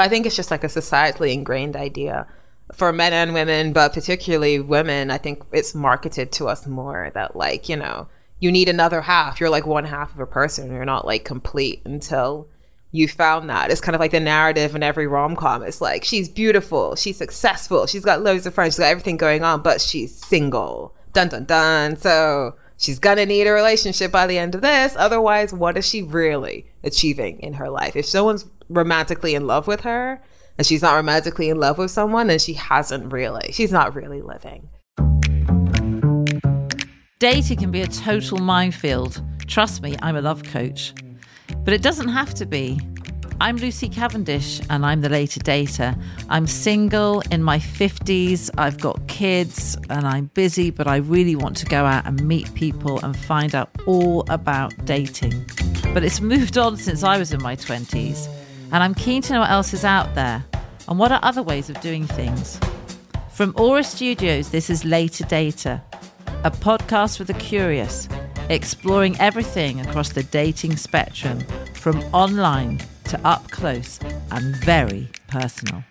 But 0.00 0.06
I 0.06 0.08
think 0.08 0.24
it's 0.24 0.34
just 0.34 0.50
like 0.50 0.64
a 0.64 0.68
societally 0.68 1.34
ingrained 1.34 1.76
idea 1.76 2.26
for 2.72 2.90
men 2.90 3.12
and 3.12 3.34
women, 3.34 3.74
but 3.74 3.92
particularly 3.92 4.58
women. 4.58 5.10
I 5.10 5.18
think 5.18 5.42
it's 5.52 5.74
marketed 5.74 6.32
to 6.32 6.48
us 6.48 6.66
more 6.66 7.10
that 7.12 7.36
like, 7.36 7.68
you 7.68 7.76
know, 7.76 8.08
you 8.38 8.50
need 8.50 8.70
another 8.70 9.02
half. 9.02 9.38
You're 9.38 9.50
like 9.50 9.66
one 9.66 9.84
half 9.84 10.14
of 10.14 10.20
a 10.20 10.24
person. 10.24 10.72
You're 10.72 10.86
not 10.86 11.04
like 11.04 11.26
complete 11.26 11.82
until 11.84 12.48
you 12.92 13.08
found 13.08 13.50
that. 13.50 13.70
It's 13.70 13.82
kind 13.82 13.94
of 13.94 14.00
like 14.00 14.12
the 14.12 14.20
narrative 14.20 14.74
in 14.74 14.82
every 14.82 15.06
rom 15.06 15.36
com. 15.36 15.62
It's 15.62 15.82
like 15.82 16.02
she's 16.02 16.30
beautiful, 16.30 16.96
she's 16.96 17.18
successful, 17.18 17.86
she's 17.86 18.02
got 18.02 18.22
loads 18.22 18.46
of 18.46 18.54
friends, 18.54 18.76
she's 18.76 18.78
got 18.78 18.86
everything 18.86 19.18
going 19.18 19.44
on, 19.44 19.60
but 19.60 19.82
she's 19.82 20.16
single. 20.16 20.94
Dun 21.12 21.28
dun 21.28 21.44
dun. 21.44 21.96
So 21.96 22.54
she's 22.80 22.98
gonna 22.98 23.26
need 23.26 23.46
a 23.46 23.52
relationship 23.52 24.10
by 24.10 24.26
the 24.26 24.38
end 24.38 24.56
of 24.56 24.62
this. 24.62 24.96
Otherwise, 24.96 25.52
what 25.52 25.76
is 25.76 25.86
she 25.86 26.02
really 26.02 26.66
achieving 26.82 27.38
in 27.40 27.52
her 27.52 27.70
life? 27.70 27.94
If 27.94 28.06
someone's 28.06 28.46
romantically 28.68 29.34
in 29.34 29.46
love 29.46 29.66
with 29.66 29.82
her 29.82 30.20
and 30.58 30.66
she's 30.66 30.82
not 30.82 30.94
romantically 30.94 31.50
in 31.50 31.60
love 31.60 31.78
with 31.78 31.90
someone, 31.90 32.26
then 32.26 32.38
she 32.38 32.54
hasn't 32.54 33.12
really. 33.12 33.52
She's 33.52 33.70
not 33.70 33.94
really 33.94 34.22
living. 34.22 34.68
Dating 37.20 37.58
can 37.58 37.70
be 37.70 37.82
a 37.82 37.86
total 37.86 38.38
minefield. 38.38 39.22
Trust 39.46 39.82
me, 39.82 39.94
I'm 40.00 40.16
a 40.16 40.22
love 40.22 40.42
coach. 40.42 40.94
But 41.64 41.74
it 41.74 41.82
doesn't 41.82 42.08
have 42.08 42.32
to 42.34 42.46
be. 42.46 42.80
I'm 43.42 43.56
Lucy 43.56 43.88
Cavendish 43.88 44.60
and 44.68 44.84
I'm 44.84 45.00
the 45.00 45.08
later 45.08 45.40
dater. 45.40 45.98
I'm 46.28 46.46
single 46.46 47.22
in 47.30 47.42
my 47.42 47.58
50s. 47.58 48.50
I've 48.58 48.78
got 48.78 49.08
kids 49.08 49.78
and 49.88 50.06
I'm 50.06 50.26
busy, 50.34 50.70
but 50.70 50.86
I 50.86 50.96
really 50.96 51.36
want 51.36 51.56
to 51.56 51.64
go 51.64 51.86
out 51.86 52.04
and 52.04 52.22
meet 52.28 52.52
people 52.52 53.00
and 53.02 53.16
find 53.16 53.54
out 53.54 53.70
all 53.86 54.26
about 54.28 54.84
dating. 54.84 55.46
But 55.94 56.04
it's 56.04 56.20
moved 56.20 56.58
on 56.58 56.76
since 56.76 57.02
I 57.02 57.16
was 57.16 57.32
in 57.32 57.42
my 57.42 57.56
20s. 57.56 58.28
And 58.72 58.84
I'm 58.84 58.94
keen 58.94 59.22
to 59.22 59.32
know 59.32 59.40
what 59.40 59.50
else 59.50 59.72
is 59.72 59.86
out 59.86 60.14
there 60.14 60.44
and 60.86 60.98
what 60.98 61.10
are 61.10 61.20
other 61.22 61.42
ways 61.42 61.70
of 61.70 61.80
doing 61.80 62.06
things. 62.06 62.60
From 63.30 63.54
Aurra 63.54 63.86
Studios, 63.86 64.50
this 64.50 64.68
is 64.68 64.84
Later 64.84 65.24
Dater, 65.24 65.80
a 66.44 66.50
podcast 66.50 67.16
for 67.16 67.24
the 67.24 67.34
curious 67.34 68.06
exploring 68.50 69.18
everything 69.18 69.80
across 69.80 70.10
the 70.10 70.24
dating 70.24 70.76
spectrum 70.76 71.40
from 71.72 72.00
online 72.12 72.78
to 73.10 73.20
up 73.26 73.50
close 73.50 73.98
and 74.30 74.54
very 74.56 75.08
personal. 75.26 75.82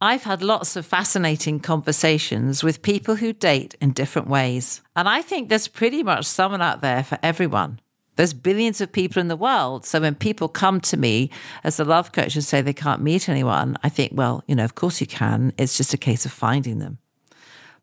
I've 0.00 0.22
had 0.22 0.42
lots 0.42 0.76
of 0.76 0.86
fascinating 0.86 1.60
conversations 1.60 2.64
with 2.64 2.80
people 2.80 3.16
who 3.16 3.34
date 3.34 3.74
in 3.82 3.92
different 3.92 4.28
ways. 4.28 4.80
And 4.96 5.06
I 5.06 5.20
think 5.20 5.50
there's 5.50 5.68
pretty 5.68 6.02
much 6.02 6.24
someone 6.24 6.62
out 6.62 6.80
there 6.80 7.04
for 7.04 7.18
everyone. 7.22 7.80
There's 8.16 8.32
billions 8.32 8.80
of 8.80 8.92
people 8.92 9.20
in 9.20 9.28
the 9.28 9.36
world. 9.36 9.84
So 9.84 10.00
when 10.00 10.14
people 10.14 10.48
come 10.48 10.80
to 10.80 10.96
me 10.96 11.28
as 11.64 11.78
a 11.78 11.84
love 11.84 12.12
coach 12.12 12.34
and 12.34 12.42
say 12.42 12.62
they 12.62 12.72
can't 12.72 13.02
meet 13.02 13.28
anyone, 13.28 13.76
I 13.82 13.90
think, 13.90 14.12
well, 14.14 14.42
you 14.46 14.54
know, 14.54 14.64
of 14.64 14.74
course 14.74 15.02
you 15.02 15.06
can. 15.06 15.52
It's 15.58 15.76
just 15.76 15.92
a 15.92 15.98
case 15.98 16.24
of 16.24 16.32
finding 16.32 16.78
them. 16.78 16.96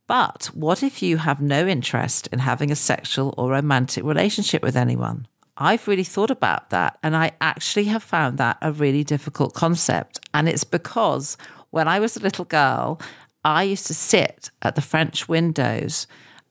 But 0.08 0.50
what 0.56 0.82
if 0.82 1.04
you 1.04 1.18
have 1.18 1.40
no 1.40 1.68
interest 1.68 2.30
in 2.32 2.40
having 2.40 2.72
a 2.72 2.76
sexual 2.76 3.36
or 3.38 3.52
romantic 3.52 4.04
relationship 4.04 4.64
with 4.64 4.76
anyone? 4.76 5.28
I've 5.58 5.88
really 5.88 6.04
thought 6.04 6.32
about 6.32 6.70
that. 6.70 6.98
And 7.04 7.16
I 7.16 7.32
actually 7.42 7.86
have 7.86 8.04
found 8.04 8.38
that 8.38 8.58
a 8.62 8.72
really 8.72 9.04
difficult 9.04 9.54
concept. 9.54 10.20
And 10.34 10.48
it's 10.48 10.64
because 10.64 11.38
when 11.72 11.88
I 11.88 12.00
was 12.00 12.16
a 12.16 12.22
little 12.22 12.46
girl, 12.46 13.02
I 13.44 13.64
used 13.64 13.88
to 13.88 13.94
sit 13.94 14.52
at 14.62 14.76
the 14.76 14.82
French 14.82 15.28
windows 15.28 16.08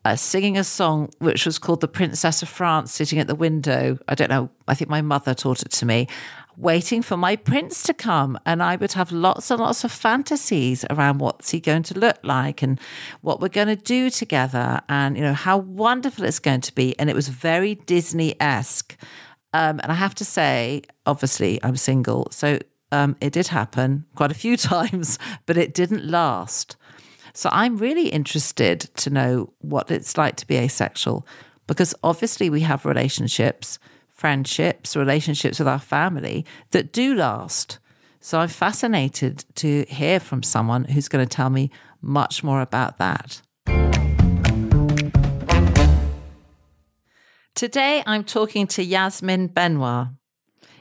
uh, 0.06 0.14
singing 0.14 0.56
a 0.56 0.62
song 0.62 1.10
which 1.18 1.44
was 1.44 1.58
called 1.58 1.80
The 1.80 1.88
Princess 1.88 2.40
of 2.40 2.48
France, 2.48 2.92
sitting 2.92 3.18
at 3.18 3.26
the 3.26 3.34
window. 3.34 3.98
I 4.06 4.14
don't 4.14 4.30
know, 4.30 4.50
I 4.68 4.74
think 4.74 4.88
my 4.88 5.02
mother 5.02 5.34
taught 5.34 5.62
it 5.62 5.72
to 5.72 5.86
me 5.86 6.06
waiting 6.56 7.02
for 7.02 7.16
my 7.16 7.36
prince 7.36 7.82
to 7.84 7.94
come. 7.94 8.38
And 8.46 8.62
I 8.62 8.76
would 8.76 8.92
have 8.92 9.12
lots 9.12 9.50
and 9.50 9.60
lots 9.60 9.84
of 9.84 9.92
fantasies 9.92 10.84
around 10.90 11.18
what's 11.18 11.50
he 11.50 11.60
going 11.60 11.82
to 11.84 11.98
look 11.98 12.18
like 12.22 12.62
and 12.62 12.80
what 13.20 13.40
we're 13.40 13.48
going 13.48 13.68
to 13.68 13.76
do 13.76 14.10
together 14.10 14.80
and, 14.88 15.16
you 15.16 15.22
know, 15.22 15.34
how 15.34 15.58
wonderful 15.58 16.24
it's 16.24 16.38
going 16.38 16.62
to 16.62 16.74
be. 16.74 16.98
And 16.98 17.10
it 17.10 17.16
was 17.16 17.28
very 17.28 17.74
Disney 17.74 18.40
esque. 18.40 18.96
Um, 19.52 19.80
and 19.82 19.92
I 19.92 19.94
have 19.94 20.14
to 20.16 20.24
say, 20.24 20.82
obviously, 21.04 21.60
I'm 21.62 21.76
single. 21.76 22.28
So 22.30 22.58
um, 22.92 23.16
it 23.20 23.32
did 23.32 23.48
happen 23.48 24.06
quite 24.14 24.30
a 24.30 24.34
few 24.34 24.56
times, 24.56 25.18
but 25.46 25.56
it 25.56 25.74
didn't 25.74 26.04
last. 26.04 26.76
So 27.34 27.50
I'm 27.52 27.76
really 27.76 28.08
interested 28.08 28.80
to 28.80 29.10
know 29.10 29.52
what 29.58 29.90
it's 29.90 30.16
like 30.16 30.36
to 30.36 30.46
be 30.46 30.56
asexual 30.56 31.26
because 31.66 31.94
obviously 32.02 32.48
we 32.48 32.60
have 32.60 32.86
relationships 32.86 33.78
friendships, 34.16 34.96
relationships 34.96 35.58
with 35.58 35.68
our 35.68 35.78
family 35.78 36.44
that 36.70 36.92
do 36.92 37.14
last. 37.14 37.78
So 38.20 38.40
I'm 38.40 38.48
fascinated 38.48 39.44
to 39.56 39.84
hear 39.88 40.18
from 40.18 40.42
someone 40.42 40.84
who's 40.84 41.08
going 41.08 41.24
to 41.24 41.36
tell 41.36 41.50
me 41.50 41.70
much 42.00 42.42
more 42.42 42.60
about 42.60 42.98
that. 42.98 43.42
Today, 47.54 48.02
I'm 48.06 48.24
talking 48.24 48.66
to 48.68 48.82
Yasmin 48.82 49.48
Benoit. 49.48 50.08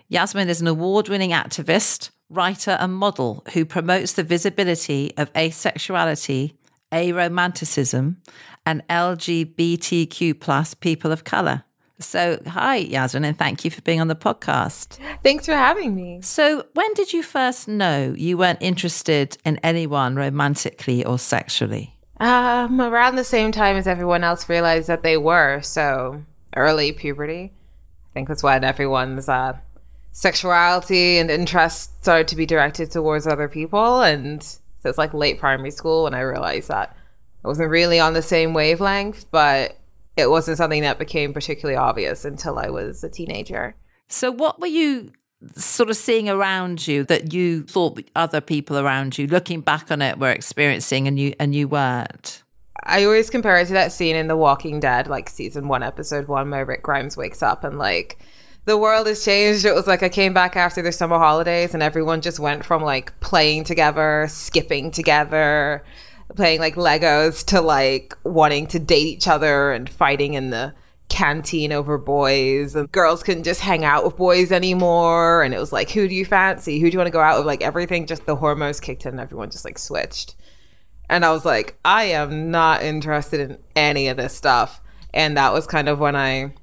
Yasmin 0.07 0.50
is 0.50 0.62
an 0.62 0.67
award 0.67 1.07
winning 1.07 1.31
activist, 1.31 2.09
writer, 2.29 2.78
and 2.79 2.94
model 2.94 3.46
who 3.53 3.66
promotes 3.66 4.13
the 4.13 4.23
visibility 4.23 5.12
of 5.17 5.31
asexuality, 5.34 6.53
aromanticism, 6.91 8.17
and 8.66 8.85
LGBTQ 8.88 10.40
plus 10.40 10.73
people 10.73 11.12
of 11.12 11.23
colour. 11.23 11.65
So, 12.00 12.41
hi, 12.45 12.75
Yasmin, 12.75 13.23
and 13.23 13.38
thank 13.38 13.63
you 13.63 13.72
for 13.72 13.81
being 13.81 14.01
on 14.01 14.09
the 14.09 14.16
podcast. 14.16 14.97
Thanks 15.23 15.45
for 15.45 15.53
having 15.53 15.95
me. 15.95 16.22
So, 16.22 16.66
when 16.73 16.94
did 16.94 17.13
you 17.13 17.23
first 17.23 17.67
know 17.67 18.13
you 18.17 18.38
weren't 18.38 18.61
interested 18.61 19.38
in 19.45 19.57
anyone 19.63 20.16
romantically 20.16 21.05
or 21.05 21.17
sexually? 21.17 21.97
Um, 22.19 22.81
around 22.81 23.16
the 23.16 23.23
same 23.23 23.51
time 23.51 23.78
as 23.78 23.88
everyone 23.88 24.23
else 24.23 24.50
realized 24.50 24.88
that 24.88 25.03
they 25.03 25.16
were. 25.16 25.61
So, 25.61 26.23
early 26.55 26.91
puberty. 26.91 27.53
I 27.53 28.13
think 28.13 28.28
that's 28.28 28.44
when 28.44 28.63
everyone's 28.63 29.29
uh, 29.29 29.57
sexuality 30.11 31.17
and 31.17 31.29
interest 31.29 32.01
started 32.01 32.28
to 32.29 32.35
be 32.35 32.45
directed 32.45 32.91
towards 32.91 33.28
other 33.28 33.50
people. 33.50 34.01
And 34.01 34.41
so 34.41 34.59
it's 34.85 34.97
like 34.97 35.13
late 35.13 35.39
primary 35.39 35.72
school 35.72 36.03
when 36.03 36.13
I 36.13 36.22
realized 36.22 36.69
that 36.69 36.95
I 37.44 37.47
wasn't 37.47 37.69
really 37.69 38.00
on 38.00 38.13
the 38.13 38.22
same 38.22 38.53
wavelength, 38.53 39.25
but 39.29 39.78
it 40.18 40.30
wasn't 40.30 40.58
something 40.58 40.81
that 40.81 41.00
became 41.00 41.34
particularly 41.34 41.78
obvious 41.78 42.26
until 42.26 42.58
I 42.58 42.70
was 42.70 43.03
a 43.03 43.09
teenager. 43.09 43.76
So, 44.08 44.31
what 44.31 44.59
were 44.59 44.68
you 44.68 45.12
sort 45.56 45.90
of 45.90 45.98
seeing 45.98 46.30
around 46.30 46.88
you 46.88 47.03
that 47.06 47.34
you 47.34 47.64
thought 47.64 48.02
other 48.16 48.42
people 48.42 48.78
around 48.78 49.18
you, 49.18 49.28
looking 49.28 49.62
back 49.62 49.92
on 49.92 50.02
it, 50.02 50.18
were 50.20 50.31
experiencing 50.31 51.08
and 51.08 51.20
you 51.20 51.34
and 51.40 51.53
you 51.56 51.68
weren't? 51.68 52.44
I 52.84 53.03
always 53.06 53.30
compare 53.30 53.58
it 53.58 53.68
to 53.68 53.74
that 53.74 53.92
scene 53.92 54.16
in 54.16 54.28
The 54.28 54.38
Walking 54.38 54.80
Dead, 54.80 55.08
like 55.08 55.30
season 55.30 55.68
one, 55.68 55.81
episode 55.81 56.28
one, 56.28 56.52
where 56.52 56.66
Rick 56.66 56.84
Grimes 56.84 57.18
wakes 57.18 57.42
up 57.42 57.64
and 57.64 57.80
like 57.80 58.20
the 58.66 58.78
world 58.78 59.08
has 59.08 59.24
changed. 59.24 59.66
It 59.66 59.74
was 59.74 59.88
like 59.88 60.03
I 60.03 60.09
came 60.09 60.34
back 60.34 60.56
after 60.56 60.82
the 60.82 60.92
summer 60.92 61.18
holidays 61.18 61.74
and 61.74 61.82
everyone 61.82 62.22
just 62.22 62.40
went 62.40 62.64
from 62.66 62.84
like 62.84 63.18
playing 63.22 63.64
together, 63.64 64.28
skipping 64.30 64.92
together, 64.92 65.84
playing 66.36 66.59
like 66.59 66.75
Legos 66.75 67.46
to 67.47 67.62
like 67.62 68.18
wanting 68.24 68.68
to 68.68 68.80
date 68.80 69.08
each 69.08 69.28
other 69.28 69.72
and 69.72 69.90
fighting 69.90 70.34
in 70.34 70.50
the 70.50 70.74
canteen 71.08 71.72
over 71.72 71.97
boys 71.97 72.75
and 72.75 72.91
girls 72.91 73.22
couldn't 73.22 73.44
just 73.44 73.62
hang 73.62 73.86
out 73.86 74.03
with 74.03 74.18
boys 74.18 74.52
anymore 74.52 75.44
and 75.44 75.53
it 75.53 75.59
was 75.59 75.72
like 75.72 75.90
who 75.91 76.08
do 76.08 76.16
you 76.16 76.25
fancy? 76.25 76.80
Who 76.80 76.90
do 76.90 76.96
you 76.96 77.00
want 77.00 77.08
to 77.08 77.12
go 77.12 77.22
out 77.22 77.38
with? 77.38 77.46
Like 77.46 77.62
everything 77.62 78.08
just 78.08 78.25
the 78.25 78.35
hormones 78.35 78.80
kicked 78.80 79.06
in 79.06 79.12
and 79.12 79.19
everyone 79.19 79.52
just 79.52 79.66
like 79.66 79.78
switched. 79.78 80.35
And 81.09 81.24
i 81.24 81.31
was 81.31 81.46
like 81.46 81.78
i 81.85 82.06
am 82.06 82.50
not 82.50 82.81
interested 82.81 83.40
in 83.40 83.58
any 83.75 84.08
of 84.08 84.18
this 84.18 84.35
stuff. 84.35 84.81
And 85.14 85.38
that 85.38 85.53
was 85.53 85.68
kind 85.68 85.88
of 85.88 86.00
when 86.00 86.16
i 86.16 86.53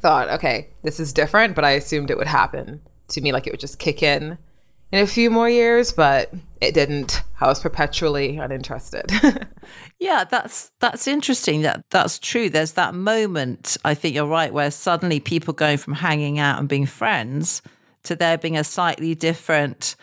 thought 0.00 0.30
okay 0.30 0.68
this 0.82 0.98
is 0.98 1.12
different 1.12 1.54
but 1.54 1.64
i 1.64 1.72
assumed 1.72 2.10
it 2.10 2.16
would 2.16 2.26
happen 2.26 2.80
to 3.08 3.20
me 3.20 3.30
like 3.30 3.46
it 3.46 3.52
would 3.52 3.60
just 3.60 3.78
kick 3.78 4.02
in 4.02 4.38
in 4.92 5.02
a 5.02 5.06
few 5.06 5.30
more 5.30 5.48
years, 5.48 5.90
but 5.90 6.32
it 6.60 6.74
didn't. 6.74 7.22
I 7.40 7.46
was 7.46 7.60
perpetually 7.60 8.36
uninterested. 8.36 9.10
yeah, 9.98 10.24
that's 10.24 10.70
that's 10.78 11.08
interesting. 11.08 11.62
That 11.62 11.84
that's 11.90 12.18
true. 12.18 12.48
There's 12.48 12.72
that 12.72 12.94
moment. 12.94 13.76
I 13.84 13.94
think 13.94 14.14
you're 14.14 14.26
right, 14.26 14.52
where 14.52 14.70
suddenly 14.70 15.18
people 15.18 15.54
going 15.54 15.78
from 15.78 15.94
hanging 15.94 16.38
out 16.38 16.60
and 16.60 16.68
being 16.68 16.86
friends 16.86 17.62
to 18.04 18.14
there 18.14 18.38
being 18.38 18.56
a 18.56 18.64
slightly 18.64 19.14
different 19.14 19.96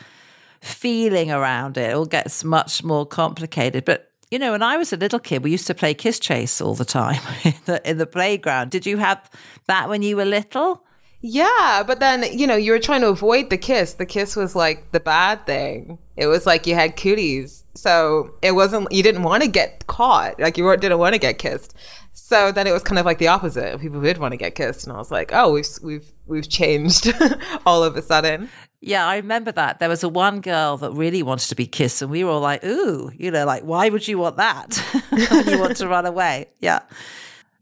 feeling 0.62 1.31
around 1.31 1.77
it. 1.77 1.92
It 1.92 1.95
all 1.95 2.06
gets 2.06 2.44
much 2.44 2.83
more 2.83 3.06
complicated. 3.06 3.85
But 3.85 4.12
you 4.31 4.39
know, 4.39 4.51
when 4.51 4.63
I 4.63 4.77
was 4.77 4.92
a 4.92 4.97
little 4.97 5.19
kid, 5.19 5.44
we 5.44 5.51
used 5.51 5.68
to 5.68 5.75
play 5.75 5.94
kiss 5.94 6.19
chase 6.19 6.62
all 6.62 6.75
the 6.75 6.85
time 6.85 7.21
in 7.44 7.53
the, 7.65 7.89
in 7.89 7.97
the 7.97 8.06
playground. 8.06 8.71
Did 8.71 8.85
you 8.85 8.97
have 8.97 9.30
that 9.68 9.88
when 9.88 10.01
you 10.01 10.18
were 10.18 10.25
little? 10.25 10.83
Yeah, 11.21 11.83
but 11.86 12.00
then, 12.00 12.24
you 12.31 12.48
know, 12.48 12.56
you 12.56 12.71
were 12.71 12.80
trying 12.80 13.01
to 13.01 13.10
avoid 13.10 13.50
the 13.50 13.57
kiss. 13.57 13.94
The 13.94 14.06
kiss 14.06 14.36
was 14.36 14.56
like 14.56 14.92
the 14.92 15.01
bad 15.01 15.45
thing. 15.45 15.98
It 16.16 16.27
was 16.27 16.45
like 16.45 16.66
you 16.66 16.75
had 16.75 16.95
cooties. 16.95 17.66
So 17.75 18.33
it 18.42 18.54
wasn't, 18.54 18.92
you 18.92 19.04
didn't 19.04 19.24
want 19.24 19.44
to 19.44 19.50
get 19.50 19.86
caught. 19.88 20.39
Like 20.39 20.57
you 20.57 20.77
didn't 20.77 20.98
want 21.00 21.13
to 21.13 21.19
get 21.19 21.38
kissed. 21.38 21.75
So 22.13 22.51
then 22.51 22.68
it 22.68 22.71
was 22.71 22.83
kind 22.83 23.00
of 23.00 23.06
like 23.06 23.18
the 23.18 23.27
opposite. 23.27 23.80
People 23.80 24.01
did 24.01 24.18
want 24.19 24.33
to 24.33 24.38
get 24.38 24.54
kissed, 24.54 24.86
and 24.86 24.94
I 24.94 25.00
was 25.00 25.10
like, 25.10 25.31
"Oh, 25.33 25.51
we've 25.51 25.68
we've 25.81 26.12
we've 26.27 26.48
changed 26.48 27.12
all 27.66 27.83
of 27.83 27.95
a 27.95 28.01
sudden." 28.04 28.50
Yeah, 28.81 29.07
I 29.07 29.18
remember 29.18 29.51
that. 29.54 29.80
There 29.80 29.89
was 29.89 30.04
a 30.04 30.10
one 30.10 30.42
girl 30.42 30.77
that 30.77 30.92
really 30.92 31.24
wanted 31.24 31.50
to 31.50 31.56
be 31.56 31.66
kissed, 31.66 32.01
and 32.01 32.12
we 32.12 32.24
were 32.24 32.31
all 32.31 32.42
like, 32.42 32.63
"Ooh, 32.63 33.12
you 33.16 33.31
know, 33.31 33.45
like 33.45 33.63
why 33.63 33.89
would 33.89 34.07
you 34.07 34.19
want 34.19 34.38
that? 34.38 34.83
you 35.48 35.60
want 35.60 35.77
to 35.77 35.88
run 35.88 36.06
away?" 36.06 36.48
Yeah. 36.60 36.81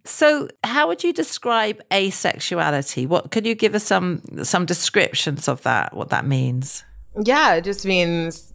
So, 0.07 0.47
how 0.63 0.87
would 0.87 1.03
you 1.03 1.13
describe 1.13 1.81
asexuality? 1.91 3.07
What 3.07 3.31
could 3.31 3.45
you 3.45 3.55
give 3.55 3.75
us 3.75 3.83
some 3.83 4.21
some 4.43 4.65
descriptions 4.65 5.47
of 5.47 5.61
that? 5.63 5.95
What 5.95 6.09
that 6.09 6.25
means? 6.25 6.83
Yeah, 7.23 7.55
it 7.55 7.63
just 7.63 7.85
means 7.85 8.53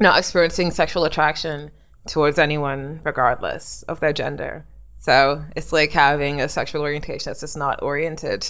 not 0.00 0.18
experiencing 0.18 0.70
sexual 0.70 1.04
attraction 1.04 1.70
towards 2.08 2.38
anyone, 2.38 3.00
regardless 3.04 3.82
of 3.84 4.00
their 4.00 4.12
gender. 4.12 4.66
So 4.98 5.44
it's 5.56 5.72
like 5.72 5.92
having 5.92 6.40
a 6.40 6.48
sexual 6.48 6.82
orientation 6.82 7.30
that's 7.30 7.40
just 7.40 7.56
not 7.56 7.82
oriented 7.82 8.48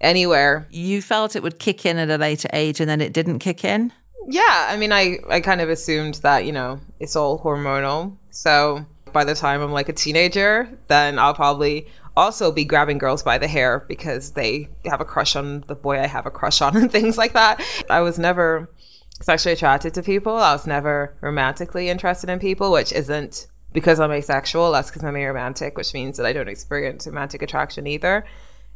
anywhere. 0.00 0.66
You 0.70 1.02
felt 1.02 1.36
it 1.36 1.42
would 1.42 1.58
kick 1.58 1.84
in 1.84 1.98
at 1.98 2.10
a 2.10 2.16
later 2.16 2.48
age 2.52 2.80
and 2.80 2.88
then 2.88 3.00
it 3.00 3.12
didn't 3.12 3.40
kick 3.40 3.64
in? 3.64 3.92
Yeah, 4.28 4.66
I 4.68 4.76
mean, 4.76 4.92
I, 4.92 5.18
I 5.28 5.40
kind 5.40 5.60
of 5.60 5.68
assumed 5.68 6.14
that, 6.16 6.46
you 6.46 6.52
know, 6.52 6.80
it's 7.00 7.16
all 7.16 7.38
hormonal. 7.40 8.16
So 8.30 8.86
by 9.14 9.24
the 9.24 9.34
time 9.34 9.62
I'm 9.62 9.72
like 9.72 9.88
a 9.88 9.94
teenager, 9.94 10.68
then 10.88 11.18
I'll 11.18 11.32
probably 11.32 11.86
also 12.16 12.52
be 12.52 12.64
grabbing 12.64 12.98
girls 12.98 13.22
by 13.22 13.38
the 13.38 13.48
hair 13.48 13.84
because 13.88 14.32
they 14.32 14.68
have 14.84 15.00
a 15.00 15.04
crush 15.04 15.34
on 15.34 15.64
the 15.66 15.74
boy 15.74 15.98
I 15.98 16.06
have 16.06 16.26
a 16.26 16.30
crush 16.30 16.60
on 16.60 16.76
and 16.80 16.92
things 16.92 17.16
like 17.16 17.32
that. 17.32 17.62
I 17.88 18.00
was 18.00 18.18
never 18.18 18.68
sexually 19.22 19.54
attracted 19.54 19.94
to 19.94 20.02
people. 20.02 20.36
I 20.36 20.52
was 20.52 20.66
never 20.66 21.14
romantically 21.22 21.88
interested 21.88 22.28
in 22.28 22.38
people, 22.38 22.70
which 22.70 22.92
isn't 22.92 23.46
because 23.72 23.98
I'm 23.98 24.12
asexual, 24.12 24.70
that's 24.70 24.90
because 24.90 25.02
I'm 25.02 25.14
aromantic, 25.14 25.74
which 25.74 25.94
means 25.94 26.16
that 26.16 26.26
I 26.26 26.32
don't 26.32 26.48
experience 26.48 27.06
romantic 27.06 27.42
attraction 27.42 27.86
either. 27.86 28.24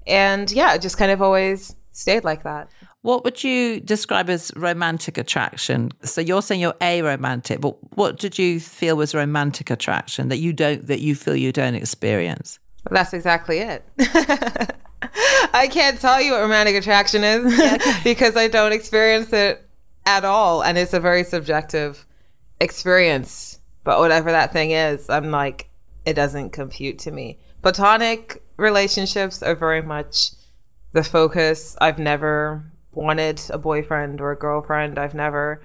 And 0.07 0.51
yeah, 0.51 0.75
it 0.75 0.83
just 0.83 0.99
kind 0.99 1.13
of 1.13 1.23
always 1.23 1.77
stayed 1.93 2.25
like 2.25 2.43
that. 2.45 2.69
What 3.03 3.25
would 3.25 3.45
you 3.45 3.81
describe 3.81 4.29
as 4.29 4.51
romantic 4.57 5.19
attraction? 5.19 5.93
So 6.03 6.21
you're 6.21 6.43
saying 6.43 6.61
you're 6.61 6.73
aromantic, 6.75 7.61
but 7.61 7.77
what 7.97 8.19
did 8.19 8.39
you 8.39 8.61
feel 8.61 8.97
was 8.97 9.15
romantic 9.15 9.71
attraction 9.71 10.29
that 10.29 10.39
you 10.39 10.53
don't 10.53 10.87
that 10.87 11.01
you 11.01 11.15
feel 11.15 11.37
you 11.37 11.53
don't 11.53 11.75
experience? 11.75 12.59
That's 12.91 13.13
exactly 13.13 13.59
it. 13.59 13.85
I 15.53 15.69
can't 15.71 16.01
tell 16.01 16.21
you 16.21 16.33
what 16.33 16.41
romantic 16.41 16.75
attraction 16.75 17.23
is 17.23 17.61
because 18.05 18.37
I 18.37 18.49
don't 18.49 18.73
experience 18.73 19.33
it 19.33 19.65
at 20.07 20.25
all 20.25 20.63
and 20.63 20.77
it's 20.77 20.93
a 20.93 21.01
very 21.01 21.23
subjective 21.23 22.05
experience 22.61 23.59
but 23.89 24.01
whatever 24.01 24.31
that 24.31 24.53
thing 24.53 24.73
is, 24.73 25.09
I'm 25.09 25.31
like, 25.31 25.71
it 26.05 26.13
doesn't 26.13 26.51
compute 26.51 26.99
to 26.99 27.11
me. 27.11 27.39
Platonic 27.63 28.43
relationships 28.59 29.43
are 29.43 29.55
very 29.55 29.81
much 29.81 30.33
the 30.93 31.03
focus. 31.03 31.75
I've 31.81 31.99
never 31.99 32.71
wanted 32.99 33.41
a 33.51 33.59
boyfriend 33.59 34.21
or 34.21 34.33
a 34.33 34.37
girlfriend. 34.37 34.99
I've 34.99 35.15
never 35.15 35.63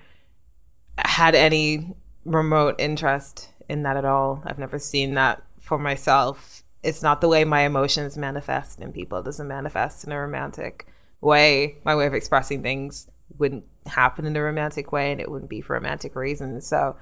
had 0.97 1.33
any 1.33 1.95
remote 2.25 2.75
interest 2.77 3.50
in 3.68 3.83
that 3.83 3.97
at 3.97 4.06
all. 4.06 4.44
I've 4.45 4.59
never 4.59 4.77
seen 4.77 5.15
that 5.15 5.41
for 5.59 5.80
myself. 5.80 6.63
It's 6.83 7.01
not 7.01 7.21
the 7.21 7.27
way 7.27 7.44
my 7.44 7.62
emotions 7.62 8.18
manifest 8.18 8.80
in 8.80 8.91
people. 8.91 9.18
It 9.18 9.25
doesn't 9.25 9.47
manifest 9.47 10.03
in 10.03 10.12
a 10.12 10.19
romantic 10.19 10.88
way. 11.21 11.77
My 11.83 11.95
way 11.95 12.06
of 12.06 12.13
expressing 12.13 12.62
things 12.62 13.07
wouldn't 13.39 13.65
happen 13.88 14.25
in 14.25 14.36
a 14.36 14.41
romantic 14.41 14.91
way 14.91 15.12
and 15.12 15.19
it 15.19 15.31
wouldn't 15.31 15.50
be 15.50 15.62
for 15.62 15.74
romantic 15.74 16.15
reasons. 16.15 16.68
So 16.68 16.95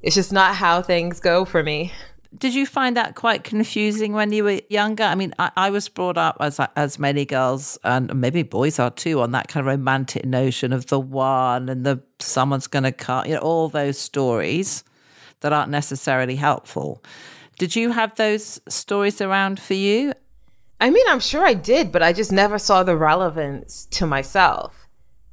it's 0.00 0.14
just 0.14 0.32
not 0.32 0.54
how 0.54 0.80
things 0.80 1.20
go 1.20 1.44
for 1.44 1.62
me. 1.62 1.92
Did 2.36 2.54
you 2.54 2.66
find 2.66 2.96
that 2.96 3.14
quite 3.14 3.44
confusing 3.44 4.12
when 4.12 4.32
you 4.32 4.44
were 4.44 4.60
younger? 4.68 5.04
I 5.04 5.14
mean, 5.14 5.32
I, 5.38 5.50
I, 5.56 5.70
was 5.70 5.88
brought 5.88 6.18
up 6.18 6.36
as 6.40 6.60
as 6.76 6.98
many 6.98 7.24
girls 7.24 7.78
and 7.84 8.14
maybe 8.14 8.42
boys 8.42 8.78
are 8.78 8.90
too 8.90 9.20
on 9.20 9.32
that 9.32 9.48
kind 9.48 9.60
of 9.60 9.66
romantic 9.66 10.24
notion 10.24 10.72
of 10.72 10.86
the 10.86 11.00
one 11.00 11.68
and 11.68 11.86
the 11.86 12.02
someone's 12.18 12.66
going 12.66 12.82
to 12.82 12.92
cut, 12.92 13.28
you 13.28 13.34
know, 13.34 13.40
all 13.40 13.68
those 13.68 13.98
stories 13.98 14.84
that 15.40 15.52
aren't 15.52 15.70
necessarily 15.70 16.36
helpful. 16.36 17.02
Did 17.58 17.76
you 17.76 17.92
have 17.92 18.14
those 18.16 18.60
stories 18.68 19.20
around 19.20 19.60
for 19.60 19.74
you? 19.74 20.12
I 20.80 20.90
mean, 20.90 21.04
I'm 21.08 21.20
sure 21.20 21.46
I 21.46 21.54
did, 21.54 21.90
but 21.90 22.02
I 22.02 22.12
just 22.12 22.32
never 22.32 22.58
saw 22.58 22.82
the 22.82 22.96
relevance 22.96 23.86
to 23.92 24.06
myself. 24.06 24.86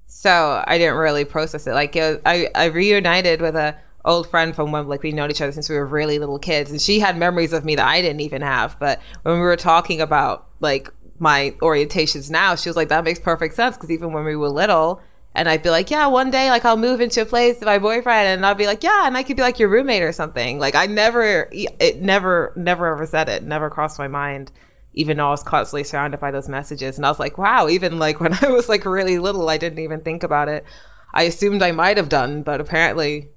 So 0.08 0.64
I 0.66 0.78
didn't 0.78 0.96
really 0.96 1.26
process 1.26 1.68
it. 1.68 1.74
Like, 1.74 1.96
it 1.96 2.02
was, 2.02 2.22
I, 2.26 2.48
I 2.56 2.66
reunited 2.66 3.42
with 3.42 3.56
a 3.56 3.76
old 4.06 4.30
friend 4.30 4.56
from 4.56 4.72
when 4.72 4.88
like 4.88 5.04
we've 5.04 5.14
known 5.14 5.32
each 5.32 5.42
other 5.42 5.52
since 5.52 5.70
we 5.70 5.76
were 5.76 5.86
really 5.86 6.20
little 6.20 6.40
kids 6.40 6.72
and 6.72 6.82
she 6.82 7.00
had 7.00 7.18
memories 7.18 7.54
of 7.54 7.64
me 7.64 7.76
that 7.76 7.88
I 7.88 8.02
didn't 8.02 8.22
even 8.22 8.42
have 8.42 8.78
but 8.80 9.02
when 9.24 9.36
we 9.36 9.42
were 9.42 9.56
talking 9.56 10.02
about 10.02 10.48
like 10.60 10.90
my 11.20 11.56
orientations 11.62 12.30
now 12.30 12.56
she 12.56 12.70
was 12.70 12.76
like 12.76 12.90
that 12.90 13.04
makes 13.04 13.20
perfect 13.20 13.56
sense 13.56 13.78
because 13.78 13.92
even 13.92 14.12
when 14.12 14.26
we 14.26 14.36
were 14.36 14.50
little 14.50 15.02
and 15.36 15.50
I'd 15.50 15.64
be 15.64 15.70
like 15.70 15.90
yeah 15.90 16.08
one 16.08 16.32
day 16.32 16.50
like 16.50 16.66
I'll 16.66 16.78
move 16.78 17.02
into 17.02 17.22
a 17.22 17.26
place 17.26 17.56
with 17.56 17.66
my 17.66 17.80
boyfriend 17.80 18.28
and 18.28 18.46
I'll 18.46 18.56
be 18.56 18.68
like 18.68 18.84
yeah 18.84 19.08
and 19.08 19.18
I 19.18 19.24
could 19.24 19.36
be 19.38 19.42
like 19.42 19.60
your 19.60 19.70
roommate 19.70 20.04
or 20.04 20.12
something. 20.12 20.60
Like 20.60 20.76
I 20.76 20.86
never 20.86 21.50
it 21.52 22.02
never 22.02 22.54
never 22.56 22.88
ever 22.94 23.06
said 23.06 23.30
it 23.30 23.44
never 23.44 23.70
crossed 23.70 24.00
my 24.00 24.08
mind 24.08 24.52
even 24.94 25.18
though 25.18 25.28
I 25.28 25.32
was 25.32 25.44
constantly 25.44 25.84
surrounded 25.84 26.20
by 26.20 26.32
those 26.32 26.50
messages 26.50 26.98
and 26.98 27.06
I 27.06 27.10
was 27.10 27.20
like 27.20 27.38
wow 27.38 27.68
even 27.68 28.00
like 28.00 28.20
when 28.20 28.34
I 28.34 28.50
was 28.50 28.70
like 28.70 28.86
really 28.86 29.20
little 29.20 29.50
I 29.50 29.58
didn't 29.58 29.80
even 29.80 30.02
think 30.02 30.24
about 30.24 30.50
it. 30.50 30.66
I 31.14 31.24
assumed 31.24 31.62
I 31.62 31.72
might 31.72 31.98
have 31.98 32.10
done 32.10 32.44
but 32.44 32.62
apparently 32.62 33.30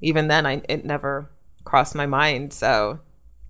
even 0.00 0.28
then, 0.28 0.46
I 0.46 0.62
it 0.68 0.84
never 0.84 1.30
crossed 1.64 1.94
my 1.94 2.06
mind. 2.06 2.52
So 2.52 3.00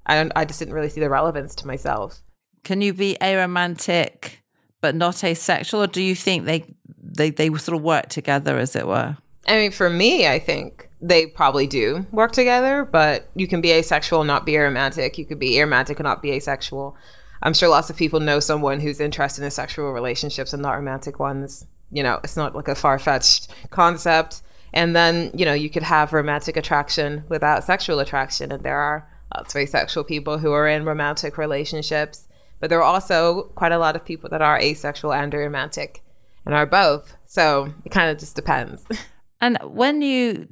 I 0.07 0.17
don't, 0.17 0.33
I 0.37 0.45
just 0.45 0.59
didn't 0.59 0.75
really 0.75 0.89
see 0.89 1.01
the 1.01 1.11
relevance 1.11 1.55
to 1.57 1.67
myself. 1.67 2.21
Can 2.65 2.81
you 2.81 2.93
be 2.93 3.17
aromantic 3.21 4.39
but 4.81 4.95
not 4.95 5.25
asexual, 5.25 5.83
or 5.83 5.87
do 5.87 6.03
you 6.03 6.15
think 6.15 6.45
they 6.45 6.65
they 7.01 7.31
they 7.31 7.49
sort 7.55 7.77
of 7.77 7.83
work 7.83 8.09
together, 8.09 8.59
as 8.59 8.77
it 8.77 8.87
were? 8.87 9.17
I 9.49 9.57
mean, 9.57 9.71
for 9.71 9.89
me, 9.89 10.27
I 10.27 10.39
think 10.39 10.89
they 11.01 11.27
probably 11.27 11.67
do 11.67 12.07
work 12.11 12.33
together, 12.33 12.85
but 12.85 13.29
you 13.35 13.47
can 13.47 13.61
be 13.61 13.71
asexual 13.71 14.21
and 14.23 14.29
not 14.29 14.47
be 14.47 14.53
aromantic. 14.53 15.19
You 15.19 15.25
could 15.25 15.39
be 15.39 15.53
aromantic 15.53 15.97
and 15.97 16.05
not 16.05 16.23
be 16.23 16.33
asexual. 16.33 16.97
I'm 17.43 17.55
sure 17.55 17.69
lots 17.69 17.91
of 17.91 17.97
people 17.97 18.19
know 18.19 18.41
someone 18.41 18.81
who's 18.81 18.99
interested 19.01 19.45
in 19.45 19.51
sexual 19.51 19.93
relationships 19.93 20.53
and 20.53 20.63
not 20.63 20.73
romantic 20.73 21.19
ones. 21.21 21.67
You 21.91 22.03
know, 22.03 22.19
it's 22.25 22.37
not 22.37 22.57
like 22.57 22.69
a 22.69 22.75
far 22.75 22.99
fetched 22.99 23.49
concept. 23.71 24.43
And 24.77 24.95
then, 24.95 25.31
you 25.35 25.47
know, 25.47 25.55
you 25.55 25.71
could 25.71 25.83
have 25.83 26.13
romantic 26.13 26.55
attraction 26.55 27.25
without 27.31 27.65
sexual 27.65 27.99
attraction. 27.99 28.53
And 28.53 28.63
there 28.63 28.77
are 28.77 29.09
lots 29.35 29.55
of 29.55 29.59
asexual 29.59 30.05
people 30.05 30.37
who 30.37 30.53
are 30.53 30.69
in 30.69 30.85
romantic 30.85 31.39
relationships. 31.39 32.29
But 32.61 32.69
there 32.69 32.81
are 32.81 32.95
also 32.95 33.45
quite 33.55 33.73
a 33.73 33.79
lot 33.79 33.97
of 33.97 34.05
people 34.05 34.29
that 34.29 34.43
are 34.43 34.61
asexual 34.61 35.15
and 35.15 35.33
romantic 35.33 36.05
and 36.45 36.55
are 36.55 36.67
both. 36.67 37.17
So 37.25 37.73
it 37.87 37.89
kind 37.89 38.11
of 38.11 38.19
just 38.19 38.37
depends. 38.37 38.85
And 39.39 39.59
when 39.63 40.01
you 40.01 40.49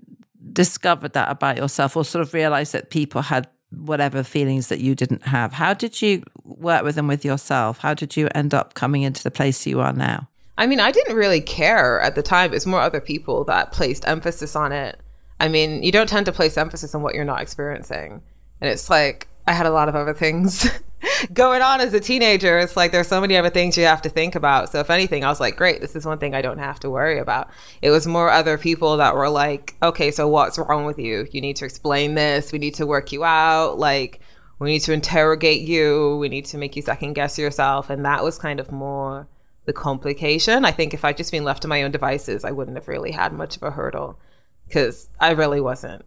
discovered 0.53 1.15
that 1.15 1.31
about 1.31 1.57
yourself 1.57 1.97
or 1.97 2.05
sort 2.05 2.21
of 2.21 2.35
realized 2.35 2.75
that 2.75 2.91
people 2.91 3.23
had 3.23 3.49
whatever 3.71 4.23
feelings 4.23 4.69
that 4.69 4.81
you 4.81 4.95
didn't 4.95 5.23
have, 5.23 5.55
how 5.55 5.73
did 5.73 6.03
you 6.03 6.23
work 6.45 6.85
with 6.85 6.95
them 6.97 7.07
with 7.07 7.25
yourself? 7.25 7.79
How 7.79 7.95
did 7.95 8.15
you 8.15 8.29
end 8.35 8.53
up 8.53 8.75
coming 8.75 9.01
into 9.01 9.23
the 9.23 9.31
place 9.31 9.67
you 9.67 9.81
are 9.81 9.95
now? 9.95 10.29
I 10.57 10.67
mean, 10.67 10.81
I 10.81 10.91
didn't 10.91 11.17
really 11.17 11.41
care 11.41 12.01
at 12.01 12.15
the 12.15 12.23
time. 12.23 12.55
It's 12.55 12.67
more 12.67 12.81
other 12.81 13.01
people 13.01 13.45
that 13.45 13.73
placed 13.73 14.07
emphasis 14.07 14.55
on 14.55 14.73
it. 14.73 15.01
I 15.41 15.49
mean, 15.49 15.83
you 15.83 15.91
don't 15.91 16.09
tend 16.09 16.27
to 16.27 16.33
place 16.33 16.57
emphasis 16.57 16.95
on 16.95 17.03
what 17.03 17.15
you're 17.15 17.25
not 17.25 17.43
experiencing. 17.43 18.23
And 18.61 18.71
it's 18.71 18.89
like, 18.89 19.29
I 19.47 19.53
had 19.53 19.67
a 19.67 19.71
lot 19.71 19.89
of 19.89 19.97
other 19.97 20.15
things 20.15 20.67
going 21.33 21.61
on 21.61 21.81
as 21.81 21.93
a 21.93 22.01
teenager. 22.01 22.59
It's 22.59 22.77
like 22.77 22.93
there's 22.93 23.09
so 23.09 23.21
many 23.21 23.37
other 23.37 23.51
things 23.51 23.77
you 23.77 23.85
have 23.85 24.01
to 24.03 24.09
think 24.09 24.35
about. 24.35 24.71
So, 24.71 24.81
if 24.81 24.91
anything, 24.91 25.25
I 25.25 25.29
was 25.29 25.41
like, 25.41 25.57
great, 25.57 25.81
this 25.81 25.97
is 25.97 26.07
one 26.07 26.19
thing 26.19 26.35
I 26.35 26.41
don't 26.41 26.59
have 26.59 26.81
to 26.81 26.91
worry 26.91 27.19
about. 27.19 27.51
It 27.83 27.91
was 27.91 28.07
more 28.07 28.31
other 28.31 28.57
people 28.57 28.97
that 28.97 29.15
were 29.15 29.29
like, 29.29 29.75
okay, 29.83 30.11
so 30.11 30.29
what's 30.29 30.57
wrong 30.57 30.85
with 30.87 30.99
you? 30.99 31.27
You 31.33 31.41
need 31.41 31.57
to 31.57 31.65
explain 31.65 32.15
this. 32.15 32.53
We 32.53 32.59
need 32.59 32.75
to 32.75 32.87
work 32.87 33.13
you 33.13 33.25
out. 33.25 33.79
Like, 33.79 34.21
we 34.61 34.71
need 34.71 34.81
to 34.81 34.93
interrogate 34.93 35.63
you. 35.63 36.17
We 36.19 36.29
need 36.29 36.47
to 36.47 36.59
make 36.59 36.77
you 36.77 36.83
second 36.83 37.15
guess 37.15 37.39
yourself. 37.39 37.91
And 37.91 38.05
that 38.05 38.25
was 38.25 38.39
kind 38.39 38.61
of 38.61 38.73
more 38.73 39.29
the 39.65 39.73
complication. 39.73 40.65
I 40.65 40.73
think 40.73 40.95
if 40.95 41.05
I'd 41.05 41.17
just 41.17 41.33
been 41.33 41.45
left 41.45 41.63
to 41.63 41.69
my 41.69 41.83
own 41.83 41.91
devices, 41.91 42.45
I 42.45 42.51
wouldn't 42.51 42.77
have 42.77 42.89
really 42.89 43.13
had 43.13 43.33
much 43.33 43.57
of 43.57 43.63
a 43.63 43.71
hurdle 43.71 44.19
because 44.67 45.09
I 45.21 45.33
really 45.33 45.61
wasn't 45.61 46.07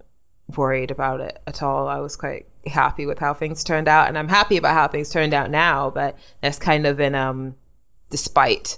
worried 0.55 0.91
about 0.91 1.21
it 1.21 1.41
at 1.47 1.61
all. 1.61 1.87
I 1.87 1.99
was 1.99 2.15
quite 2.15 2.47
happy 2.65 3.05
with 3.05 3.19
how 3.19 3.33
things 3.33 3.63
turned 3.63 3.87
out, 3.87 4.07
and 4.07 4.17
I'm 4.17 4.27
happy 4.27 4.57
about 4.57 4.73
how 4.73 4.87
things 4.87 5.09
turned 5.09 5.33
out 5.33 5.49
now. 5.49 5.89
But 5.89 6.17
that's 6.41 6.59
kind 6.59 6.85
of 6.85 6.99
in 6.99 7.15
um, 7.15 7.55
despite 8.09 8.77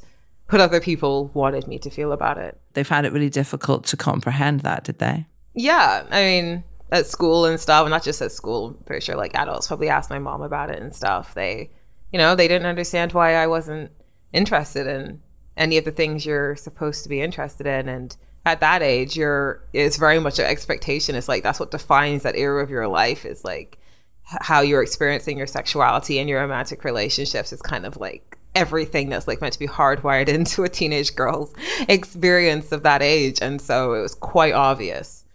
what 0.50 0.62
other 0.62 0.80
people 0.80 1.30
wanted 1.34 1.68
me 1.68 1.78
to 1.80 1.90
feel 1.90 2.12
about 2.12 2.38
it. 2.38 2.60
They 2.74 2.84
found 2.84 3.06
it 3.06 3.14
really 3.14 3.30
difficult 3.30 3.86
to 3.88 3.98
comprehend 3.98 4.62
that, 4.62 4.84
did 4.84 5.00
they? 5.00 5.28
Yeah, 5.54 6.06
I 6.10 6.22
mean, 6.22 6.64
at 6.92 7.06
school 7.06 7.46
and 7.46 7.60
stuff, 7.60 7.84
and 7.84 7.92
not 7.92 8.04
just 8.04 8.22
at 8.22 8.32
school. 8.32 8.68
I'm 8.68 8.84
pretty 8.86 9.06
sure 9.06 9.16
like 9.16 9.36
adults 9.36 9.68
probably 9.68 9.90
asked 9.90 10.10
my 10.10 10.20
mom 10.20 10.42
about 10.42 10.70
it 10.70 10.82
and 10.82 10.96
stuff. 10.96 11.34
They, 11.34 11.70
you 12.12 12.18
know, 12.18 12.36
they 12.36 12.48
didn't 12.48 12.68
understand 12.68 13.12
why 13.14 13.36
I 13.36 13.48
wasn't 13.48 13.92
interested 14.34 14.88
in 14.88 15.22
any 15.58 15.78
of 15.78 15.86
the 15.86 15.92
things 15.92 16.26
you're 16.26 16.56
supposed 16.56 17.04
to 17.04 17.10
be 17.10 17.22
interested 17.22 17.68
in 17.68 17.88
and 17.90 18.18
at 18.46 18.62
that 18.62 18.82
age 18.82 19.18
you're 19.18 19.62
it's 19.74 19.98
very 19.98 20.20
much 20.20 20.40
an 20.40 20.46
expectation 20.46 21.16
it's 21.16 21.28
like 21.28 21.44
that's 21.44 21.60
what 21.60 21.72
defines 21.72 22.24
that 22.24 22.36
era 22.36 22.64
of 22.64 22.70
your 22.70 22.88
life 22.88 23.26
is 23.26 23.44
like 23.44 23.78
how 24.24 24.62
you're 24.62 24.84
experiencing 24.84 25.38
your 25.38 25.48
sexuality 25.48 26.20
and 26.20 26.30
your 26.30 26.40
romantic 26.40 26.84
relationships 26.84 27.52
is 27.52 27.62
kind 27.62 27.86
of 27.86 27.98
like 27.98 28.38
everything 28.56 29.10
that's 29.10 29.28
like 29.28 29.42
meant 29.42 29.54
to 29.54 29.60
be 29.60 29.68
hardwired 29.68 30.28
into 30.38 30.64
a 30.64 30.70
teenage 30.70 31.16
girl's 31.16 31.54
experience 31.88 32.72
of 32.72 32.84
that 32.84 33.02
age. 33.02 33.40
And 33.42 33.62
so 33.62 33.94
it 33.94 34.02
was 34.02 34.16
quite 34.16 34.54
obvious 34.54 35.26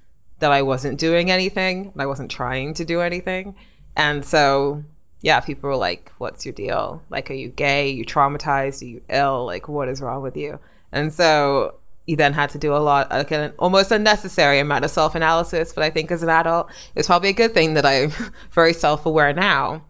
that 0.40 0.52
I 0.52 0.62
wasn't 0.62 0.98
doing 0.98 1.30
anything 1.30 1.90
and 1.92 2.02
I 2.02 2.06
wasn't 2.06 2.30
trying 2.30 2.74
to 2.74 2.84
do 2.84 3.00
anything. 3.00 3.54
And 3.96 4.24
so, 4.24 4.82
yeah, 5.24 5.40
people 5.40 5.70
were 5.70 5.76
like, 5.76 6.12
What's 6.18 6.44
your 6.44 6.52
deal? 6.52 7.02
Like, 7.08 7.30
are 7.30 7.34
you 7.34 7.48
gay? 7.48 7.90
Are 7.90 7.94
you 7.94 8.04
traumatized? 8.04 8.82
Are 8.82 8.84
you 8.84 9.00
ill? 9.08 9.46
Like, 9.46 9.68
what 9.68 9.88
is 9.88 10.02
wrong 10.02 10.22
with 10.22 10.36
you? 10.36 10.60
And 10.92 11.14
so 11.14 11.76
you 12.04 12.14
then 12.14 12.34
had 12.34 12.50
to 12.50 12.58
do 12.58 12.74
a 12.74 12.76
lot, 12.76 13.10
like 13.10 13.30
an 13.30 13.54
almost 13.58 13.90
unnecessary 13.90 14.58
amount 14.58 14.84
of 14.84 14.90
self 14.90 15.14
analysis. 15.14 15.72
But 15.72 15.82
I 15.82 15.88
think 15.88 16.10
as 16.10 16.22
an 16.22 16.28
adult, 16.28 16.70
it's 16.94 17.08
probably 17.08 17.30
a 17.30 17.32
good 17.32 17.54
thing 17.54 17.72
that 17.72 17.86
I'm 17.86 18.12
very 18.50 18.74
self 18.74 19.06
aware 19.06 19.32
now. 19.32 19.82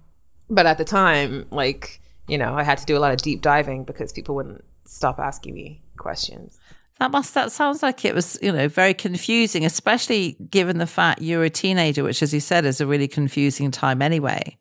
But 0.49 0.67
at 0.67 0.79
the 0.79 0.85
time, 0.85 1.47
like, 1.50 2.00
you 2.29 2.38
know, 2.38 2.55
I 2.55 2.62
had 2.62 2.79
to 2.79 2.87
do 2.87 2.97
a 2.97 3.00
lot 3.00 3.12
of 3.12 3.21
deep 3.21 3.43
diving 3.43 3.83
because 3.83 4.12
people 4.12 4.37
wouldn't 4.37 4.64
stop 4.85 5.19
asking 5.19 5.55
me 5.55 5.83
questions. 5.97 6.61
That 7.00 7.11
must 7.11 7.35
that 7.35 7.50
sounds 7.50 7.83
like 7.83 8.05
it 8.05 8.14
was, 8.14 8.38
you 8.41 8.53
know, 8.53 8.69
very 8.69 8.95
confusing, 8.95 9.64
especially 9.64 10.37
given 10.49 10.79
the 10.79 10.87
fact 10.87 11.23
you're 11.23 11.43
a 11.43 11.50
teenager, 11.50 12.05
which 12.05 12.23
as 12.23 12.33
you 12.33 12.38
said 12.38 12.64
is 12.64 12.81
a 12.81 12.87
really 12.87 13.09
confusing 13.09 13.73
time 13.73 14.00
anyway. 14.00 14.57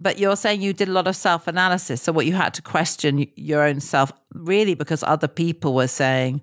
But 0.00 0.18
you're 0.18 0.36
saying 0.36 0.62
you 0.62 0.72
did 0.72 0.88
a 0.88 0.92
lot 0.92 1.06
of 1.08 1.16
self 1.16 1.48
analysis. 1.48 2.02
So 2.02 2.12
what 2.12 2.26
you 2.26 2.34
had 2.34 2.54
to 2.54 2.62
question 2.62 3.26
your 3.36 3.62
own 3.62 3.80
self 3.80 4.12
really 4.32 4.74
because 4.74 5.02
other 5.02 5.28
people 5.28 5.74
were 5.74 5.88
saying, 5.88 6.42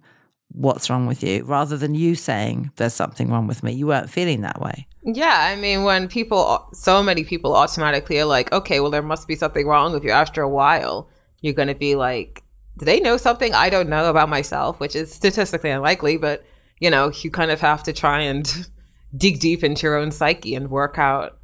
What's 0.49 0.89
wrong 0.89 1.05
with 1.05 1.23
you? 1.23 1.43
rather 1.43 1.75
than 1.75 1.95
you 1.95 2.15
saying 2.15 2.71
there's 2.75 2.93
something 2.93 3.29
wrong 3.29 3.47
with 3.47 3.63
me. 3.63 3.73
You 3.73 3.87
weren't 3.87 4.09
feeling 4.09 4.41
that 4.41 4.61
way. 4.61 4.87
Yeah, 5.03 5.37
I 5.37 5.55
mean, 5.55 5.83
when 5.83 6.07
people, 6.07 6.67
so 6.73 7.03
many 7.03 7.23
people 7.23 7.55
automatically 7.55 8.19
are 8.19 8.25
like, 8.25 8.51
okay, 8.51 8.79
well, 8.79 8.89
there 8.89 9.01
must 9.01 9.27
be 9.27 9.35
something 9.35 9.67
wrong 9.67 9.91
with 9.91 10.03
you. 10.03 10.11
After 10.11 10.41
a 10.41 10.49
while, 10.49 11.09
you're 11.41 11.53
going 11.53 11.67
to 11.67 11.75
be 11.75 11.95
like, 11.95 12.43
do 12.77 12.85
they 12.85 12.99
know 12.99 13.17
something 13.17 13.53
I 13.53 13.69
don't 13.69 13.89
know 13.89 14.09
about 14.09 14.29
myself? 14.29 14.79
Which 14.79 14.95
is 14.95 15.13
statistically 15.13 15.69
unlikely, 15.69 16.17
but 16.17 16.43
you 16.79 16.89
know, 16.89 17.11
you 17.21 17.31
kind 17.31 17.51
of 17.51 17.61
have 17.61 17.83
to 17.83 17.93
try 17.93 18.21
and 18.21 18.67
dig 19.17 19.39
deep 19.39 19.63
into 19.63 19.87
your 19.87 19.97
own 19.97 20.11
psyche 20.11 20.55
and 20.55 20.69
work 20.69 20.97
out 20.97 21.37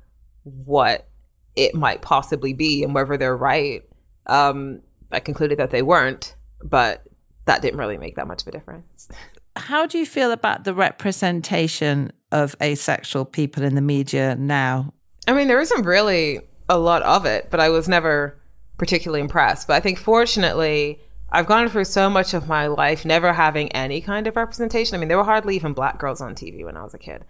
what 0.44 1.08
it 1.56 1.76
might 1.76 2.02
possibly 2.02 2.54
be 2.54 2.84
and 2.84 2.94
whether 2.94 3.18
they're 3.18 3.38
right. 3.38 3.84
Um, 4.28 4.82
I 5.12 5.20
concluded 5.20 5.60
that 5.60 5.72
they 5.72 5.82
weren't, 5.82 6.36
but 6.64 7.04
that 7.46 7.62
didn't 7.62 7.80
really 7.80 7.98
make 7.98 8.16
that 8.16 8.28
much 8.28 8.42
of 8.42 8.48
a 8.48 8.52
difference. 8.52 9.10
How 9.56 9.86
do 9.86 9.98
you 9.98 10.06
feel 10.06 10.32
about 10.32 10.64
the 10.64 10.74
representation 10.74 12.12
of 12.32 12.56
asexual 12.62 13.26
people 13.26 13.64
in 13.64 13.76
the 13.76 13.82
media 13.82 14.36
now? 14.36 14.94
I 15.28 15.34
mean, 15.34 15.48
there 15.48 15.60
isn't 15.60 15.84
really 15.84 16.40
a 16.70 16.78
lot 16.78 17.02
of 17.04 17.26
it, 17.26 17.50
but 17.50 17.60
I 17.60 17.70
was 17.70 17.90
never 17.90 18.40
particularly 18.78 19.22
impressed. 19.22 19.68
But 19.68 19.76
I 19.76 19.80
think 19.82 20.00
fortunately, 20.00 21.00
I've 21.32 21.46
gone 21.46 21.68
through 21.70 21.86
so 21.86 22.10
much 22.10 22.34
of 22.34 22.48
my 22.48 22.68
life 22.68 23.06
never 23.06 23.34
having 23.34 23.72
any 23.74 24.02
kind 24.02 24.28
of 24.28 24.36
representation. 24.36 24.96
I 24.96 24.98
mean, 24.98 25.08
there 25.08 25.18
were 25.18 25.24
hardly 25.24 25.56
even 25.56 25.74
black 25.74 25.98
girls 25.98 26.22
on 26.22 26.34
TV 26.34 26.64
when 26.66 26.78
I 26.78 26.84
was 26.84 26.94
a 26.94 26.98
kid. 26.98 27.26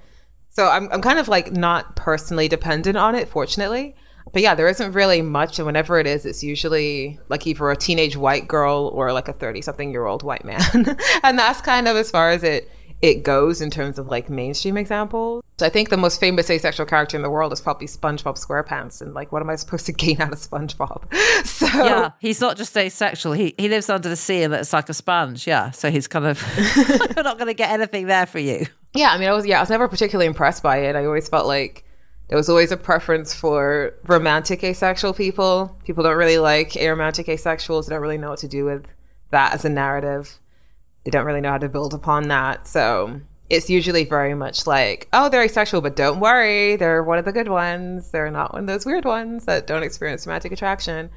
So 0.50 0.68
I'm, 0.68 0.90
I'm 0.92 1.01
kind 1.01 1.20
of 1.20 1.28
like 1.28 1.51
not 1.51 1.96
personally 1.96 2.48
dependent 2.48 2.98
on 2.98 3.16
it, 3.16 3.30
fortunately. 3.30 3.96
But 4.34 4.42
yeah, 4.42 4.56
there 4.56 4.68
isn't 4.68 4.94
really 4.94 5.22
much. 5.22 5.60
And 5.60 5.66
whenever 5.66 6.00
it 6.00 6.08
is, 6.08 6.25
it's 6.25 6.44
usually 6.44 7.20
like 7.30 7.46
either 7.48 7.70
a 7.70 7.75
teenage 7.75 8.16
white 8.16 8.48
girl 8.48 8.92
or 8.94 9.12
like 9.12 9.28
a 9.28 9.34
30 9.34 9.62
something 9.62 9.92
year 9.92 10.06
old 10.06 10.24
white 10.24 10.46
man. 10.46 10.62
and 11.24 11.38
that's 11.38 11.62
kind 11.62 11.88
of 11.88 11.96
as 11.98 12.12
far 12.12 12.30
as 12.32 12.44
it 12.44 12.70
it 13.01 13.24
goes 13.24 13.62
in 13.62 13.72
terms 13.72 13.98
of 13.98 14.08
like 14.08 14.30
mainstream 14.30 14.78
examples. 14.78 15.44
So 15.58 15.66
I 15.66 15.70
think 15.70 15.90
the 15.90 15.98
most 15.98 16.20
famous 16.20 16.50
asexual 16.50 16.86
character 16.86 17.18
in 17.18 17.24
the 17.24 17.30
world 17.30 17.51
is 17.51 17.60
probably 17.60 17.88
SpongeBob 17.88 18.38
SquarePants. 18.38 19.01
And 19.01 19.13
like, 19.13 19.32
what 19.32 19.42
am 19.42 19.50
I 19.50 19.56
supposed 19.56 19.86
to 19.88 19.92
gain 20.04 20.22
out 20.22 20.32
of 20.32 20.40
SpongeBob? 20.40 21.04
So 21.44 21.66
yeah, 21.66 22.12
he's 22.20 22.40
not 22.40 22.58
just 22.58 22.75
asexual. 22.78 23.34
He 23.34 23.56
he 23.58 23.68
lives 23.68 23.90
under 23.90 24.08
the 24.10 24.16
sea 24.16 24.44
and 24.44 24.54
it's 24.54 24.74
like 24.74 24.90
a 24.90 24.94
sponge. 24.94 25.48
Yeah, 25.48 25.72
so 25.72 25.90
he's 25.90 26.08
kind 26.08 26.25
of 26.25 26.42
you're 27.16 27.24
not 27.24 27.38
going 27.38 27.48
to 27.48 27.54
get 27.54 27.72
anything 27.72 28.08
there 28.08 28.25
for 28.25 28.40
you. 28.40 28.68
Yeah, 28.94 29.12
I 29.12 29.18
mean, 29.18 29.28
I 29.28 29.34
was 29.34 29.46
yeah, 29.46 29.58
I 29.58 29.62
was 29.62 29.70
never 29.70 29.88
particularly 29.88 30.28
impressed 30.28 30.62
by 30.62 30.78
it. 30.78 30.96
I 30.96 31.06
always 31.06 31.28
felt 31.30 31.48
like 31.48 31.84
there 32.32 32.38
was 32.38 32.48
always 32.48 32.72
a 32.72 32.78
preference 32.78 33.34
for 33.34 33.94
romantic 34.08 34.64
asexual 34.64 35.14
people. 35.14 35.78
People 35.84 36.02
don't 36.02 36.16
really 36.16 36.38
like 36.38 36.70
aromantic 36.72 37.26
asexuals. 37.26 37.88
They 37.88 37.94
don't 37.94 38.02
really 38.02 38.18
know 38.18 38.30
what 38.30 38.40
to 38.40 38.48
do 38.48 38.64
with 38.64 38.86
that 39.32 39.54
as 39.54 39.66
a 39.66 39.70
narrative. 39.70 40.40
They 41.04 41.12
don't 41.12 41.26
really 41.26 41.42
know 41.42 41.50
how 41.50 41.58
to 41.58 41.68
build 41.68 41.94
upon 41.94 42.30
that. 42.30 42.68
So 42.68 43.20
it's 43.50 43.70
usually 43.70 44.06
very 44.06 44.34
much 44.34 44.66
like, 44.66 45.10
oh, 45.12 45.28
they're 45.28 45.44
asexual, 45.44 45.82
but 45.82 45.98
don't 45.98 46.22
worry, 46.22 46.78
they're 46.78 47.04
one 47.04 47.18
of 47.18 47.26
the 47.26 47.34
good 47.34 47.50
ones. 47.50 48.12
They're 48.12 48.32
not 48.32 48.54
one 48.54 48.62
of 48.62 48.68
those 48.68 48.86
weird 48.86 49.04
ones 49.04 49.44
that 49.44 49.68
don't 49.68 49.84
experience 49.84 50.26
romantic 50.26 50.54
attraction. 50.54 51.10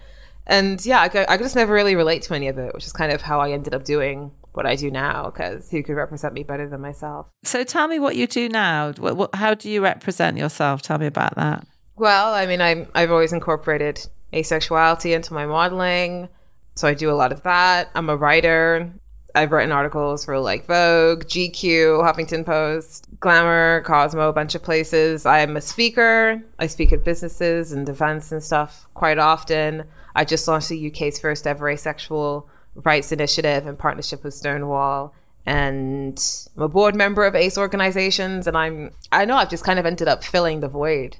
And 0.48 0.84
yeah, 0.84 0.98
I, 1.00 1.26
I 1.28 1.36
just 1.36 1.54
never 1.54 1.72
really 1.72 1.94
relate 1.94 2.22
to 2.22 2.34
any 2.34 2.48
of 2.48 2.58
it, 2.58 2.74
which 2.74 2.86
is 2.86 2.92
kind 2.92 3.12
of 3.12 3.22
how 3.22 3.38
I 3.38 3.52
ended 3.52 3.72
up 3.72 3.84
doing 3.84 4.32
what 4.54 4.66
I 4.66 4.76
do 4.76 4.90
now 4.90 5.30
because 5.30 5.70
who 5.70 5.82
could 5.82 5.94
represent 5.94 6.32
me 6.32 6.42
better 6.42 6.68
than 6.68 6.80
myself? 6.80 7.26
So 7.44 7.64
tell 7.64 7.88
me 7.88 7.98
what 7.98 8.16
you 8.16 8.26
do 8.26 8.48
now. 8.48 8.92
What, 8.92 9.16
what, 9.16 9.34
how 9.34 9.54
do 9.54 9.70
you 9.70 9.82
represent 9.82 10.36
yourself? 10.38 10.82
Tell 10.82 10.98
me 10.98 11.06
about 11.06 11.34
that. 11.36 11.66
Well, 11.96 12.32
I 12.32 12.46
mean, 12.46 12.60
I'm, 12.60 12.88
I've 12.94 13.10
always 13.10 13.32
incorporated 13.32 14.06
asexuality 14.32 15.14
into 15.14 15.34
my 15.34 15.46
modeling. 15.46 16.28
So 16.76 16.88
I 16.88 16.94
do 16.94 17.10
a 17.10 17.14
lot 17.14 17.32
of 17.32 17.42
that. 17.42 17.90
I'm 17.94 18.08
a 18.08 18.16
writer. 18.16 18.92
I've 19.36 19.50
written 19.50 19.72
articles 19.72 20.24
for 20.24 20.38
like 20.38 20.66
Vogue, 20.66 21.24
GQ, 21.24 22.02
Huffington 22.04 22.46
Post, 22.46 23.08
Glamour, 23.18 23.82
Cosmo, 23.82 24.28
a 24.28 24.32
bunch 24.32 24.54
of 24.54 24.62
places. 24.62 25.26
I'm 25.26 25.56
a 25.56 25.60
speaker. 25.60 26.40
I 26.60 26.68
speak 26.68 26.92
at 26.92 27.02
businesses 27.02 27.72
and 27.72 27.88
events 27.88 28.30
and 28.30 28.42
stuff 28.42 28.86
quite 28.94 29.18
often. 29.18 29.84
I 30.14 30.24
just 30.24 30.46
launched 30.46 30.68
the 30.68 30.88
UK's 30.88 31.18
first 31.18 31.46
ever 31.48 31.68
asexual 31.68 32.48
rights 32.74 33.12
initiative 33.12 33.66
in 33.66 33.76
partnership 33.76 34.24
with 34.24 34.34
Stonewall. 34.34 35.14
And 35.46 36.18
I'm 36.56 36.62
a 36.62 36.68
board 36.68 36.94
member 36.94 37.26
of 37.26 37.34
ACE 37.34 37.58
organizations, 37.58 38.46
and 38.46 38.56
I'm 38.56 38.92
I 39.12 39.26
know 39.26 39.36
I've 39.36 39.50
just 39.50 39.64
kind 39.64 39.78
of 39.78 39.84
ended 39.84 40.08
up 40.08 40.24
filling 40.24 40.60
the 40.60 40.68
void 40.68 41.18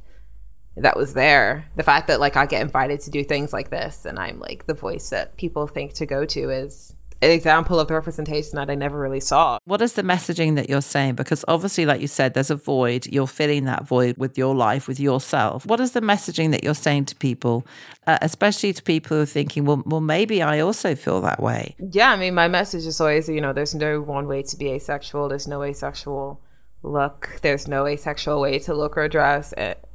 that 0.76 0.96
was 0.96 1.14
there. 1.14 1.66
The 1.76 1.82
fact 1.82 2.08
that 2.08 2.20
like 2.20 2.36
I 2.36 2.46
get 2.46 2.62
invited 2.62 3.00
to 3.00 3.10
do 3.10 3.22
things 3.22 3.52
like 3.52 3.70
this, 3.70 4.06
and 4.06 4.18
I'm 4.18 4.40
like 4.40 4.66
the 4.66 4.74
voice 4.74 5.10
that 5.10 5.36
people 5.36 5.66
think 5.66 5.92
to 5.94 6.06
go 6.06 6.24
to 6.24 6.50
is 6.50 6.94
an 7.24 7.30
example 7.30 7.80
of 7.80 7.88
the 7.88 7.94
representation 7.94 8.56
that 8.56 8.70
I 8.70 8.74
never 8.74 8.98
really 8.98 9.20
saw. 9.20 9.58
What 9.64 9.80
is 9.80 9.94
the 9.94 10.02
messaging 10.02 10.56
that 10.56 10.68
you're 10.68 10.82
saying? 10.82 11.14
Because 11.14 11.44
obviously, 11.48 11.86
like 11.86 12.00
you 12.00 12.06
said, 12.06 12.34
there's 12.34 12.50
a 12.50 12.56
void. 12.56 13.06
You're 13.06 13.26
filling 13.26 13.64
that 13.64 13.86
void 13.86 14.18
with 14.18 14.36
your 14.36 14.54
life, 14.54 14.86
with 14.86 15.00
yourself. 15.00 15.64
What 15.64 15.80
is 15.80 15.92
the 15.92 16.00
messaging 16.00 16.50
that 16.50 16.62
you're 16.62 16.74
saying 16.74 17.06
to 17.06 17.16
people, 17.16 17.66
uh, 18.06 18.18
especially 18.20 18.72
to 18.74 18.82
people 18.82 19.16
who 19.16 19.22
are 19.22 19.26
thinking, 19.26 19.64
well, 19.64 19.82
well, 19.86 20.02
maybe 20.02 20.42
I 20.42 20.60
also 20.60 20.94
feel 20.94 21.22
that 21.22 21.40
way? 21.40 21.74
Yeah, 21.78 22.10
I 22.10 22.16
mean, 22.16 22.34
my 22.34 22.48
message 22.48 22.84
is 22.84 23.00
always, 23.00 23.28
you 23.28 23.40
know, 23.40 23.54
there's 23.54 23.74
no 23.74 24.02
one 24.02 24.26
way 24.26 24.42
to 24.42 24.56
be 24.56 24.70
asexual. 24.72 25.28
There's 25.28 25.48
no 25.48 25.62
asexual 25.62 26.40
look. 26.82 27.38
There's 27.40 27.66
no 27.66 27.86
asexual 27.86 28.40
way 28.40 28.58
to 28.60 28.74
look 28.74 28.98
or 28.98 29.08
dress, 29.08 29.54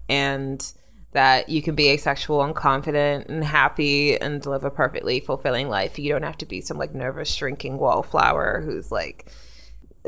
and 0.09 0.74
that 1.11 1.49
you 1.49 1.61
can 1.61 1.75
be 1.75 1.89
asexual 1.89 2.43
and 2.43 2.55
confident 2.55 3.27
and 3.27 3.43
happy 3.43 4.19
and 4.19 4.45
live 4.45 4.63
a 4.63 4.69
perfectly 4.69 5.19
fulfilling 5.19 5.67
life. 5.67 5.97
You 5.97 6.11
don't 6.11 6.23
have 6.23 6.37
to 6.37 6.45
be 6.45 6.61
some 6.61 6.77
like 6.77 6.93
nervous, 6.93 7.33
shrinking 7.33 7.77
wallflower 7.77 8.61
who's 8.63 8.91
like 8.91 9.31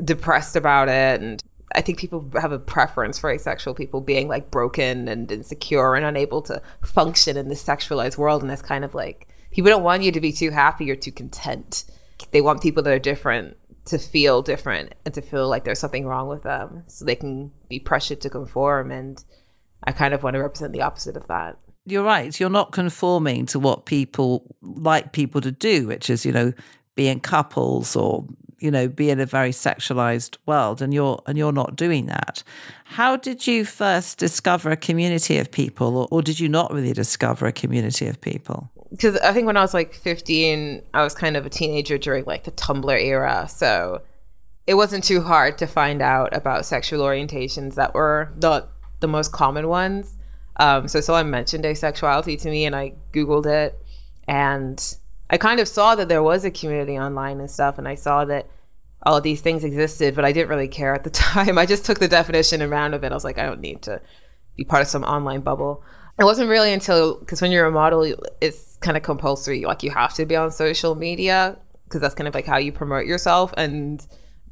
depressed 0.04 0.56
about 0.56 0.90
it. 0.90 1.22
And 1.22 1.44
I 1.74 1.82
think 1.82 1.98
people 1.98 2.30
have 2.40 2.52
a 2.52 2.60
preference 2.60 3.18
for 3.18 3.32
asexual 3.32 3.74
people 3.74 4.02
being 4.02 4.28
like 4.28 4.52
broken 4.52 5.08
and 5.08 5.32
insecure 5.32 5.96
and 5.96 6.06
unable 6.06 6.44
to 6.44 6.62
function 6.84 7.36
in 7.36 7.50
this 7.50 7.64
sexualized 7.64 8.18
world. 8.18 8.44
And 8.44 8.52
it's 8.52 8.62
kind 8.62 8.86
of 8.86 8.94
like 8.94 9.28
people 9.50 9.72
don't 9.72 9.84
want 9.84 10.04
you 10.04 10.12
to 10.12 10.22
be 10.22 10.32
too 10.32 10.52
happy 10.52 10.92
or 10.92 10.96
too 10.96 11.12
content. 11.12 11.86
They 12.30 12.42
want 12.42 12.62
people 12.62 12.84
that 12.84 12.94
are 12.94 13.00
different 13.00 13.58
to 13.86 13.98
feel 13.98 14.44
different 14.44 14.94
and 15.06 15.14
to 15.16 15.22
feel 15.22 15.50
like 15.50 15.64
there's 15.64 15.80
something 15.80 16.06
wrong 16.06 16.28
with 16.28 16.44
them 16.44 16.84
so 16.86 17.04
they 17.04 17.16
can 17.16 17.52
be 17.68 17.80
pressured 17.80 18.22
to 18.22 18.30
conform 18.30 18.92
and 18.92 19.24
I 19.84 19.92
kind 19.92 20.14
of 20.14 20.24
want 20.24 20.36
to 20.36 20.42
represent 20.42 20.74
the 20.74 20.82
opposite 20.82 21.18
of 21.18 21.28
that. 21.28 21.58
You're 21.86 22.04
right. 22.04 22.40
You're 22.40 22.50
not 22.50 22.72
conforming 22.72 23.48
to 23.48 23.60
what 23.60 23.86
people 23.86 24.56
like 24.62 25.14
people 25.14 25.42
to 25.42 25.52
do, 25.52 25.88
which 25.88 26.10
is, 26.10 26.26
you 26.26 26.32
know, 26.32 26.54
be 26.96 27.08
in 27.08 27.20
couples 27.20 27.96
or 27.96 28.26
you 28.60 28.70
know 28.70 28.88
be 28.88 29.10
in 29.10 29.20
a 29.20 29.26
very 29.26 29.50
sexualized 29.50 30.38
world 30.46 30.82
and 30.82 30.94
you're 30.94 31.22
and 31.26 31.38
you're 31.38 31.52
not 31.52 31.76
doing 31.76 32.06
that 32.06 32.44
how 32.86 33.16
did 33.16 33.48
you 33.48 33.66
first 33.66 34.18
discover 34.18 34.70
a 34.70 34.78
community 34.78 35.38
of 35.38 35.52
people 35.52 35.98
or, 35.98 36.08
or 36.12 36.22
did 36.22 36.40
you 36.40 36.48
not 36.48 36.72
really 36.72 36.94
discover 36.94 37.48
a 37.48 37.52
community 37.52 38.08
of 38.08 38.22
people 38.22 38.70
because 38.92 39.18
i 39.18 39.34
think 39.34 39.48
when 39.48 39.58
i 39.58 39.62
was 39.62 39.74
like 39.74 39.94
15 39.94 40.82
i 40.94 41.04
was 41.04 41.16
kind 41.16 41.36
of 41.36 41.46
a 41.46 41.50
teenager 41.50 41.98
during 41.98 42.24
like 42.26 42.44
the 42.44 42.52
tumblr 42.52 43.02
era 43.02 43.48
so 43.50 44.02
it 44.68 44.76
wasn't 44.76 45.04
too 45.04 45.22
hard 45.22 45.58
to 45.58 45.66
find 45.66 46.02
out 46.02 46.36
about 46.36 46.66
sexual 46.66 47.04
orientations 47.04 47.76
that 47.76 47.94
were 47.96 48.32
not 48.42 48.70
the 49.02 49.08
most 49.08 49.32
common 49.32 49.68
ones. 49.68 50.16
Um, 50.58 50.88
so 50.88 51.02
someone 51.02 51.30
mentioned 51.30 51.64
asexuality 51.64 52.40
to 52.42 52.50
me, 52.50 52.66
and 52.66 52.76
I 52.76 52.94
googled 53.14 53.46
it, 53.46 53.78
and 54.28 54.96
I 55.30 55.38
kind 55.38 55.60
of 55.60 55.68
saw 55.68 55.96
that 55.96 56.10
there 56.10 56.24
was 56.24 56.46
a 56.46 56.52
community 56.52 56.98
online 56.98 57.40
and 57.40 57.50
stuff, 57.50 57.78
and 57.78 57.88
I 57.88 57.96
saw 57.96 58.26
that 58.26 58.48
all 59.04 59.18
of 59.18 59.24
these 59.24 59.42
things 59.42 59.64
existed, 59.64 60.16
but 60.16 60.26
I 60.26 60.32
didn't 60.32 60.50
really 60.50 60.68
care 60.68 60.94
at 60.94 61.04
the 61.04 61.10
time. 61.10 61.58
I 61.58 61.66
just 61.66 61.86
took 61.86 62.00
the 62.00 62.08
definition 62.08 62.62
and 62.62 62.72
ran 62.72 62.92
with 62.92 63.04
it. 63.04 63.12
I 63.12 63.16
was 63.16 63.24
like, 63.24 63.38
I 63.38 63.46
don't 63.46 63.62
need 63.62 63.82
to 63.84 64.02
be 64.56 64.64
part 64.64 64.82
of 64.82 64.88
some 64.88 65.04
online 65.04 65.42
bubble. 65.42 65.84
it 66.20 66.24
wasn't 66.24 66.50
really 66.50 66.74
until 66.74 67.18
because 67.20 67.42
when 67.42 67.52
you're 67.52 67.66
a 67.66 67.72
model, 67.72 68.14
it's 68.42 68.78
kind 68.78 68.98
of 68.98 69.04
compulsory. 69.04 69.64
Like 69.66 69.84
you 69.84 69.92
have 69.92 70.14
to 70.16 70.26
be 70.26 70.36
on 70.36 70.52
social 70.52 70.96
media 70.96 71.58
because 71.86 72.02
that's 72.02 72.16
kind 72.16 72.28
of 72.28 72.36
like 72.36 72.46
how 72.46 72.58
you 72.58 72.72
promote 72.72 73.06
yourself. 73.06 73.54
And 73.58 74.06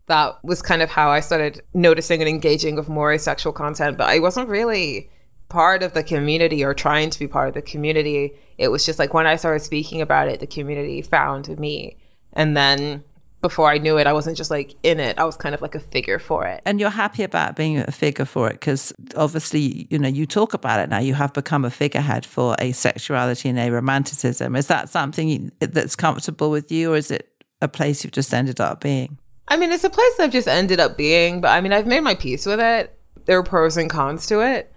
that 0.10 0.44
was 0.44 0.62
kind 0.62 0.82
of 0.82 0.90
how 0.90 1.10
I 1.10 1.20
started 1.20 1.62
noticing 1.74 2.20
and 2.20 2.28
engaging 2.28 2.76
with 2.76 2.90
more 2.90 3.14
asexual 3.14 3.54
content. 3.54 3.98
But 3.98 4.10
I 4.10 4.20
wasn't 4.20 4.50
really 4.50 5.10
part 5.50 5.84
of 5.84 5.94
the 5.94 6.04
community 6.04 6.64
or 6.64 6.74
trying 6.74 7.10
to 7.12 7.20
be 7.20 7.28
part 7.28 7.48
of 7.48 7.54
the 7.54 7.62
community. 7.62 8.34
It 8.58 8.70
was 8.70 8.86
just 8.86 9.00
like 9.00 9.14
when 9.14 9.28
I 9.28 9.36
started 9.36 9.64
speaking 9.64 10.02
about 10.02 10.28
it, 10.28 10.40
the 10.40 10.48
community 10.48 11.02
found 11.02 11.48
me. 11.58 11.98
And 12.34 12.58
then 12.58 13.04
before 13.42 13.70
I 13.70 13.78
knew 13.78 13.98
it, 13.98 14.08
I 14.08 14.14
wasn't 14.14 14.36
just 14.36 14.50
like 14.52 14.76
in 14.82 15.00
it. 15.00 15.18
I 15.20 15.24
was 15.24 15.38
kind 15.38 15.54
of 15.56 15.62
like 15.62 15.76
a 15.76 15.80
figure 15.80 16.20
for 16.20 16.46
it. 16.46 16.62
And 16.66 16.80
you're 16.80 16.90
happy 16.90 17.24
about 17.24 17.56
being 17.56 17.78
a 17.78 17.92
figure 17.92 18.26
for 18.26 18.50
it 18.50 18.54
because 18.54 18.92
obviously, 19.16 19.88
you 19.92 20.00
know, 20.00 20.10
you 20.10 20.26
talk 20.26 20.54
about 20.56 20.80
it 20.80 20.90
now. 20.90 21.00
You 21.00 21.14
have 21.14 21.34
become 21.34 21.66
a 21.66 21.72
figurehead 21.72 22.26
for 22.26 22.56
asexuality 22.56 23.46
and 23.46 23.58
aromanticism. 23.58 24.58
Is 24.58 24.68
that 24.68 24.90
something 24.90 25.52
that's 25.60 25.96
comfortable 25.96 26.52
with 26.52 26.72
you, 26.72 26.94
or 26.94 26.98
is 26.98 27.12
it 27.12 27.30
a 27.62 27.68
place 27.68 28.04
you've 28.04 28.14
just 28.14 28.34
ended 28.34 28.60
up 28.60 28.82
being? 28.82 29.20
I 29.50 29.58
mean, 29.58 29.72
it's 29.72 29.84
a 29.84 29.90
place 29.90 30.20
I've 30.20 30.32
just 30.32 30.48
ended 30.48 30.80
up 30.80 30.96
being, 30.96 31.42
but 31.42 31.50
I 31.50 31.60
mean, 31.60 31.74
I've 31.74 31.88
made 31.88 32.02
my 32.02 32.14
peace 32.14 32.46
with 32.46 32.60
it. 32.60 32.96
There 33.26 33.38
are 33.38 33.44
pros 33.44 33.78
and 33.78 33.90
cons 33.90 34.28
to 34.28 34.42
it. 34.42 34.72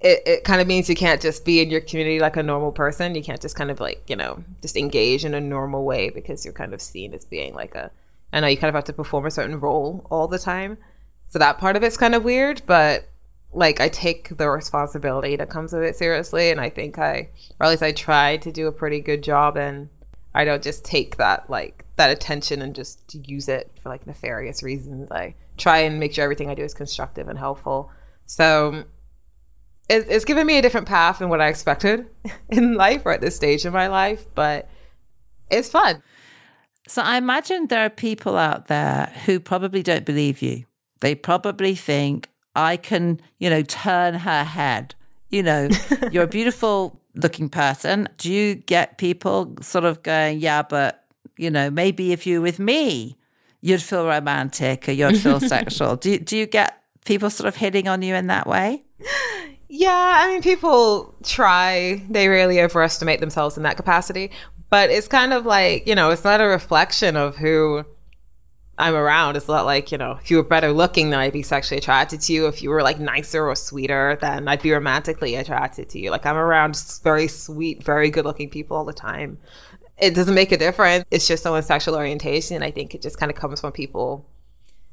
It, 0.00 0.22
it 0.26 0.44
kind 0.44 0.60
of 0.60 0.66
means 0.66 0.88
you 0.88 0.96
can't 0.96 1.20
just 1.20 1.44
be 1.44 1.60
in 1.60 1.70
your 1.70 1.80
community 1.80 2.18
like 2.18 2.36
a 2.36 2.42
normal 2.42 2.72
person. 2.72 3.14
You 3.14 3.22
can't 3.22 3.40
just 3.40 3.56
kind 3.56 3.70
of 3.70 3.80
like, 3.80 4.02
you 4.08 4.16
know, 4.16 4.42
just 4.60 4.76
engage 4.76 5.24
in 5.24 5.34
a 5.34 5.40
normal 5.40 5.84
way 5.84 6.10
because 6.10 6.44
you're 6.44 6.54
kind 6.54 6.74
of 6.74 6.80
seen 6.80 7.14
as 7.14 7.24
being 7.24 7.54
like 7.54 7.74
a, 7.74 7.90
I 8.32 8.40
know 8.40 8.48
you 8.48 8.56
kind 8.56 8.68
of 8.68 8.74
have 8.74 8.84
to 8.84 8.92
perform 8.92 9.26
a 9.26 9.30
certain 9.30 9.58
role 9.60 10.04
all 10.10 10.28
the 10.28 10.38
time. 10.38 10.78
So 11.28 11.38
that 11.38 11.58
part 11.58 11.76
of 11.76 11.82
it's 11.82 11.96
kind 11.96 12.14
of 12.14 12.24
weird, 12.24 12.62
but 12.66 13.08
like 13.52 13.80
I 13.80 13.88
take 13.88 14.36
the 14.36 14.48
responsibility 14.48 15.36
that 15.36 15.50
comes 15.50 15.72
with 15.72 15.82
it 15.82 15.96
seriously. 15.96 16.50
And 16.50 16.60
I 16.60 16.70
think 16.70 16.98
I, 16.98 17.28
or 17.58 17.66
at 17.66 17.70
least 17.70 17.82
I 17.82 17.92
try 17.92 18.36
to 18.38 18.52
do 18.52 18.66
a 18.66 18.72
pretty 18.72 19.00
good 19.00 19.22
job. 19.22 19.56
And 19.56 19.88
I 20.34 20.44
don't 20.44 20.62
just 20.62 20.84
take 20.84 21.16
that 21.16 21.48
like 21.50 21.84
that 21.96 22.10
attention 22.10 22.62
and 22.62 22.74
just 22.74 23.14
use 23.26 23.48
it 23.48 23.70
for 23.82 23.88
like 23.88 24.06
nefarious 24.06 24.62
reasons. 24.62 25.10
I 25.10 25.34
try 25.56 25.78
and 25.78 25.98
make 25.98 26.14
sure 26.14 26.24
everything 26.24 26.50
I 26.50 26.54
do 26.54 26.62
is 26.62 26.74
constructive 26.74 27.28
and 27.28 27.38
helpful. 27.38 27.90
So 28.26 28.84
it's, 29.88 30.08
it's 30.08 30.24
given 30.24 30.46
me 30.46 30.58
a 30.58 30.62
different 30.62 30.86
path 30.86 31.18
than 31.18 31.28
what 31.28 31.40
I 31.40 31.48
expected 31.48 32.06
in 32.48 32.74
life 32.74 33.02
or 33.04 33.12
at 33.12 33.20
this 33.20 33.36
stage 33.36 33.66
in 33.66 33.72
my 33.72 33.88
life, 33.88 34.26
but 34.34 34.68
it's 35.50 35.68
fun. 35.68 36.02
So 36.86 37.02
I 37.02 37.16
imagine 37.16 37.66
there 37.66 37.84
are 37.84 37.90
people 37.90 38.36
out 38.36 38.68
there 38.68 39.12
who 39.26 39.40
probably 39.40 39.82
don't 39.82 40.06
believe 40.06 40.40
you. 40.40 40.64
They 41.00 41.14
probably 41.14 41.74
think 41.74 42.28
I 42.54 42.76
can, 42.76 43.20
you 43.38 43.50
know, 43.50 43.62
turn 43.62 44.14
her 44.14 44.44
head. 44.44 44.94
You 45.30 45.42
know, 45.42 45.68
you're 46.10 46.24
a 46.24 46.28
beautiful 46.28 47.00
looking 47.22 47.48
person. 47.48 48.08
Do 48.16 48.32
you 48.32 48.54
get 48.54 48.98
people 48.98 49.56
sort 49.60 49.84
of 49.84 50.02
going, 50.02 50.40
yeah, 50.40 50.62
but 50.62 51.04
you 51.36 51.50
know, 51.50 51.70
maybe 51.70 52.12
if 52.12 52.26
you're 52.26 52.40
with 52.40 52.58
me, 52.58 53.16
you'd 53.60 53.82
feel 53.82 54.06
romantic 54.06 54.88
or 54.88 54.92
you'd 54.92 55.18
feel 55.18 55.40
sexual. 55.56 55.96
Do 55.96 56.18
do 56.18 56.36
you 56.36 56.46
get 56.46 56.82
people 57.04 57.30
sort 57.30 57.48
of 57.48 57.56
hitting 57.56 57.88
on 57.88 58.02
you 58.02 58.14
in 58.14 58.26
that 58.28 58.46
way? 58.46 58.84
Yeah, 59.68 60.14
I 60.18 60.28
mean, 60.28 60.42
people 60.42 61.14
try. 61.22 62.02
They 62.08 62.28
really 62.28 62.60
overestimate 62.60 63.20
themselves 63.20 63.56
in 63.56 63.62
that 63.64 63.76
capacity. 63.76 64.30
But 64.70 64.90
it's 64.90 65.08
kind 65.08 65.32
of 65.32 65.46
like, 65.46 65.86
you 65.86 65.94
know, 65.94 66.10
it's 66.10 66.24
not 66.24 66.40
a 66.40 66.46
reflection 66.46 67.16
of 67.16 67.36
who 67.36 67.84
I'm 68.78 68.94
around. 68.94 69.36
It's 69.36 69.48
not 69.48 69.66
like, 69.66 69.90
you 69.92 69.98
know, 69.98 70.18
if 70.20 70.30
you 70.30 70.36
were 70.38 70.42
better 70.42 70.72
looking, 70.72 71.10
then 71.10 71.18
I'd 71.18 71.32
be 71.32 71.42
sexually 71.42 71.78
attracted 71.78 72.20
to 72.22 72.32
you. 72.32 72.46
If 72.46 72.62
you 72.62 72.70
were 72.70 72.82
like 72.82 73.00
nicer 73.00 73.46
or 73.46 73.56
sweeter, 73.56 74.18
then 74.20 74.48
I'd 74.48 74.62
be 74.62 74.72
romantically 74.72 75.34
attracted 75.34 75.88
to 75.90 75.98
you. 75.98 76.10
Like 76.10 76.24
I'm 76.24 76.36
around 76.36 76.80
very 77.02 77.28
sweet, 77.28 77.82
very 77.82 78.10
good 78.10 78.24
looking 78.24 78.50
people 78.50 78.76
all 78.76 78.84
the 78.84 78.92
time 78.92 79.38
it 80.00 80.14
doesn't 80.14 80.34
make 80.34 80.52
a 80.52 80.56
difference. 80.56 81.04
It's 81.10 81.26
just 81.26 81.42
someone's 81.42 81.66
sexual 81.66 81.96
orientation. 81.96 82.62
I 82.62 82.70
think 82.70 82.94
it 82.94 83.02
just 83.02 83.18
kind 83.18 83.30
of 83.30 83.36
comes 83.36 83.60
from 83.60 83.72
people 83.72 84.26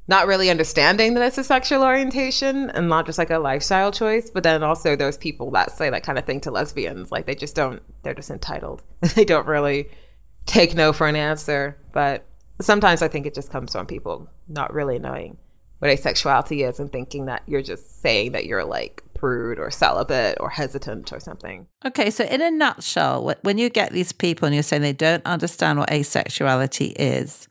not 0.07 0.27
really 0.27 0.49
understanding 0.49 1.15
that 1.15 1.25
it's 1.25 1.38
a 1.38 1.43
sexual 1.43 1.83
orientation 1.83 2.69
and 2.71 2.88
not 2.88 3.05
just 3.07 3.17
like 3.17 3.31
a 3.31 3.39
lifestyle 3.39 3.91
choice. 3.91 4.29
But 4.29 4.43
then 4.43 4.63
also 4.63 4.95
there's 4.95 5.17
people 5.17 5.51
that 5.51 5.71
say 5.71 5.89
that 5.89 6.03
kind 6.03 6.19
of 6.19 6.25
thing 6.25 6.41
to 6.41 6.51
lesbians. 6.51 7.12
Like 7.12 7.25
they 7.25 7.36
just 7.36 7.55
don't, 7.55 7.81
they're 8.03 8.13
just 8.13 8.29
entitled. 8.29 8.83
they 9.15 9.25
don't 9.25 9.47
really 9.47 9.89
take 10.45 10.75
no 10.75 10.93
for 10.93 11.07
an 11.07 11.15
answer. 11.15 11.77
But 11.91 12.25
sometimes 12.61 13.01
I 13.01 13.07
think 13.07 13.25
it 13.25 13.33
just 13.35 13.51
comes 13.51 13.71
from 13.71 13.85
people 13.85 14.29
not 14.47 14.73
really 14.73 14.99
knowing 14.99 15.37
what 15.79 15.91
asexuality 15.91 16.67
is 16.67 16.79
and 16.79 16.91
thinking 16.91 17.25
that 17.25 17.43
you're 17.47 17.61
just 17.61 18.01
saying 18.01 18.31
that 18.31 18.45
you're 18.45 18.63
like 18.63 19.03
prude 19.13 19.59
or 19.59 19.71
celibate 19.71 20.37
or 20.39 20.49
hesitant 20.49 21.11
or 21.11 21.19
something. 21.19 21.67
Okay, 21.85 22.09
so 22.09 22.23
in 22.25 22.41
a 22.41 22.51
nutshell, 22.51 23.33
when 23.41 23.57
you 23.57 23.69
get 23.69 23.91
these 23.91 24.11
people 24.11 24.45
and 24.45 24.55
you're 24.55 24.63
saying 24.63 24.81
they 24.81 24.93
don't 24.93 25.25
understand 25.25 25.79
what 25.79 25.89
asexuality 25.89 26.93
is, 26.97 27.47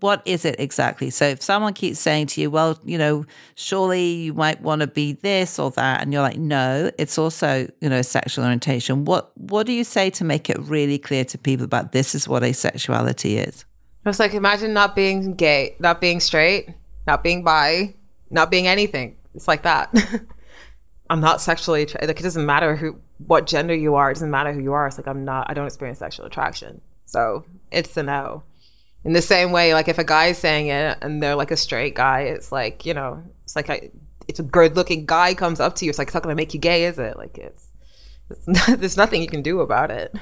what 0.00 0.22
is 0.24 0.44
it 0.44 0.56
exactly? 0.58 1.10
So 1.10 1.26
if 1.26 1.42
someone 1.42 1.74
keeps 1.74 1.98
saying 1.98 2.28
to 2.28 2.40
you, 2.40 2.50
well, 2.50 2.80
you 2.82 2.96
know, 2.96 3.26
surely 3.56 4.12
you 4.12 4.34
might 4.34 4.62
want 4.62 4.80
to 4.80 4.86
be 4.86 5.12
this 5.12 5.58
or 5.58 5.70
that, 5.72 6.00
and 6.00 6.12
you're 6.12 6.22
like, 6.22 6.38
no, 6.38 6.90
it's 6.98 7.18
also, 7.18 7.68
you 7.80 7.90
know, 7.90 8.00
sexual 8.00 8.44
orientation. 8.44 9.04
What 9.04 9.36
what 9.36 9.66
do 9.66 9.72
you 9.72 9.84
say 9.84 10.08
to 10.10 10.24
make 10.24 10.48
it 10.48 10.58
really 10.60 10.98
clear 10.98 11.24
to 11.26 11.36
people 11.36 11.64
about 11.64 11.92
this 11.92 12.14
is 12.14 12.26
what 12.26 12.42
asexuality 12.42 13.46
is? 13.46 13.66
It's 14.04 14.18
like 14.18 14.34
imagine 14.34 14.72
not 14.72 14.96
being 14.96 15.34
gay, 15.34 15.76
not 15.78 16.00
being 16.00 16.20
straight, 16.20 16.68
not 17.06 17.22
being 17.22 17.44
bi, 17.44 17.94
not 18.30 18.50
being 18.50 18.66
anything. 18.66 19.16
It's 19.34 19.48
like 19.48 19.62
that. 19.62 19.94
I'm 21.10 21.20
not 21.20 21.40
sexually 21.40 21.86
like 22.00 22.20
it 22.20 22.22
doesn't 22.22 22.46
matter 22.46 22.74
who 22.74 22.96
what 23.26 23.46
gender 23.46 23.74
you 23.74 23.94
are. 23.94 24.10
It 24.10 24.14
doesn't 24.14 24.30
matter 24.30 24.52
who 24.52 24.60
you 24.60 24.72
are. 24.72 24.86
It's 24.86 24.98
like 24.98 25.06
I'm 25.06 25.24
not. 25.24 25.48
I 25.48 25.54
don't 25.54 25.66
experience 25.66 25.98
sexual 25.98 26.26
attraction. 26.26 26.80
So 27.06 27.44
it's 27.70 27.96
a 27.96 28.02
no. 28.02 28.42
In 29.04 29.12
the 29.12 29.22
same 29.22 29.52
way, 29.52 29.74
like 29.74 29.88
if 29.88 29.98
a 29.98 30.04
guy 30.04 30.26
is 30.26 30.38
saying 30.38 30.68
it 30.68 30.98
and 31.02 31.22
they're 31.22 31.34
like 31.34 31.50
a 31.50 31.56
straight 31.56 31.94
guy, 31.94 32.22
it's 32.22 32.50
like 32.50 32.86
you 32.86 32.94
know, 32.94 33.22
it's 33.44 33.54
like 33.54 33.70
I, 33.70 33.90
it's 34.26 34.40
a 34.40 34.44
good 34.44 34.74
looking 34.76 35.06
guy 35.06 35.34
comes 35.34 35.60
up 35.60 35.74
to 35.76 35.84
you. 35.84 35.90
It's 35.90 35.98
like 35.98 36.08
it's 36.08 36.14
not 36.14 36.22
gonna 36.22 36.34
make 36.34 36.54
you 36.54 36.60
gay, 36.60 36.84
is 36.84 36.98
it? 36.98 37.16
Like 37.16 37.36
it's, 37.38 37.68
it's 38.30 38.48
not, 38.48 38.66
there's 38.80 38.96
nothing 38.96 39.20
you 39.20 39.28
can 39.28 39.42
do 39.42 39.60
about 39.60 39.90
it. 39.90 40.14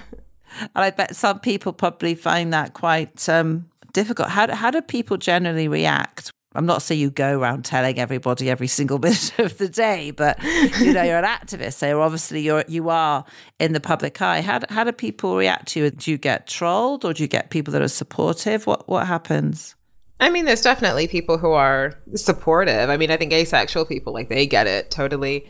And 0.60 0.70
I 0.74 0.90
bet 0.90 1.14
some 1.14 1.38
people 1.38 1.72
probably 1.72 2.16
find 2.16 2.52
that 2.52 2.74
quite 2.74 3.28
um, 3.28 3.69
difficult. 3.92 4.28
How 4.28 4.52
how 4.54 4.70
do 4.70 4.80
people 4.80 5.16
generally 5.16 5.68
react 5.68 6.32
I'm 6.54 6.66
not 6.66 6.82
saying 6.82 7.00
you 7.00 7.10
go 7.10 7.38
around 7.38 7.64
telling 7.64 7.98
everybody 7.98 8.50
every 8.50 8.66
single 8.66 8.98
minute 9.02 9.38
of 9.38 9.58
the 9.58 9.68
day, 9.68 10.10
but 10.10 10.42
you 10.80 10.92
know 10.92 11.02
you're 11.02 11.18
an 11.18 11.24
activist, 11.24 11.74
so 11.74 12.00
obviously 12.02 12.40
you're 12.40 12.64
you 12.66 12.88
are 12.88 13.24
in 13.60 13.72
the 13.72 13.80
public 13.80 14.20
eye. 14.20 14.40
How 14.40 14.58
do, 14.58 14.66
how 14.68 14.82
do 14.82 14.92
people 14.92 15.36
react 15.36 15.68
to 15.68 15.80
you? 15.80 15.90
Do 15.90 16.10
you 16.10 16.18
get 16.18 16.48
trolled, 16.48 17.04
or 17.04 17.12
do 17.12 17.22
you 17.22 17.28
get 17.28 17.50
people 17.50 17.72
that 17.72 17.82
are 17.82 17.88
supportive? 17.88 18.66
What 18.66 18.88
what 18.88 19.06
happens? 19.06 19.76
I 20.18 20.28
mean, 20.28 20.44
there's 20.44 20.60
definitely 20.60 21.06
people 21.06 21.38
who 21.38 21.52
are 21.52 21.98
supportive. 22.14 22.90
I 22.90 22.96
mean, 22.96 23.10
I 23.10 23.16
think 23.16 23.32
asexual 23.32 23.86
people 23.86 24.12
like 24.12 24.28
they 24.28 24.46
get 24.46 24.66
it 24.66 24.90
totally. 24.90 25.48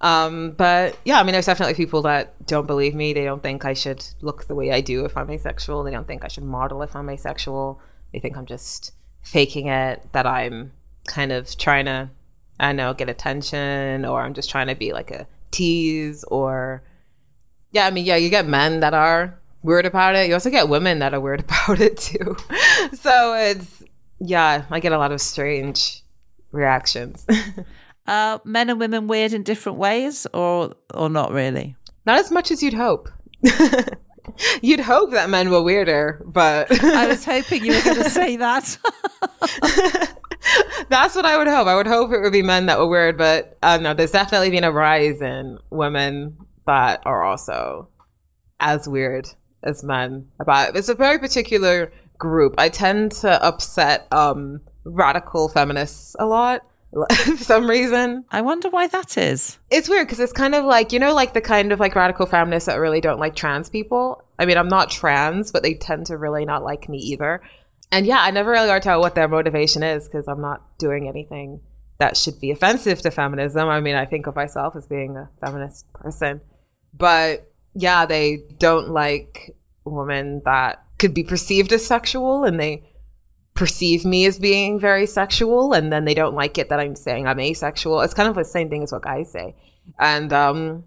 Um, 0.00 0.52
but 0.52 0.98
yeah, 1.04 1.20
I 1.20 1.22
mean, 1.22 1.32
there's 1.32 1.46
definitely 1.46 1.74
people 1.74 2.02
that 2.02 2.46
don't 2.46 2.66
believe 2.66 2.94
me. 2.94 3.12
They 3.12 3.24
don't 3.24 3.42
think 3.42 3.64
I 3.64 3.74
should 3.74 4.04
look 4.22 4.46
the 4.46 4.54
way 4.54 4.72
I 4.72 4.80
do 4.80 5.04
if 5.04 5.16
I'm 5.16 5.30
asexual. 5.30 5.82
They 5.82 5.90
don't 5.90 6.06
think 6.06 6.24
I 6.24 6.28
should 6.28 6.44
model 6.44 6.82
if 6.82 6.96
I'm 6.96 7.10
asexual. 7.10 7.80
They 8.12 8.18
think 8.18 8.36
I'm 8.36 8.46
just 8.46 8.92
faking 9.22 9.66
it 9.66 10.06
that 10.12 10.26
I'm 10.26 10.72
kind 11.06 11.32
of 11.32 11.56
trying 11.58 11.84
to, 11.84 12.10
I 12.58 12.68
don't 12.68 12.76
know, 12.76 12.94
get 12.94 13.08
attention 13.08 14.04
or 14.04 14.22
I'm 14.22 14.34
just 14.34 14.50
trying 14.50 14.68
to 14.68 14.74
be 14.74 14.92
like 14.92 15.10
a 15.10 15.26
tease 15.50 16.24
or, 16.24 16.82
yeah, 17.72 17.86
I 17.86 17.90
mean, 17.90 18.06
yeah, 18.06 18.16
you 18.16 18.30
get 18.30 18.46
men 18.46 18.80
that 18.80 18.94
are 18.94 19.38
weird 19.62 19.84
about 19.84 20.16
it. 20.16 20.28
You 20.28 20.34
also 20.34 20.50
get 20.50 20.68
women 20.68 21.00
that 21.00 21.12
are 21.12 21.20
weird 21.20 21.40
about 21.44 21.80
it 21.80 21.98
too. 21.98 22.36
so 22.94 23.34
it's, 23.34 23.82
yeah, 24.18 24.64
I 24.70 24.80
get 24.80 24.92
a 24.92 24.98
lot 24.98 25.12
of 25.12 25.20
strange 25.20 26.02
reactions. 26.52 27.26
uh, 28.10 28.38
men 28.44 28.68
and 28.68 28.80
women 28.80 29.06
weird 29.06 29.32
in 29.32 29.42
different 29.44 29.78
ways 29.78 30.26
or, 30.34 30.74
or 30.92 31.08
not 31.08 31.30
really? 31.32 31.76
Not 32.04 32.18
as 32.18 32.30
much 32.30 32.50
as 32.50 32.62
you'd 32.62 32.74
hope. 32.74 33.08
You'd 34.62 34.80
hope 34.80 35.10
that 35.12 35.30
men 35.30 35.50
were 35.50 35.62
weirder, 35.62 36.22
but 36.26 36.70
I 36.84 37.06
was 37.06 37.24
hoping 37.24 37.64
you 37.64 37.74
were 37.74 37.82
going 37.82 38.02
to 38.02 38.10
say 38.10 38.36
that. 38.36 38.78
That's 40.88 41.14
what 41.14 41.24
I 41.24 41.36
would 41.36 41.46
hope. 41.46 41.66
I 41.66 41.74
would 41.74 41.86
hope 41.86 42.12
it 42.12 42.20
would 42.20 42.32
be 42.32 42.42
men 42.42 42.66
that 42.66 42.78
were 42.78 42.88
weird, 42.88 43.18
but 43.18 43.58
uh, 43.62 43.78
no, 43.78 43.94
there's 43.94 44.12
definitely 44.12 44.50
been 44.50 44.64
a 44.64 44.72
rise 44.72 45.20
in 45.20 45.58
women 45.70 46.36
that 46.66 47.02
are 47.06 47.22
also 47.22 47.88
as 48.60 48.88
weird 48.88 49.28
as 49.62 49.84
men. 49.84 50.28
About 50.38 50.76
it's 50.76 50.88
a 50.88 50.94
very 50.94 51.18
particular 51.18 51.92
group. 52.18 52.54
I 52.58 52.68
tend 52.68 53.12
to 53.12 53.42
upset 53.44 54.06
um, 54.12 54.60
radical 54.84 55.48
feminists 55.48 56.16
a 56.18 56.26
lot 56.26 56.62
for 57.12 57.36
some 57.36 57.68
reason. 57.68 58.24
I 58.30 58.40
wonder 58.40 58.68
why 58.68 58.88
that 58.88 59.16
is. 59.16 59.58
It's 59.70 59.88
weird 59.88 60.06
because 60.06 60.20
it's 60.20 60.32
kind 60.32 60.54
of 60.54 60.64
like, 60.64 60.92
you 60.92 60.98
know, 60.98 61.14
like 61.14 61.34
the 61.34 61.40
kind 61.40 61.72
of 61.72 61.80
like 61.80 61.94
radical 61.94 62.26
feminists 62.26 62.66
that 62.66 62.76
really 62.76 63.00
don't 63.00 63.20
like 63.20 63.36
trans 63.36 63.68
people. 63.68 64.24
I 64.38 64.46
mean, 64.46 64.56
I'm 64.56 64.68
not 64.68 64.90
trans, 64.90 65.52
but 65.52 65.62
they 65.62 65.74
tend 65.74 66.06
to 66.06 66.16
really 66.16 66.44
not 66.44 66.64
like 66.64 66.88
me 66.88 66.98
either. 66.98 67.42
And 67.92 68.06
yeah, 68.06 68.20
I 68.20 68.30
never 68.30 68.50
really 68.50 68.80
tell 68.80 69.00
what 69.00 69.14
their 69.14 69.28
motivation 69.28 69.82
is 69.82 70.06
because 70.06 70.26
I'm 70.28 70.40
not 70.40 70.78
doing 70.78 71.08
anything 71.08 71.60
that 71.98 72.16
should 72.16 72.40
be 72.40 72.50
offensive 72.50 73.02
to 73.02 73.10
feminism. 73.10 73.68
I 73.68 73.80
mean, 73.80 73.94
I 73.94 74.06
think 74.06 74.26
of 74.26 74.34
myself 74.34 74.74
as 74.74 74.86
being 74.86 75.16
a 75.16 75.28
feminist 75.44 75.92
person. 75.92 76.40
But 76.94 77.52
yeah, 77.74 78.06
they 78.06 78.42
don't 78.58 78.90
like 78.90 79.54
women 79.84 80.42
that 80.44 80.82
could 80.98 81.14
be 81.14 81.24
perceived 81.24 81.72
as 81.72 81.84
sexual 81.84 82.44
and 82.44 82.58
they 82.58 82.89
perceive 83.54 84.04
me 84.04 84.24
as 84.26 84.38
being 84.38 84.78
very 84.78 85.06
sexual 85.06 85.72
and 85.72 85.92
then 85.92 86.04
they 86.04 86.14
don't 86.14 86.34
like 86.34 86.58
it 86.58 86.68
that 86.68 86.80
I'm 86.80 86.96
saying 86.96 87.26
I'm 87.26 87.40
asexual. 87.40 88.00
It's 88.00 88.14
kind 88.14 88.28
of 88.28 88.34
the 88.34 88.44
same 88.44 88.70
thing 88.70 88.82
as 88.82 88.92
what 88.92 89.02
guys 89.02 89.30
say. 89.30 89.54
And 89.98 90.32
um, 90.32 90.84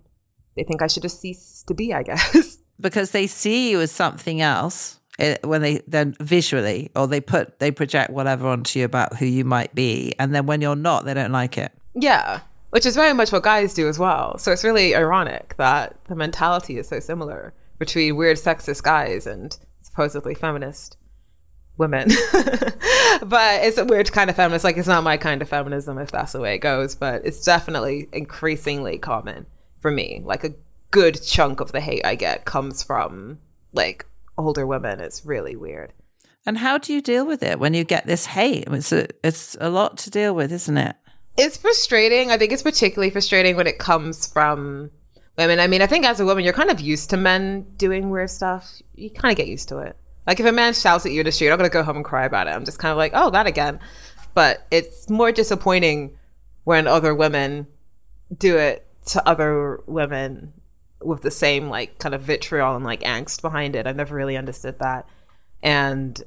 they 0.55 0.63
think 0.63 0.81
I 0.81 0.87
should 0.87 1.03
just 1.03 1.19
cease 1.19 1.63
to 1.67 1.73
be, 1.73 1.93
I 1.93 2.03
guess. 2.03 2.57
Because 2.81 3.11
they 3.11 3.27
see 3.27 3.69
you 3.69 3.79
as 3.81 3.91
something 3.91 4.41
else 4.41 4.99
eh, 5.19 5.37
when 5.43 5.61
they 5.61 5.83
then 5.87 6.15
visually 6.19 6.91
or 6.95 7.07
they 7.07 7.21
put 7.21 7.59
they 7.59 7.69
project 7.69 8.09
whatever 8.09 8.47
onto 8.47 8.79
you 8.79 8.83
about 8.83 9.15
who 9.15 9.27
you 9.27 9.45
might 9.45 9.73
be 9.75 10.13
and 10.17 10.33
then 10.33 10.47
when 10.47 10.59
you're 10.59 10.75
not 10.75 11.05
they 11.05 11.13
don't 11.13 11.31
like 11.31 11.57
it. 11.57 11.71
Yeah. 11.93 12.39
Which 12.71 12.87
is 12.87 12.95
very 12.95 13.13
much 13.13 13.31
what 13.31 13.43
guys 13.43 13.75
do 13.75 13.87
as 13.87 13.99
well. 13.99 14.39
So 14.39 14.51
it's 14.51 14.63
really 14.63 14.95
ironic 14.95 15.53
that 15.57 15.95
the 16.05 16.15
mentality 16.15 16.79
is 16.79 16.87
so 16.87 16.99
similar 16.99 17.53
between 17.77 18.15
weird 18.15 18.37
sexist 18.37 18.81
guys 18.81 19.27
and 19.27 19.55
supposedly 19.79 20.33
feminist 20.33 20.97
women. 21.77 22.09
but 23.23 23.63
it's 23.63 23.77
a 23.77 23.85
weird 23.85 24.11
kind 24.11 24.29
of 24.29 24.35
feminist. 24.35 24.63
Like 24.63 24.77
it's 24.77 24.87
not 24.87 25.03
my 25.03 25.17
kind 25.17 25.41
of 25.41 25.49
feminism 25.49 25.97
if 25.97 26.11
that's 26.11 26.33
the 26.33 26.39
way 26.39 26.55
it 26.55 26.59
goes, 26.59 26.95
but 26.95 27.25
it's 27.25 27.43
definitely 27.43 28.07
increasingly 28.13 28.97
common 28.97 29.45
for 29.79 29.91
me. 29.91 30.21
Like 30.23 30.43
a 30.43 30.53
good 30.91 31.21
chunk 31.23 31.59
of 31.59 31.71
the 31.71 31.81
hate 31.81 32.05
I 32.05 32.15
get 32.15 32.45
comes 32.45 32.83
from 32.83 33.39
like 33.73 34.05
older 34.37 34.65
women. 34.67 34.99
It's 34.99 35.25
really 35.25 35.55
weird. 35.55 35.93
And 36.45 36.57
how 36.57 36.77
do 36.77 36.93
you 36.93 37.01
deal 37.01 37.25
with 37.25 37.41
it 37.41 37.59
when 37.59 37.73
you 37.73 37.83
get 37.83 38.05
this 38.05 38.25
hate? 38.25 38.67
It's 38.67 38.91
a, 38.91 39.07
it's 39.23 39.55
a 39.61 39.69
lot 39.69 39.97
to 39.99 40.09
deal 40.09 40.35
with, 40.35 40.51
isn't 40.51 40.77
it? 40.77 40.95
It's 41.37 41.57
frustrating. 41.57 42.31
I 42.31 42.37
think 42.37 42.51
it's 42.51 42.61
particularly 42.61 43.09
frustrating 43.09 43.55
when 43.55 43.65
it 43.65 43.79
comes 43.79 44.27
from 44.27 44.91
women. 45.37 45.59
I 45.59 45.67
mean, 45.67 45.81
I 45.81 45.87
think 45.87 46.05
as 46.05 46.19
a 46.19 46.25
woman, 46.25 46.43
you're 46.43 46.53
kind 46.53 46.69
of 46.69 46.79
used 46.79 47.09
to 47.11 47.17
men 47.17 47.65
doing 47.77 48.09
weird 48.09 48.29
stuff. 48.29 48.81
You 48.93 49.09
kind 49.09 49.31
of 49.31 49.37
get 49.37 49.47
used 49.47 49.69
to 49.69 49.79
it. 49.79 49.97
Like 50.25 50.39
if 50.39 50.45
a 50.45 50.51
man 50.51 50.73
shouts 50.73 51.05
at 51.05 51.11
you 51.11 51.21
in 51.21 51.25
the 51.25 51.31
street, 51.31 51.51
I'm 51.51 51.57
gonna 51.57 51.69
go 51.69 51.83
home 51.83 51.97
and 51.97 52.05
cry 52.05 52.25
about 52.25 52.47
it. 52.47 52.51
I'm 52.51 52.65
just 52.65 52.79
kind 52.79 52.91
of 52.91 52.97
like, 52.97 53.11
oh, 53.13 53.29
that 53.31 53.47
again. 53.47 53.79
But 54.33 54.65
it's 54.71 55.09
more 55.09 55.31
disappointing 55.31 56.17
when 56.63 56.87
other 56.87 57.13
women 57.13 57.67
do 58.37 58.57
it 58.57 58.87
to 59.07 59.27
other 59.27 59.81
women 59.85 60.53
with 61.01 61.21
the 61.21 61.31
same 61.31 61.69
like 61.69 61.99
kind 61.99 62.15
of 62.15 62.21
vitriol 62.21 62.75
and 62.75 62.85
like 62.85 63.01
angst 63.01 63.41
behind 63.41 63.75
it. 63.75 63.85
I've 63.85 63.95
never 63.95 64.15
really 64.15 64.37
understood 64.37 64.79
that, 64.79 65.07
and 65.61 66.21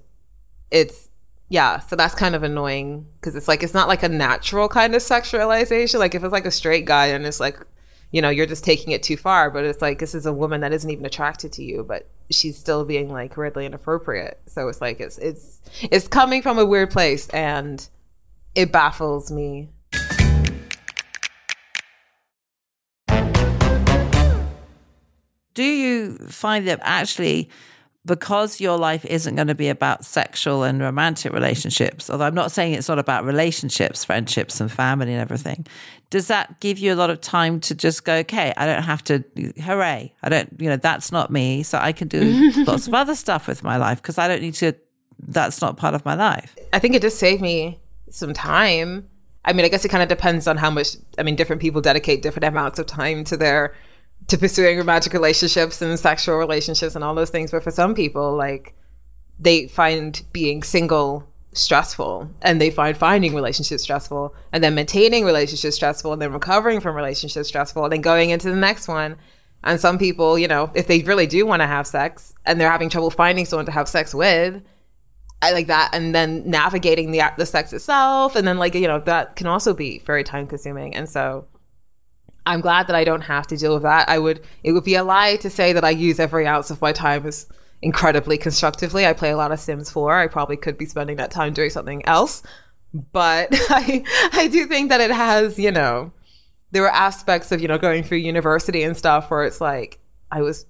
it's 0.70 1.08
yeah. 1.48 1.78
So 1.80 1.96
that's 1.96 2.14
kind 2.14 2.34
of 2.34 2.42
annoying 2.42 3.06
because 3.20 3.34
it's 3.34 3.48
like 3.48 3.62
it's 3.62 3.74
not 3.74 3.88
like 3.88 4.02
a 4.02 4.08
natural 4.08 4.68
kind 4.68 4.94
of 4.94 5.02
sexualization. 5.02 5.98
Like 5.98 6.14
if 6.14 6.22
it's 6.22 6.32
like 6.32 6.46
a 6.46 6.50
straight 6.50 6.84
guy 6.84 7.06
and 7.06 7.24
it's 7.26 7.40
like 7.40 7.58
you 8.10 8.22
know, 8.22 8.30
you're 8.30 8.46
just 8.46 8.64
taking 8.64 8.92
it 8.92 9.02
too 9.02 9.16
far. 9.16 9.50
But 9.50 9.64
it's 9.64 9.82
like 9.82 9.98
this 9.98 10.14
is 10.14 10.26
a 10.26 10.32
woman 10.32 10.60
that 10.60 10.72
isn't 10.72 10.90
even 10.90 11.04
attracted 11.06 11.52
to 11.54 11.64
you, 11.64 11.84
but 11.84 12.08
she's 12.30 12.56
still 12.56 12.84
being 12.84 13.10
like 13.10 13.36
weirdly 13.36 13.66
inappropriate. 13.66 14.40
So 14.46 14.68
it's 14.68 14.80
like 14.80 15.00
it's 15.00 15.18
it's 15.18 15.60
it's 15.82 16.08
coming 16.08 16.42
from 16.42 16.58
a 16.58 16.66
weird 16.66 16.90
place, 16.90 17.28
and 17.28 17.86
it 18.54 18.72
baffles 18.72 19.30
me. 19.30 19.68
Do 25.54 25.64
you 25.64 26.18
find 26.18 26.68
that 26.68 26.80
actually 26.82 27.48
because 28.06 28.60
your 28.60 28.78
life 28.78 29.04
isn't 29.04 29.34
going 29.34 29.48
to 29.48 29.54
be 29.54 29.68
about 29.68 30.04
sexual 30.04 30.62
and 30.62 30.80
romantic 30.80 31.32
relationships, 31.32 32.08
although 32.08 32.24
I'm 32.24 32.34
not 32.34 32.52
saying 32.52 32.74
it's 32.74 32.88
not 32.88 32.98
about 32.98 33.24
relationships, 33.24 34.04
friendships, 34.04 34.60
and 34.60 34.70
family 34.70 35.12
and 35.12 35.20
everything, 35.20 35.66
does 36.10 36.28
that 36.28 36.60
give 36.60 36.78
you 36.78 36.94
a 36.94 36.96
lot 36.96 37.10
of 37.10 37.20
time 37.20 37.58
to 37.60 37.74
just 37.74 38.04
go, 38.04 38.14
okay, 38.18 38.54
I 38.56 38.64
don't 38.64 38.84
have 38.84 39.02
to, 39.04 39.24
hooray, 39.60 40.14
I 40.22 40.28
don't, 40.28 40.48
you 40.58 40.68
know, 40.68 40.76
that's 40.76 41.10
not 41.10 41.30
me. 41.30 41.64
So 41.64 41.78
I 41.78 41.92
can 41.92 42.06
do 42.06 42.52
lots 42.66 42.86
of 42.86 42.94
other 42.94 43.16
stuff 43.16 43.48
with 43.48 43.64
my 43.64 43.76
life 43.76 44.00
because 44.00 44.18
I 44.18 44.28
don't 44.28 44.40
need 44.40 44.54
to, 44.54 44.72
that's 45.18 45.60
not 45.60 45.76
part 45.76 45.94
of 45.94 46.04
my 46.04 46.14
life. 46.14 46.56
I 46.72 46.78
think 46.78 46.94
it 46.94 47.02
just 47.02 47.18
saved 47.18 47.42
me 47.42 47.80
some 48.10 48.32
time. 48.32 49.08
I 49.44 49.52
mean, 49.52 49.64
I 49.64 49.68
guess 49.68 49.84
it 49.84 49.88
kind 49.88 50.02
of 50.02 50.08
depends 50.08 50.46
on 50.46 50.56
how 50.56 50.70
much, 50.70 50.96
I 51.18 51.24
mean, 51.24 51.34
different 51.34 51.60
people 51.60 51.80
dedicate 51.80 52.22
different 52.22 52.44
amounts 52.44 52.78
of 52.78 52.86
time 52.86 53.24
to 53.24 53.36
their 53.36 53.74
to 54.28 54.38
pursuing 54.38 54.78
romantic 54.78 55.12
relationships 55.12 55.80
and 55.80 55.98
sexual 55.98 56.36
relationships 56.36 56.94
and 56.94 57.04
all 57.04 57.14
those 57.14 57.30
things. 57.30 57.50
But 57.50 57.62
for 57.62 57.70
some 57.70 57.94
people, 57.94 58.36
like 58.36 58.74
they 59.38 59.68
find 59.68 60.20
being 60.32 60.62
single 60.62 61.28
stressful 61.52 62.28
and 62.42 62.60
they 62.60 62.70
find 62.70 62.96
finding 62.96 63.34
relationships 63.34 63.82
stressful 63.82 64.34
and 64.52 64.62
then 64.62 64.74
maintaining 64.74 65.24
relationships 65.24 65.76
stressful 65.76 66.12
and 66.12 66.20
then 66.20 66.32
recovering 66.32 66.80
from 66.80 66.96
relationships 66.96 67.48
stressful 67.48 67.84
and 67.84 67.92
then 67.92 68.00
going 68.00 68.30
into 68.30 68.50
the 68.50 68.56
next 68.56 68.88
one. 68.88 69.16
And 69.64 69.80
some 69.80 69.98
people, 69.98 70.38
you 70.38 70.48
know, 70.48 70.70
if 70.74 70.86
they 70.86 71.00
really 71.02 71.26
do 71.26 71.46
want 71.46 71.62
to 71.62 71.66
have 71.66 71.86
sex 71.86 72.34
and 72.44 72.60
they're 72.60 72.70
having 72.70 72.88
trouble 72.88 73.10
finding 73.10 73.44
someone 73.44 73.66
to 73.66 73.72
have 73.72 73.88
sex 73.88 74.14
with, 74.14 74.62
I 75.42 75.52
like 75.52 75.66
that. 75.66 75.90
And 75.92 76.14
then 76.14 76.48
navigating 76.48 77.10
the 77.10 77.22
the 77.36 77.46
sex 77.46 77.72
itself, 77.72 78.36
and 78.36 78.46
then 78.48 78.58
like 78.58 78.74
you 78.74 78.88
know 78.88 79.00
that 79.00 79.36
can 79.36 79.46
also 79.46 79.74
be 79.74 79.98
very 80.00 80.24
time 80.24 80.46
consuming. 80.46 80.94
And 80.94 81.08
so 81.08 81.46
I'm 82.46 82.60
glad 82.60 82.86
that 82.86 82.96
I 82.96 83.04
don't 83.04 83.22
have 83.22 83.46
to 83.48 83.56
deal 83.56 83.74
with 83.74 83.82
that. 83.82 84.08
I 84.08 84.18
would 84.18 84.40
it 84.62 84.72
would 84.72 84.84
be 84.84 84.94
a 84.94 85.04
lie 85.04 85.36
to 85.36 85.50
say 85.50 85.72
that 85.72 85.84
I 85.84 85.90
use 85.90 86.20
every 86.20 86.46
ounce 86.46 86.70
of 86.70 86.80
my 86.80 86.92
time 86.92 87.26
as 87.26 87.46
incredibly 87.82 88.38
constructively. 88.38 89.06
I 89.06 89.12
play 89.12 89.30
a 89.30 89.36
lot 89.36 89.52
of 89.52 89.60
Sims 89.60 89.90
4. 89.90 90.18
I 90.18 90.26
probably 90.28 90.56
could 90.56 90.78
be 90.78 90.86
spending 90.86 91.16
that 91.16 91.30
time 91.30 91.52
doing 91.52 91.70
something 91.70 92.06
else. 92.06 92.42
But 93.12 93.48
I 93.70 94.04
I 94.32 94.46
do 94.48 94.66
think 94.66 94.88
that 94.90 95.00
it 95.00 95.10
has, 95.10 95.58
you 95.58 95.72
know, 95.72 96.12
there 96.70 96.82
were 96.82 96.92
aspects 96.92 97.52
of, 97.52 97.60
you 97.60 97.68
know, 97.68 97.78
going 97.78 98.02
through 98.02 98.18
university 98.18 98.82
and 98.82 98.96
stuff 98.96 99.30
where 99.30 99.44
it's 99.44 99.60
like 99.60 99.98
I 100.30 100.42
was 100.42 100.66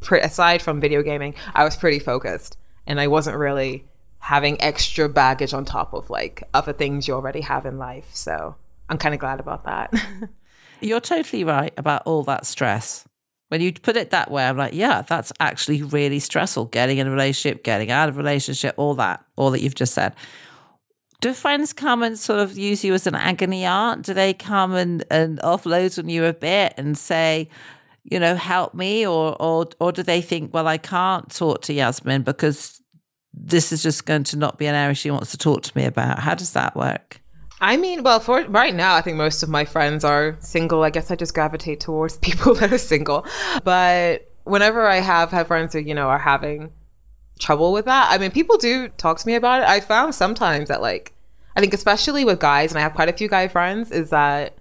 pre- 0.00 0.20
aside 0.20 0.62
from 0.62 0.80
video 0.80 1.02
gaming, 1.02 1.34
I 1.54 1.64
was 1.64 1.76
pretty 1.76 1.98
focused 1.98 2.56
and 2.86 3.00
I 3.00 3.06
wasn't 3.06 3.36
really 3.36 3.86
having 4.18 4.60
extra 4.62 5.08
baggage 5.08 5.52
on 5.52 5.64
top 5.64 5.92
of 5.92 6.08
like 6.10 6.42
other 6.54 6.72
things 6.72 7.06
you 7.08 7.14
already 7.14 7.40
have 7.42 7.66
in 7.66 7.78
life. 7.78 8.08
So 8.12 8.56
I'm 8.88 8.98
kind 8.98 9.14
of 9.14 9.20
glad 9.20 9.40
about 9.40 9.64
that. 9.64 9.92
You're 10.80 11.00
totally 11.00 11.44
right 11.44 11.72
about 11.76 12.02
all 12.06 12.22
that 12.24 12.46
stress. 12.46 13.04
When 13.48 13.60
you 13.60 13.72
put 13.72 13.96
it 13.96 14.10
that 14.10 14.30
way, 14.30 14.44
I'm 14.44 14.56
like, 14.56 14.74
yeah, 14.74 15.02
that's 15.02 15.32
actually 15.38 15.82
really 15.82 16.18
stressful. 16.18 16.66
Getting 16.66 16.98
in 16.98 17.06
a 17.06 17.10
relationship, 17.10 17.62
getting 17.62 17.90
out 17.90 18.08
of 18.08 18.16
a 18.16 18.18
relationship, 18.18 18.74
all 18.76 18.94
that, 18.94 19.24
all 19.36 19.50
that 19.50 19.60
you've 19.60 19.74
just 19.74 19.94
said. 19.94 20.14
Do 21.20 21.32
friends 21.32 21.72
come 21.72 22.02
and 22.02 22.18
sort 22.18 22.40
of 22.40 22.58
use 22.58 22.84
you 22.84 22.94
as 22.94 23.06
an 23.06 23.14
agony 23.14 23.64
aunt? 23.64 24.04
Do 24.04 24.12
they 24.12 24.34
come 24.34 24.74
and, 24.74 25.04
and 25.10 25.38
offload 25.40 25.98
on 25.98 26.08
you 26.08 26.24
a 26.24 26.32
bit 26.32 26.74
and 26.76 26.98
say, 26.98 27.48
you 28.02 28.18
know, 28.18 28.34
help 28.34 28.74
me? 28.74 29.06
Or, 29.06 29.40
or, 29.40 29.68
or 29.80 29.92
do 29.92 30.02
they 30.02 30.20
think, 30.20 30.52
well, 30.52 30.66
I 30.66 30.78
can't 30.78 31.30
talk 31.30 31.62
to 31.62 31.72
Yasmin 31.72 32.22
because 32.22 32.80
this 33.32 33.72
is 33.72 33.82
just 33.82 34.04
going 34.04 34.24
to 34.24 34.36
not 34.36 34.58
be 34.58 34.66
an 34.66 34.74
area 34.74 34.94
she 34.94 35.10
wants 35.10 35.30
to 35.30 35.38
talk 35.38 35.62
to 35.62 35.76
me 35.76 35.84
about? 35.84 36.18
How 36.18 36.34
does 36.34 36.52
that 36.52 36.76
work? 36.76 37.20
I 37.64 37.78
mean, 37.78 38.02
well, 38.02 38.20
for 38.20 38.44
right 38.44 38.74
now, 38.74 38.94
I 38.94 39.00
think 39.00 39.16
most 39.16 39.42
of 39.42 39.48
my 39.48 39.64
friends 39.64 40.04
are 40.04 40.36
single. 40.40 40.82
I 40.82 40.90
guess 40.90 41.10
I 41.10 41.16
just 41.16 41.32
gravitate 41.32 41.80
towards 41.80 42.16
people 42.28 42.52
that 42.56 42.70
are 42.70 42.78
single. 42.78 43.24
But 43.64 44.30
whenever 44.44 44.86
I 44.86 44.96
have 44.96 45.30
had 45.30 45.46
friends 45.46 45.72
who, 45.72 45.78
you 45.78 45.94
know, 45.94 46.08
are 46.08 46.18
having 46.18 46.70
trouble 47.38 47.72
with 47.72 47.86
that, 47.86 48.08
I 48.10 48.18
mean, 48.18 48.32
people 48.32 48.58
do 48.58 48.88
talk 48.88 49.18
to 49.18 49.26
me 49.26 49.34
about 49.34 49.62
it. 49.62 49.68
I 49.68 49.80
found 49.80 50.14
sometimes 50.14 50.68
that, 50.68 50.82
like, 50.82 51.14
I 51.56 51.60
think 51.60 51.72
especially 51.72 52.22
with 52.26 52.38
guys, 52.38 52.70
and 52.70 52.78
I 52.78 52.82
have 52.82 52.92
quite 52.92 53.08
a 53.08 53.14
few 53.14 53.28
guy 53.28 53.48
friends, 53.48 53.90
is 53.90 54.10
that 54.10 54.58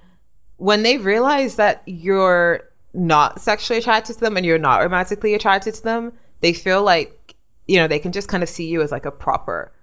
when 0.55 0.83
they 0.83 0.97
realize 0.97 1.57
that 1.57 1.83
you're 1.85 2.69
not 2.93 3.41
sexually 3.41 3.79
attracted 3.79 4.13
to 4.13 4.19
them 4.21 4.37
and 4.37 4.45
you're 4.45 4.57
not 4.57 4.77
romantically 4.77 5.33
attracted 5.33 5.73
to 5.73 5.83
them, 5.83 6.13
they 6.39 6.53
feel 6.53 6.83
like, 6.83 7.35
you 7.67 7.75
know, 7.75 7.87
they 7.89 7.99
can 7.99 8.13
just 8.13 8.29
kind 8.29 8.43
of 8.43 8.47
see 8.47 8.67
you 8.67 8.81
as 8.81 8.93
like 8.93 9.05
a 9.05 9.11
proper 9.11 9.73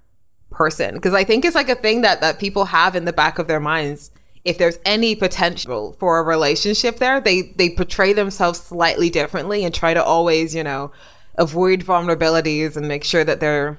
person 0.60 0.94
because 0.94 1.14
I 1.14 1.24
think 1.24 1.46
it's 1.46 1.54
like 1.54 1.70
a 1.70 1.74
thing 1.74 2.02
that 2.02 2.20
that 2.20 2.38
people 2.38 2.66
have 2.66 2.94
in 2.94 3.06
the 3.06 3.14
back 3.14 3.38
of 3.38 3.46
their 3.46 3.60
minds. 3.60 4.10
If 4.44 4.58
there's 4.58 4.78
any 4.84 5.14
potential 5.16 5.96
for 5.98 6.18
a 6.18 6.22
relationship 6.22 6.98
there, 6.98 7.18
they 7.18 7.54
they 7.56 7.70
portray 7.70 8.12
themselves 8.12 8.60
slightly 8.60 9.08
differently 9.08 9.64
and 9.64 9.74
try 9.74 9.94
to 9.94 10.04
always, 10.04 10.54
you 10.54 10.62
know, 10.62 10.92
avoid 11.38 11.80
vulnerabilities 11.80 12.76
and 12.76 12.86
make 12.86 13.04
sure 13.04 13.24
that 13.24 13.40
they're 13.40 13.78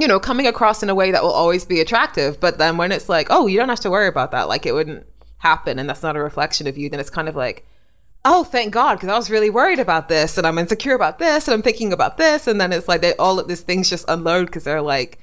you 0.00 0.08
know, 0.08 0.18
coming 0.18 0.46
across 0.46 0.82
in 0.82 0.90
a 0.90 0.94
way 0.94 1.10
that 1.12 1.22
will 1.22 1.38
always 1.42 1.64
be 1.64 1.80
attractive. 1.80 2.40
But 2.40 2.58
then 2.58 2.76
when 2.76 2.92
it's 2.92 3.08
like, 3.08 3.28
oh, 3.30 3.46
you 3.46 3.58
don't 3.58 3.68
have 3.68 3.80
to 3.80 3.90
worry 3.90 4.08
about 4.08 4.30
that, 4.32 4.48
like 4.48 4.66
it 4.66 4.72
wouldn't 4.72 5.06
happen 5.38 5.78
and 5.78 5.88
that's 5.88 6.04
not 6.04 6.16
a 6.16 6.22
reflection 6.22 6.66
of 6.66 6.78
you, 6.78 6.88
then 6.88 7.00
it's 7.00 7.16
kind 7.18 7.28
of 7.28 7.36
like, 7.36 7.64
oh, 8.24 8.42
thank 8.44 8.72
God, 8.72 8.94
because 8.94 9.08
I 9.08 9.16
was 9.16 9.30
really 9.30 9.50
worried 9.50 9.80
about 9.80 10.08
this 10.08 10.36
and 10.36 10.46
I'm 10.46 10.58
insecure 10.58 10.94
about 10.94 11.18
this 11.18 11.46
and 11.46 11.54
I'm 11.54 11.62
thinking 11.62 11.92
about 11.92 12.16
this. 12.16 12.48
And 12.48 12.60
then 12.60 12.72
it's 12.72 12.88
like 12.88 13.02
they 13.02 13.14
all 13.16 13.38
of 13.38 13.46
these 13.46 13.62
things 13.62 13.90
just 13.90 14.08
unload 14.08 14.46
because 14.46 14.64
they're 14.64 14.82
like, 14.82 15.18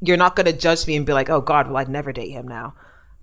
you're 0.00 0.16
not 0.16 0.36
going 0.36 0.46
to 0.46 0.52
judge 0.52 0.86
me 0.86 0.96
and 0.96 1.06
be 1.06 1.12
like, 1.12 1.30
oh 1.30 1.40
God, 1.40 1.66
well 1.66 1.78
I'd 1.78 1.88
never 1.88 2.12
date 2.12 2.30
him 2.30 2.46
now, 2.46 2.74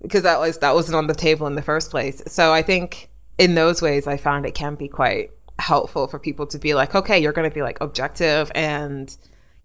because 0.02 0.22
that 0.22 0.40
was 0.40 0.58
that 0.58 0.74
wasn't 0.74 0.96
on 0.96 1.06
the 1.06 1.14
table 1.14 1.46
in 1.46 1.54
the 1.54 1.62
first 1.62 1.90
place. 1.90 2.22
So 2.26 2.52
I 2.52 2.62
think 2.62 3.08
in 3.38 3.54
those 3.54 3.82
ways, 3.82 4.06
I 4.06 4.16
found 4.16 4.46
it 4.46 4.54
can 4.54 4.74
be 4.74 4.88
quite 4.88 5.30
helpful 5.58 6.06
for 6.06 6.18
people 6.18 6.46
to 6.48 6.58
be 6.58 6.74
like, 6.74 6.94
okay, 6.94 7.18
you're 7.18 7.32
going 7.32 7.48
to 7.48 7.54
be 7.54 7.62
like 7.62 7.78
objective 7.80 8.50
and 8.54 9.16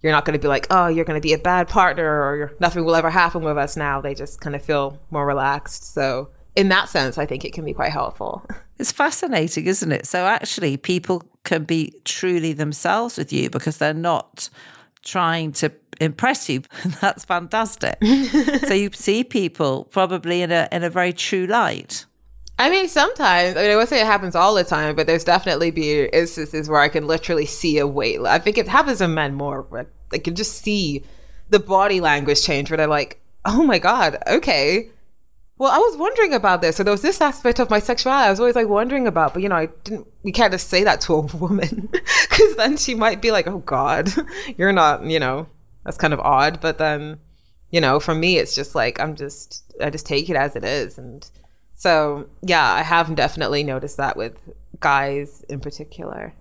you're 0.02 0.12
not 0.12 0.26
going 0.26 0.38
to 0.38 0.42
be 0.42 0.48
like, 0.48 0.68
oh, 0.70 0.88
you're 0.88 1.06
going 1.06 1.20
to 1.20 1.26
be 1.26 1.34
a 1.34 1.38
bad 1.38 1.68
partner 1.68 2.06
or 2.06 2.54
nothing 2.60 2.86
will 2.86 2.96
ever 2.96 3.10
happen 3.10 3.44
with 3.44 3.58
us 3.58 3.76
now. 3.76 4.00
They 4.00 4.14
just 4.14 4.40
kind 4.40 4.56
of 4.56 4.62
feel 4.64 5.00
more 5.12 5.26
relaxed. 5.26 5.94
So 5.94 6.30
in 6.56 6.70
that 6.70 6.90
sense, 6.90 7.18
I 7.18 7.26
think 7.26 7.44
it 7.44 7.54
can 7.54 7.66
be 7.66 7.74
quite 7.74 7.92
helpful. 7.92 8.46
It's 8.80 8.94
fascinating, 8.94 9.66
isn't 9.66 9.92
it? 9.92 10.06
So 10.06 10.26
actually, 10.26 10.78
people 10.78 11.22
can 11.44 11.66
be 11.66 11.94
truly 12.06 12.54
themselves 12.54 13.18
with 13.18 13.34
you 13.34 13.50
because 13.50 13.78
they're 13.78 13.94
not 13.94 14.50
trying 15.04 15.52
to 15.54 15.72
impress 16.00 16.50
you. 16.50 16.62
That's 17.02 17.26
fantastic. 17.26 17.98
so 18.68 18.74
you 18.74 18.90
see 18.94 19.24
people 19.24 19.86
probably 19.86 20.42
in 20.42 20.52
a 20.52 20.68
in 20.72 20.84
a 20.84 20.90
very 20.90 21.14
true 21.14 21.46
light. 21.46 22.06
I 22.58 22.70
mean, 22.70 22.90
sometimes. 22.90 23.56
I 23.56 23.62
mean, 23.62 23.72
I 23.72 23.76
would 23.78 23.88
say 23.88 24.02
it 24.02 24.06
happens 24.06 24.36
all 24.36 24.54
the 24.54 24.66
time, 24.66 24.96
but 24.96 25.08
there's 25.08 25.24
definitely 25.24 25.72
be 25.72 26.06
instances 26.12 26.68
where 26.70 26.82
I 26.82 26.90
can 26.90 27.08
literally 27.08 27.46
see 27.46 27.78
a 27.78 27.88
weight. 27.88 28.20
I 28.20 28.38
think 28.38 28.58
it 28.58 28.68
happens 28.68 29.00
in 29.00 29.14
men 29.14 29.34
more. 29.34 29.62
Where 29.70 29.88
I 30.12 30.18
can 30.18 30.36
just 30.36 30.62
see 30.62 31.04
the 31.50 31.60
body 31.60 32.02
language 32.02 32.44
change, 32.44 32.70
where 32.70 32.78
they're 32.78 32.88
like, 32.88 33.22
"Oh 33.46 33.64
my 33.64 33.80
god, 33.80 34.18
okay." 34.28 34.90
Well, 35.60 35.72
I 35.72 35.78
was 35.78 35.98
wondering 35.98 36.34
about 36.34 36.62
this. 36.62 36.78
So 36.78 36.84
there 36.84 36.94
was 36.94 37.02
this 37.02 37.20
aspect 37.20 37.60
of 37.60 37.70
my 37.70 37.80
sexuality 37.80 38.28
I 38.28 38.30
was 38.30 38.40
always 38.40 38.56
like 38.56 38.70
wondering 38.70 39.08
about, 39.08 39.34
but 39.34 39.44
you 39.44 39.50
know, 39.50 39.58
I 39.58 39.66
didn't. 39.84 40.08
You 40.24 40.32
can't 40.32 40.54
just 40.54 40.70
say 40.70 40.86
that 40.86 41.02
to 41.02 41.16
a 41.16 41.20
woman 41.38 41.90
because 41.92 42.56
then 42.56 42.78
she 42.78 42.96
might 42.96 43.22
be 43.22 43.32
like, 43.32 43.46
"Oh 43.46 43.60
God, 43.60 44.10
you're 44.58 44.72
not," 44.72 45.04
you 45.04 45.20
know. 45.20 45.48
That's 45.84 45.98
kind 45.98 46.14
of 46.14 46.20
odd, 46.22 46.62
but 46.62 46.78
then, 46.78 47.20
you 47.72 47.82
know, 47.82 48.00
for 48.00 48.16
me, 48.16 48.38
it's 48.38 48.56
just 48.56 48.74
like 48.74 49.02
I'm 49.02 49.16
just 49.16 49.64
I 49.82 49.90
just 49.90 50.06
take 50.06 50.30
it 50.30 50.38
as 50.38 50.56
it 50.56 50.64
is, 50.64 50.98
and 50.98 51.30
so 51.76 52.30
yeah, 52.42 52.74
I 52.74 52.82
have 52.82 53.14
definitely 53.16 53.64
noticed 53.64 53.98
that 53.98 54.16
with 54.16 54.38
guys 54.80 55.44
in 55.50 55.60
particular. 55.60 56.34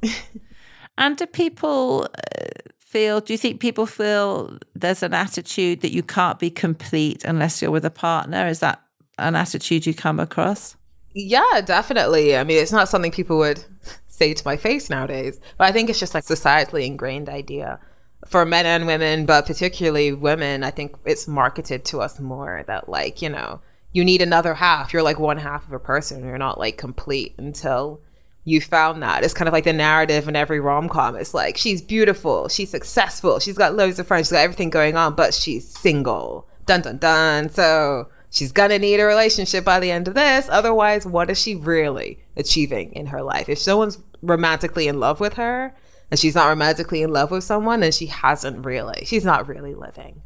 and 0.98 1.16
do 1.16 1.26
people? 1.26 2.07
Uh, 2.14 2.46
feel 2.78 3.20
do 3.20 3.35
you 3.35 3.38
think 3.38 3.61
people 3.61 3.85
feel 3.85 4.57
there's 4.74 5.02
an 5.02 5.12
attitude 5.12 5.83
that 5.83 5.92
you 5.92 6.02
can't 6.02 6.38
be 6.38 6.48
complete 6.48 7.22
unless 7.22 7.61
you're 7.61 7.70
with 7.70 7.85
a 7.85 7.90
partner 7.90 8.46
is 8.46 8.61
that 8.61 8.81
an 9.18 9.35
attitude 9.35 9.87
you 9.87 9.94
come 9.94 10.20
across? 10.20 10.76
Yeah, 11.14 11.61
definitely. 11.64 12.37
I 12.37 12.44
mean, 12.44 12.59
it's 12.59 12.72
not 12.72 12.88
something 12.88 13.11
people 13.11 13.38
would 13.38 13.64
say 14.07 14.35
to 14.35 14.42
my 14.44 14.57
face 14.57 14.90
nowadays, 14.90 15.40
but 15.57 15.66
I 15.66 15.72
think 15.72 15.90
it's 15.90 16.00
just 16.00 16.14
like 16.14 16.24
societally 16.24 16.87
ingrained 16.87 17.28
idea 17.28 17.78
for 18.26 18.44
men 18.44 18.66
and 18.66 18.87
women, 18.87 19.26
but 19.26 19.46
particularly 19.46 20.12
women. 20.12 20.64
I 20.64 20.70
think 20.70 20.96
it's 21.04 21.28
marketed 21.28 21.85
to 21.87 22.00
us 22.00 22.18
more 22.18 22.64
that 22.66 22.88
like, 22.88 23.22
you 23.22 23.28
know, 23.28 23.61
you 23.92 24.04
need 24.04 24.22
another 24.22 24.54
half. 24.54 24.92
You're 24.92 25.02
like 25.02 25.18
one 25.18 25.38
half 25.38 25.66
of 25.66 25.72
a 25.72 25.78
person. 25.78 26.24
You're 26.24 26.38
not 26.38 26.59
like 26.59 26.76
complete 26.76 27.35
until 27.38 28.00
you 28.44 28.61
found 28.61 29.02
that. 29.02 29.24
It's 29.24 29.35
kind 29.35 29.48
of 29.48 29.52
like 29.52 29.64
the 29.64 29.72
narrative 29.72 30.28
in 30.28 30.37
every 30.37 30.61
rom 30.61 30.88
com. 30.88 31.16
It's 31.16 31.35
like 31.35 31.57
she's 31.57 31.83
beautiful, 31.83 32.48
she's 32.48 32.70
successful, 32.70 33.40
she's 33.40 33.59
got 33.59 33.74
loads 33.74 33.98
of 33.98 34.07
friends, 34.07 34.28
she's 34.28 34.33
got 34.33 34.42
everything 34.42 34.70
going 34.70 34.96
on, 34.96 35.14
but 35.14 35.35
she's 35.35 35.68
single. 35.68 36.48
Dun 36.66 36.81
dun 36.83 36.98
dun. 36.98 37.50
So 37.50 38.09
she's 38.31 38.53
gonna 38.53 38.79
need 38.79 39.01
a 39.01 39.05
relationship 39.05 39.64
by 39.64 39.81
the 39.81 39.91
end 39.91 40.09
of 40.09 40.14
this. 40.14 40.49
Otherwise, 40.51 41.07
what 41.07 41.31
is 41.31 41.41
she 41.41 41.55
really 41.55 42.19
achieving 42.37 42.93
in 42.93 43.07
her 43.07 43.23
life? 43.23 43.49
If 43.49 43.59
someone's 43.59 43.99
romantically 44.23 44.88
in 44.88 45.01
love 45.01 45.21
with 45.21 45.35
her 45.35 45.75
and 46.11 46.19
she's 46.19 46.35
not 46.35 46.49
romantically 46.49 47.03
in 47.03 47.12
love 47.12 47.31
with 47.31 47.45
someone, 47.45 47.81
then 47.81 47.93
she 47.93 48.07
hasn't 48.07 48.64
really. 48.64 49.05
She's 49.05 49.25
not 49.25 49.49
really 49.49 49.75
living. 49.75 50.23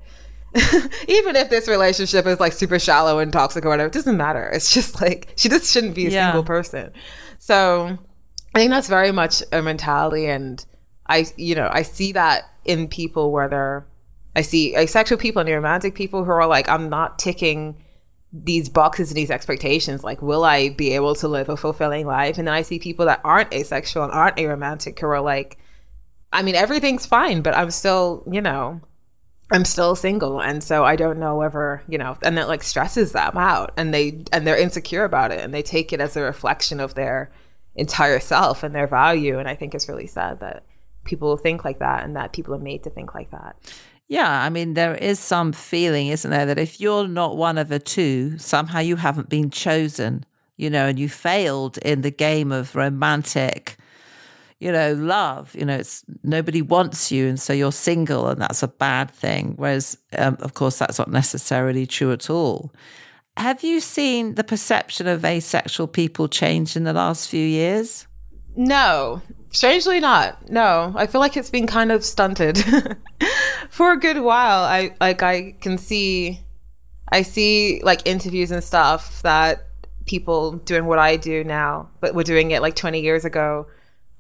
Even 1.09 1.35
if 1.35 1.49
this 1.49 1.67
relationship 1.67 2.27
is 2.27 2.39
like 2.39 2.53
super 2.53 2.79
shallow 2.79 3.19
and 3.19 3.33
toxic 3.33 3.65
or 3.65 3.71
whatever, 3.71 3.87
it 3.87 3.93
doesn't 3.93 4.17
matter. 4.17 4.51
It's 4.53 4.73
just 4.73 5.01
like 5.01 5.33
she 5.37 5.49
just 5.49 5.73
shouldn't 5.73 5.95
be 5.95 6.07
a 6.07 6.11
yeah. 6.11 6.29
single 6.29 6.45
person. 6.45 6.93
So 7.39 7.99
I 8.55 8.59
think 8.59 8.71
that's 8.71 8.89
very 8.89 9.13
much 9.13 9.43
a 9.51 9.63
mentality 9.63 10.27
and 10.27 10.65
I 11.07 11.27
you 11.37 11.55
know, 11.55 11.69
I 11.73 11.83
see 11.83 12.13
that 12.13 12.51
in 12.65 12.87
people 12.89 13.33
where 13.33 13.49
they're 13.49 13.87
I 14.37 14.43
see 14.43 14.77
asexual 14.77 15.19
people 15.19 15.41
and 15.41 15.51
romantic 15.51 15.95
people 15.95 16.25
who 16.25 16.31
are 16.31 16.47
like, 16.47 16.69
I'm 16.69 16.89
not 16.89 17.19
ticking 17.19 17.83
these 18.33 18.69
boxes 18.69 19.11
and 19.11 19.17
these 19.17 19.31
expectations 19.31 20.03
like 20.03 20.23
will 20.23 20.45
i 20.45 20.71
be 20.71 20.95
able 20.95 21.15
to 21.15 21.29
live 21.29 21.49
a 21.49 21.57
fulfilling 21.57 22.07
life? 22.07 22.39
And 22.39 22.47
then 22.47 22.55
i 22.55 22.63
see 22.63 22.79
people 22.79 23.07
that 23.07 23.21
aren't 23.25 23.53
asexual 23.53 24.05
and 24.05 24.13
aren't 24.13 24.37
aromantic 24.37 24.99
who 24.99 25.07
are 25.07 25.21
like 25.21 25.59
i 26.33 26.43
mean 26.43 26.55
everything's 26.55 27.05
fine 27.05 27.43
but 27.43 27.55
i'm 27.55 27.71
still 27.71 28.25
you 28.31 28.41
know 28.41 28.81
i'm 29.53 29.67
still 29.67 29.95
single. 29.95 30.41
And 30.41 30.65
so 30.65 30.85
i 30.85 30.97
don't 30.97 31.19
know 31.19 31.37
whether 31.37 31.83
you 31.89 31.99
know 31.99 32.17
and 32.23 32.39
that 32.39 32.49
like 32.49 32.63
stresses 32.63 33.13
them 33.13 33.37
out 33.37 33.73
and 33.77 33.93
they 33.93 34.25
and 34.33 34.47
they're 34.47 34.57
insecure 34.57 35.05
about 35.05 35.31
it 35.31 35.41
and 35.41 35.53
they 35.53 35.63
take 35.63 35.93
it 35.93 36.01
as 36.01 36.17
a 36.17 36.23
reflection 36.23 36.81
of 36.81 36.95
their 36.95 37.31
entire 37.75 38.21
self 38.21 38.63
and 38.63 38.75
their 38.75 38.87
value. 38.87 39.39
And 39.39 39.49
i 39.49 39.55
think 39.55 39.75
it's 39.75 39.89
really 39.89 40.07
sad 40.07 40.41
that 40.41 40.65
people 41.05 41.37
think 41.37 41.65
like 41.65 41.81
that 41.81 42.05
and 42.05 42.17
that 42.17 42.33
people 42.33 42.55
are 42.55 42.59
made 42.59 42.85
to 42.85 42.91
think 42.91 43.15
like 43.15 43.31
that 43.31 43.57
yeah, 44.13 44.43
I 44.43 44.51
mean, 44.51 44.75
there 44.75 44.95
is 44.95 45.19
some 45.19 45.55
feeling, 45.55 46.09
isn't 46.09 46.31
there, 46.31 46.45
that 46.45 46.59
if 46.59 46.79
you're 46.79 47.09
not 47.09 47.39
one 47.39 47.57
of 47.57 47.71
the 47.71 47.79
two, 47.79 48.37
somehow 48.37 48.81
you 48.81 48.97
haven't 48.97 49.31
been 49.31 49.49
chosen, 49.49 50.27
you 50.59 50.69
know, 50.69 50.87
and 50.87 50.99
you 50.99 51.09
failed 51.09 51.79
in 51.79 52.03
the 52.03 52.11
game 52.11 52.53
of 52.53 52.77
romantic, 52.77 53.79
you 54.61 54.71
know, 54.71 54.93
love. 54.93 55.55
You 55.55 55.65
know, 55.65 55.77
it's 55.77 56.05
nobody 56.23 56.61
wants 56.61 57.11
you, 57.11 57.27
and 57.27 57.41
so 57.41 57.55
you're 57.55 57.73
single, 57.73 58.29
and 58.29 58.43
that's 58.43 58.63
a 58.63 58.69
bad 58.69 59.11
thing. 59.11 59.55
Whereas, 59.57 59.97
um, 60.19 60.37
of 60.41 60.53
course, 60.53 60.79
that's 60.79 60.99
not 60.99 61.11
necessarily 61.11 61.87
true 61.87 62.13
at 62.13 62.29
all. 62.29 62.71
Have 63.39 63.65
you 63.65 63.81
seen 63.81 64.35
the 64.35 64.45
perception 64.45 65.07
of 65.07 65.25
asexual 65.25 65.87
people 65.87 66.29
change 66.29 66.77
in 66.77 66.85
the 66.85 66.93
last 66.93 67.31
few 67.31 67.47
years? 67.47 68.07
No, 68.57 69.23
strangely 69.53 70.01
not. 70.01 70.51
No, 70.51 70.93
I 70.97 71.07
feel 71.07 71.21
like 71.21 71.37
it's 71.37 71.51
been 71.51 71.67
kind 71.67 71.93
of 71.93 72.05
stunted 72.05 72.59
for 73.71 73.93
a 73.93 73.99
good 73.99 74.19
while. 74.19 74.65
I 74.65 74.95
like 75.01 75.23
I 75.23 75.53
can 75.61 75.79
see, 75.79 76.41
I 77.11 77.23
see 77.23 77.81
like 77.85 78.07
interviews 78.07 78.51
and 78.51 78.65
stuff 78.65 79.23
that 79.23 79.69
people 80.07 80.53
doing 80.53 80.87
what 80.87 80.99
I 80.99 81.17
do 81.17 81.45
now, 81.45 81.89
but 82.01 82.15
were 82.15 82.25
doing 82.25 82.51
it 82.51 82.63
like 82.63 82.75
20 82.75 83.01
years 83.01 83.25
ago. 83.25 83.67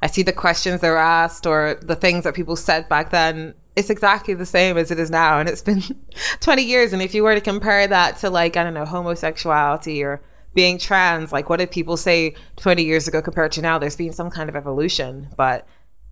I 0.01 0.07
see 0.07 0.23
the 0.23 0.33
questions 0.33 0.81
they're 0.81 0.97
asked 0.97 1.47
or 1.47 1.79
the 1.81 1.97
things 1.97 2.25
that 2.25 2.35
people 2.35 2.57
said 2.57 2.89
back 2.89 3.11
then. 3.11 3.55
It's 3.75 3.89
exactly 3.89 4.35
the 4.35 4.45
same 4.47 4.77
as 4.77 4.91
it 4.91 4.99
is 4.99 5.11
now, 5.11 5.39
and 5.39 5.49
it's 5.49 5.63
been 5.63 5.83
20 6.41 6.63
years. 6.63 6.93
And 6.93 7.01
if 7.01 7.15
you 7.15 7.23
were 7.23 7.35
to 7.35 7.41
compare 7.41 7.87
that 7.87 8.19
to 8.19 8.31
like 8.31 8.57
I 8.57 8.65
don't 8.65 8.75
know 8.75 8.85
homosexuality 8.85 10.03
or 10.03 10.21
being 10.55 10.79
trans, 10.79 11.33
like 11.33 11.49
what 11.49 11.59
did 11.59 11.71
people 11.71 11.97
say 11.97 12.35
20 12.57 12.83
years 12.85 13.09
ago 13.09 13.23
compared 13.23 13.53
to 13.53 13.63
now? 13.63 13.79
There's 13.79 13.97
been 13.97 14.13
some 14.13 14.31
kind 14.31 14.49
of 14.49 14.57
evolution, 14.57 15.29
but 15.37 15.67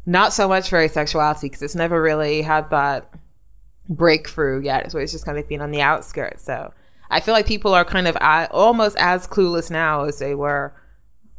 not 0.06 0.32
so 0.32 0.48
much 0.48 0.70
for 0.70 0.78
asexuality 0.78 1.42
because 1.42 1.62
it's 1.62 1.74
never 1.74 2.00
really 2.00 2.42
had 2.42 2.70
that 2.70 3.12
breakthrough 3.88 4.62
yet. 4.62 4.90
So 4.90 4.98
it's 4.98 5.12
just 5.12 5.24
kind 5.24 5.38
of 5.38 5.48
been 5.48 5.60
on 5.60 5.70
the 5.70 5.82
outskirts. 5.82 6.44
So 6.44 6.72
I 7.10 7.20
feel 7.20 7.34
like 7.34 7.46
people 7.46 7.74
are 7.74 7.84
kind 7.84 8.08
of 8.08 8.16
almost 8.50 8.96
as 8.98 9.26
clueless 9.26 9.70
now 9.70 10.04
as 10.04 10.18
they 10.18 10.34
were 10.34 10.74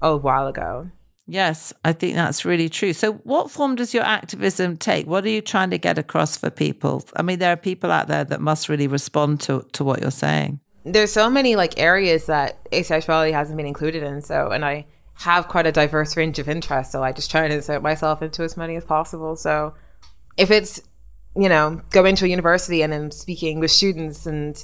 a 0.01 0.15
while 0.17 0.47
ago. 0.47 0.89
Yes, 1.27 1.71
I 1.85 1.93
think 1.93 2.15
that's 2.15 2.43
really 2.43 2.67
true. 2.67 2.91
So, 2.91 3.13
what 3.13 3.49
form 3.49 3.75
does 3.75 3.93
your 3.93 4.03
activism 4.03 4.75
take? 4.75 5.07
What 5.07 5.23
are 5.23 5.29
you 5.29 5.39
trying 5.39 5.69
to 5.69 5.77
get 5.77 5.97
across 5.97 6.35
for 6.35 6.49
people? 6.49 7.05
I 7.15 7.21
mean, 7.21 7.39
there 7.39 7.53
are 7.53 7.57
people 7.57 7.89
out 7.89 8.07
there 8.09 8.25
that 8.25 8.41
must 8.41 8.67
really 8.67 8.87
respond 8.87 9.39
to, 9.41 9.65
to 9.73 9.83
what 9.85 10.01
you're 10.01 10.11
saying 10.11 10.59
there's 10.83 11.11
so 11.11 11.29
many 11.29 11.55
like 11.55 11.79
areas 11.79 12.25
that 12.25 12.63
asexuality 12.71 13.31
hasn't 13.31 13.57
been 13.57 13.67
included 13.67 14.03
in. 14.03 14.21
So, 14.21 14.49
and 14.49 14.65
I 14.65 14.85
have 15.13 15.47
quite 15.47 15.67
a 15.67 15.71
diverse 15.71 16.17
range 16.17 16.39
of 16.39 16.49
interests. 16.49 16.91
So 16.91 17.03
I 17.03 17.11
just 17.11 17.29
try 17.29 17.47
to 17.47 17.53
insert 17.53 17.81
myself 17.81 18.21
into 18.21 18.43
as 18.43 18.57
many 18.57 18.75
as 18.75 18.85
possible. 18.85 19.35
So 19.35 19.73
if 20.37 20.49
it's, 20.49 20.81
you 21.35 21.49
know, 21.49 21.81
going 21.91 22.15
to 22.15 22.25
a 22.25 22.27
university 22.27 22.81
and 22.81 22.91
then 22.91 23.11
speaking 23.11 23.59
with 23.59 23.71
students 23.71 24.25
and 24.25 24.63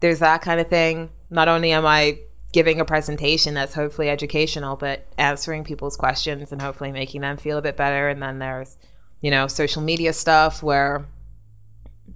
there's 0.00 0.20
that 0.20 0.42
kind 0.42 0.60
of 0.60 0.68
thing, 0.68 1.10
not 1.30 1.48
only 1.48 1.72
am 1.72 1.86
I 1.86 2.18
giving 2.52 2.80
a 2.80 2.84
presentation 2.84 3.54
that's 3.54 3.74
hopefully 3.74 4.08
educational, 4.08 4.76
but 4.76 5.06
answering 5.18 5.64
people's 5.64 5.96
questions 5.96 6.52
and 6.52 6.62
hopefully 6.62 6.92
making 6.92 7.22
them 7.22 7.36
feel 7.36 7.58
a 7.58 7.62
bit 7.62 7.76
better. 7.76 8.08
And 8.08 8.22
then 8.22 8.38
there's, 8.38 8.78
you 9.20 9.30
know, 9.30 9.48
social 9.48 9.82
media 9.82 10.12
stuff 10.12 10.62
where 10.62 11.06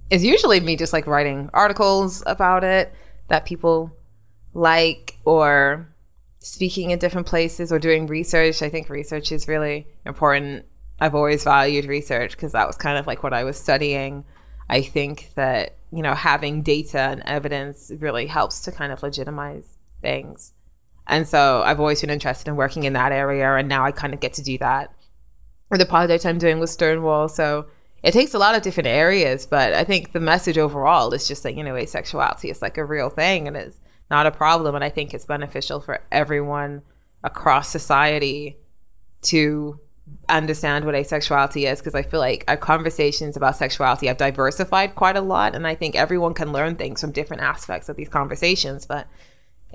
it's 0.09 0.23
usually 0.23 0.59
me 0.59 0.75
just 0.75 0.93
like 0.93 1.07
writing 1.07 1.49
articles 1.53 2.23
about 2.25 2.63
it 2.63 2.93
that 3.29 3.45
people 3.45 3.91
like 4.53 5.17
or 5.25 5.87
speaking 6.39 6.91
in 6.91 6.99
different 6.99 7.27
places 7.27 7.71
or 7.71 7.79
doing 7.79 8.07
research. 8.07 8.61
I 8.61 8.69
think 8.69 8.89
research 8.89 9.31
is 9.31 9.47
really 9.47 9.87
important. 10.05 10.65
I've 10.99 11.15
always 11.15 11.43
valued 11.43 11.85
research 11.85 12.31
because 12.31 12.51
that 12.51 12.67
was 12.67 12.75
kind 12.75 12.97
of 12.97 13.07
like 13.07 13.23
what 13.23 13.33
I 13.33 13.43
was 13.43 13.57
studying. 13.57 14.25
I 14.69 14.81
think 14.81 15.31
that, 15.35 15.77
you 15.91 16.01
know, 16.01 16.13
having 16.13 16.61
data 16.61 16.99
and 16.99 17.23
evidence 17.25 17.91
really 17.99 18.27
helps 18.27 18.61
to 18.63 18.71
kind 18.71 18.91
of 18.91 19.01
legitimize 19.01 19.77
things. 20.01 20.53
And 21.07 21.27
so 21.27 21.61
I've 21.63 21.79
always 21.79 22.01
been 22.01 22.09
interested 22.09 22.47
in 22.47 22.55
working 22.55 22.83
in 22.83 22.93
that 22.93 23.11
area. 23.11 23.55
And 23.55 23.67
now 23.67 23.85
I 23.85 23.91
kind 23.91 24.13
of 24.13 24.19
get 24.19 24.33
to 24.33 24.43
do 24.43 24.57
that. 24.59 24.93
Or 25.69 25.77
the 25.77 25.85
project 25.85 26.25
I'm 26.25 26.37
doing 26.37 26.59
with 26.59 26.69
Stonewall. 26.69 27.27
So 27.29 27.65
it 28.03 28.11
takes 28.13 28.33
a 28.33 28.39
lot 28.39 28.55
of 28.55 28.63
different 28.63 28.87
areas, 28.87 29.45
but 29.45 29.73
I 29.73 29.83
think 29.83 30.11
the 30.11 30.19
message 30.19 30.57
overall 30.57 31.13
is 31.13 31.27
just 31.27 31.43
that, 31.43 31.55
you 31.55 31.63
know, 31.63 31.75
asexuality 31.75 32.49
is 32.49 32.61
like 32.61 32.77
a 32.77 32.85
real 32.85 33.09
thing 33.09 33.47
and 33.47 33.55
it's 33.55 33.79
not 34.09 34.25
a 34.25 34.31
problem. 34.31 34.73
And 34.73 34.83
I 34.83 34.89
think 34.89 35.13
it's 35.13 35.25
beneficial 35.25 35.81
for 35.81 36.01
everyone 36.11 36.81
across 37.23 37.69
society 37.69 38.57
to 39.23 39.79
understand 40.29 40.83
what 40.85 40.95
asexuality 40.95 41.71
is 41.71 41.79
because 41.79 41.93
I 41.93 42.01
feel 42.01 42.19
like 42.19 42.43
our 42.47 42.57
conversations 42.57 43.37
about 43.37 43.55
sexuality 43.55 44.07
have 44.07 44.17
diversified 44.17 44.95
quite 44.95 45.15
a 45.15 45.21
lot. 45.21 45.53
And 45.53 45.67
I 45.67 45.75
think 45.75 45.95
everyone 45.95 46.33
can 46.33 46.51
learn 46.51 46.75
things 46.75 47.01
from 47.01 47.11
different 47.11 47.43
aspects 47.43 47.87
of 47.87 47.97
these 47.97 48.09
conversations. 48.09 48.87
But 48.87 49.07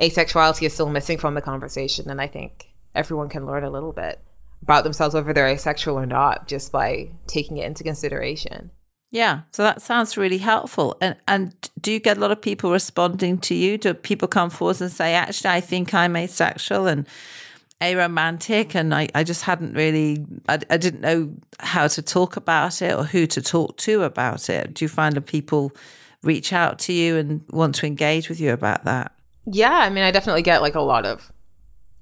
asexuality 0.01 0.65
is 0.67 0.75
still 0.75 0.91
missing 0.91 1.19
from 1.19 1.35
the 1.35 1.41
conversation. 1.41 2.11
And 2.11 2.21
I 2.21 2.27
think 2.27 2.73
everyone 2.93 3.29
can 3.29 3.47
learn 3.47 3.63
a 3.63 3.71
little 3.71 3.93
bit 3.93 4.21
about 4.63 4.85
themselves, 4.85 5.15
whether 5.15 5.33
they're 5.33 5.49
asexual 5.49 5.99
or 5.99 6.07
not, 6.07 6.49
just 6.49 6.73
by 6.73 7.11
taking 7.27 7.59
it 7.59 7.67
into 7.67 7.85
consideration. 7.85 8.71
Yeah, 9.11 9.43
so 9.53 9.63
that 9.63 9.81
sounds 9.83 10.17
really 10.17 10.39
helpful. 10.39 10.97
And 11.01 11.17
and 11.29 11.55
do 11.81 11.93
you 11.93 12.01
get 12.01 12.17
a 12.17 12.21
lot 12.21 12.33
of 12.33 12.41
people 12.41 12.73
responding 12.73 13.39
to 13.39 13.55
you? 13.55 13.79
Do 13.79 13.95
people 13.95 14.29
come 14.29 14.51
forward 14.51 14.81
and 14.81 14.91
say, 14.91 15.15
actually, 15.15 15.51
I 15.51 15.61
think 15.61 15.95
I'm 15.95 16.17
asexual 16.17 16.87
and 16.87 17.07
aromantic, 17.81 18.75
and 18.75 18.95
I, 18.95 19.09
I 19.15 19.23
just 19.23 19.43
hadn't 19.43 19.75
really, 19.75 20.27
I, 20.49 20.59
I 20.71 20.77
didn't 20.77 21.03
know 21.03 21.33
how 21.61 21.87
to 21.89 22.03
talk 22.03 22.37
about 22.37 22.83
it 22.83 22.95
or 22.95 23.05
who 23.05 23.27
to 23.29 23.43
talk 23.43 23.77
to 23.79 24.03
about 24.03 24.49
it. 24.49 24.75
Do 24.75 24.85
you 24.85 24.89
find 24.89 25.15
that 25.15 25.27
people 25.27 25.73
reach 26.23 26.53
out 26.53 26.79
to 26.81 26.93
you 26.93 27.17
and 27.17 27.45
want 27.51 27.75
to 27.77 27.87
engage 27.87 28.29
with 28.29 28.41
you 28.41 28.53
about 28.53 28.85
that? 28.85 29.13
Yeah, 29.47 29.73
I 29.73 29.91
mean, 29.91 30.05
I 30.05 30.11
definitely 30.11 30.43
get 30.43 30.63
like 30.63 30.75
a 30.75 30.81
lot 30.81 31.07
of 31.07 31.31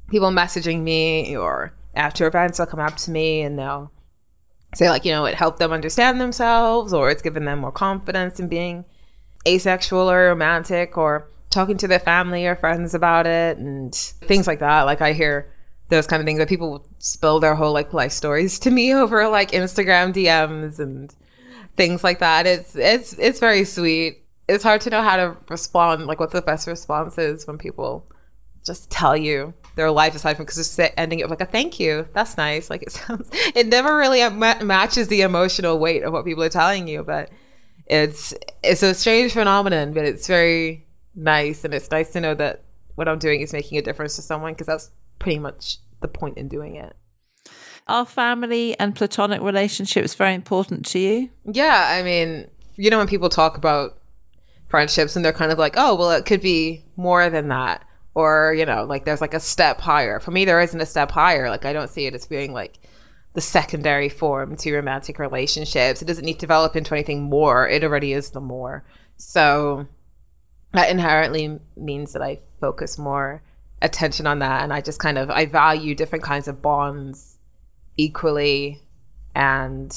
people 0.09 0.31
messaging 0.31 0.83
me 0.83 1.37
or 1.37 1.73
after 1.97 2.27
events, 2.27 2.59
they'll 2.59 2.67
come 2.67 2.81
up 2.81 2.97
to 2.99 3.11
me 3.11 3.43
and 3.43 3.59
they'll 3.59 3.91
say 4.75 4.91
like 4.91 5.05
you 5.05 5.13
know 5.13 5.25
it 5.25 5.35
helped 5.35 5.59
them 5.61 5.73
understand 5.73 6.21
themselves 6.21 6.93
or 6.93 7.09
it's 7.09 7.23
given 7.23 7.45
them 7.45 7.61
more 7.61 7.71
confidence 7.71 8.41
in 8.41 8.49
being 8.49 8.85
asexual 9.47 10.11
or 10.11 10.27
romantic 10.27 10.99
or 10.99 11.31
talking 11.51 11.77
to 11.77 11.87
their 11.87 12.01
family 12.01 12.45
or 12.45 12.57
friends 12.57 12.93
about 12.93 13.27
it 13.27 13.57
and 13.59 13.95
things 13.95 14.47
like 14.47 14.59
that. 14.59 14.83
Like 14.83 15.01
i 15.01 15.13
hear 15.13 15.51
those 15.91 16.07
kind 16.07 16.21
of 16.21 16.27
things 16.27 16.39
that 16.39 16.49
people 16.49 16.87
spill 16.99 17.39
their 17.39 17.55
whole 17.55 17.73
like 17.73 17.93
life 17.93 18.11
stories 18.11 18.59
to 18.59 18.71
me 18.71 18.93
over 19.03 19.29
like 19.29 19.53
instagram 19.53 20.13
dms 20.13 20.79
and 20.79 21.15
things 21.77 22.05
like 22.05 22.19
that. 22.21 22.47
It's 22.47 22.77
it's 22.77 23.15
it's 23.15 23.41
very 23.41 23.65
sweet. 23.65 24.25
It's 24.49 24.63
hard 24.63 24.81
to 24.83 24.91
know 24.91 25.03
how 25.03 25.17
to 25.17 25.37
respond 25.49 26.07
like 26.07 26.21
what 26.21 26.31
the 26.31 26.43
best 26.43 26.67
response 26.67 27.19
is 27.19 27.47
when 27.47 27.59
people 27.59 28.07
just 28.65 28.91
tell 28.91 29.17
you 29.17 29.55
their 29.75 29.91
life 29.91 30.15
aside 30.15 30.37
from 30.37 30.45
because 30.45 30.59
it's 30.59 30.93
ending 30.97 31.19
it 31.19 31.25
with 31.25 31.39
like 31.39 31.49
a 31.49 31.51
thank 31.51 31.81
you. 31.81 32.07
That's 32.13 32.37
nice. 32.37 32.71
Like 32.71 32.83
it 32.83 32.93
sounds, 32.93 33.31
it 33.55 33.67
never 33.67 33.97
really 33.97 34.29
ma- 34.31 34.63
matches 34.63 35.09
the 35.09 35.23
emotional 35.23 35.79
weight 35.79 36.03
of 36.03 36.13
what 36.13 36.25
people 36.25 36.43
are 36.43 36.49
telling 36.49 36.89
you, 36.89 37.03
but 37.03 37.31
it's 37.87 38.35
it's 38.63 38.83
a 38.83 38.95
strange 38.95 39.33
phenomenon, 39.33 39.93
but 39.93 40.05
it's 40.05 40.27
very 40.27 40.87
nice, 41.15 41.65
and 41.65 41.75
it's 41.75 41.91
nice 41.91 42.13
to 42.13 42.21
know 42.21 42.35
that 42.35 42.65
what 42.95 43.09
I'm 43.09 43.19
doing 43.19 43.41
is 43.41 43.53
making 43.53 43.79
a 43.79 43.83
difference 43.83 44.17
to 44.17 44.23
someone 44.23 44.53
because 44.53 44.67
that's 44.67 44.91
pretty 45.19 45.39
much 45.39 45.79
the 46.01 46.09
point 46.09 46.39
in 46.39 46.49
doing 46.49 46.77
it. 46.77 46.95
Are 47.87 48.07
family 48.07 48.79
and 48.79 48.97
platonic 48.97 49.43
relationships 49.43 50.15
very 50.15 50.33
important 50.33 50.87
to 50.87 50.99
you? 50.99 51.31
Yeah, 51.45 51.89
I 51.91 52.03
mean, 52.03 52.49
you 52.77 52.89
know, 52.89 52.97
when 52.97 53.07
people 53.07 53.29
talk 53.29 53.59
about 53.59 53.99
friendships 54.69 55.17
and 55.17 55.25
they're 55.25 55.33
kind 55.33 55.53
of 55.53 55.59
like, 55.59 55.75
oh, 55.77 55.95
well, 55.95 56.11
it 56.13 56.25
could 56.25 56.41
be 56.41 56.83
more 56.97 57.29
than 57.29 57.49
that 57.49 57.85
or 58.15 58.55
you 58.57 58.65
know 58.65 58.85
like 58.85 59.05
there's 59.05 59.21
like 59.21 59.35
a 59.35 59.41
step 59.41 59.81
higher. 59.81 60.21
For 60.21 60.31
me 60.31 60.45
there 60.45 60.61
isn't 60.61 60.81
a 60.81 60.87
step 60.87 61.11
higher. 61.11 61.49
Like 61.49 61.65
i 61.65 61.73
don't 61.73 61.91
see 61.91 62.07
it 62.07 62.15
as 62.15 62.27
being 62.27 62.53
like 62.53 62.79
the 63.35 63.41
secondary 63.41 64.09
form 64.09 64.57
to 64.57 64.75
romantic 64.75 65.19
relationships. 65.19 66.01
It 66.01 66.05
doesn't 66.07 66.25
need 66.25 66.35
to 66.35 66.41
develop 66.41 66.77
into 66.77 66.95
anything 66.95 67.23
more. 67.23 67.69
It 67.69 67.83
already 67.83 68.13
is 68.13 68.31
the 68.31 68.41
more. 68.41 68.85
So 69.17 69.87
that 70.73 70.91
inherently 70.91 71.61
means 71.77 72.13
that 72.13 72.23
i 72.23 72.41
focus 72.61 72.99
more 72.99 73.43
attention 73.81 74.27
on 74.27 74.41
that 74.41 74.63
and 74.63 74.73
i 74.73 74.81
just 74.81 74.99
kind 74.99 75.19
of 75.19 75.31
i 75.31 75.47
value 75.47 75.95
different 75.95 76.25
kinds 76.25 76.49
of 76.49 76.63
bonds 76.63 77.39
equally. 77.97 78.81
And 79.37 79.91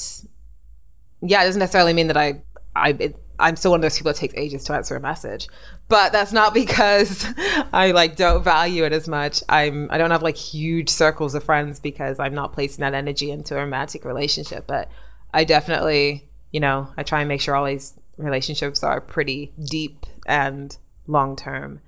yeah 1.20 1.42
it 1.42 1.46
doesn't 1.46 1.60
necessarily 1.60 1.92
mean 1.92 2.08
that 2.08 2.16
i 2.16 2.40
i 2.76 2.90
it, 2.98 3.16
I'm 3.40 3.56
still 3.56 3.70
one 3.70 3.78
of 3.78 3.82
those 3.82 3.96
people 3.96 4.12
that 4.12 4.18
takes 4.18 4.34
ages 4.36 4.64
to 4.64 4.74
answer 4.74 4.96
a 4.96 5.00
message, 5.00 5.48
but 5.88 6.12
that's 6.12 6.32
not 6.32 6.54
because 6.54 7.26
I 7.72 7.92
like 7.92 8.16
don't 8.16 8.44
value 8.44 8.84
it 8.84 8.92
as 8.92 9.08
much. 9.08 9.42
I'm 9.48 9.88
I 9.90 9.98
don't 9.98 10.10
have 10.10 10.22
like 10.22 10.36
huge 10.36 10.88
circles 10.88 11.34
of 11.34 11.44
friends 11.44 11.80
because 11.80 12.18
I'm 12.18 12.34
not 12.34 12.52
placing 12.52 12.82
that 12.82 12.94
energy 12.94 13.30
into 13.30 13.56
a 13.56 13.60
romantic 13.60 14.04
relationship. 14.04 14.66
But 14.66 14.90
I 15.32 15.44
definitely, 15.44 16.28
you 16.52 16.60
know, 16.60 16.88
I 16.96 17.02
try 17.02 17.20
and 17.20 17.28
make 17.28 17.40
sure 17.40 17.54
all 17.54 17.66
these 17.66 17.94
relationships 18.16 18.82
are 18.82 19.00
pretty 19.00 19.52
deep 19.64 20.06
and 20.26 20.76
long 21.06 21.36
term. 21.36 21.80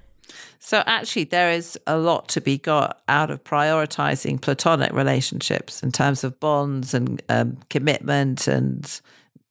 So 0.58 0.82
actually, 0.86 1.24
there 1.24 1.50
is 1.50 1.78
a 1.86 1.98
lot 1.98 2.28
to 2.28 2.40
be 2.40 2.58
got 2.58 3.02
out 3.08 3.30
of 3.30 3.42
prioritizing 3.44 4.40
platonic 4.40 4.92
relationships 4.92 5.82
in 5.82 5.90
terms 5.90 6.22
of 6.22 6.38
bonds 6.38 6.94
and 6.94 7.22
um, 7.28 7.58
commitment 7.68 8.46
and 8.46 9.00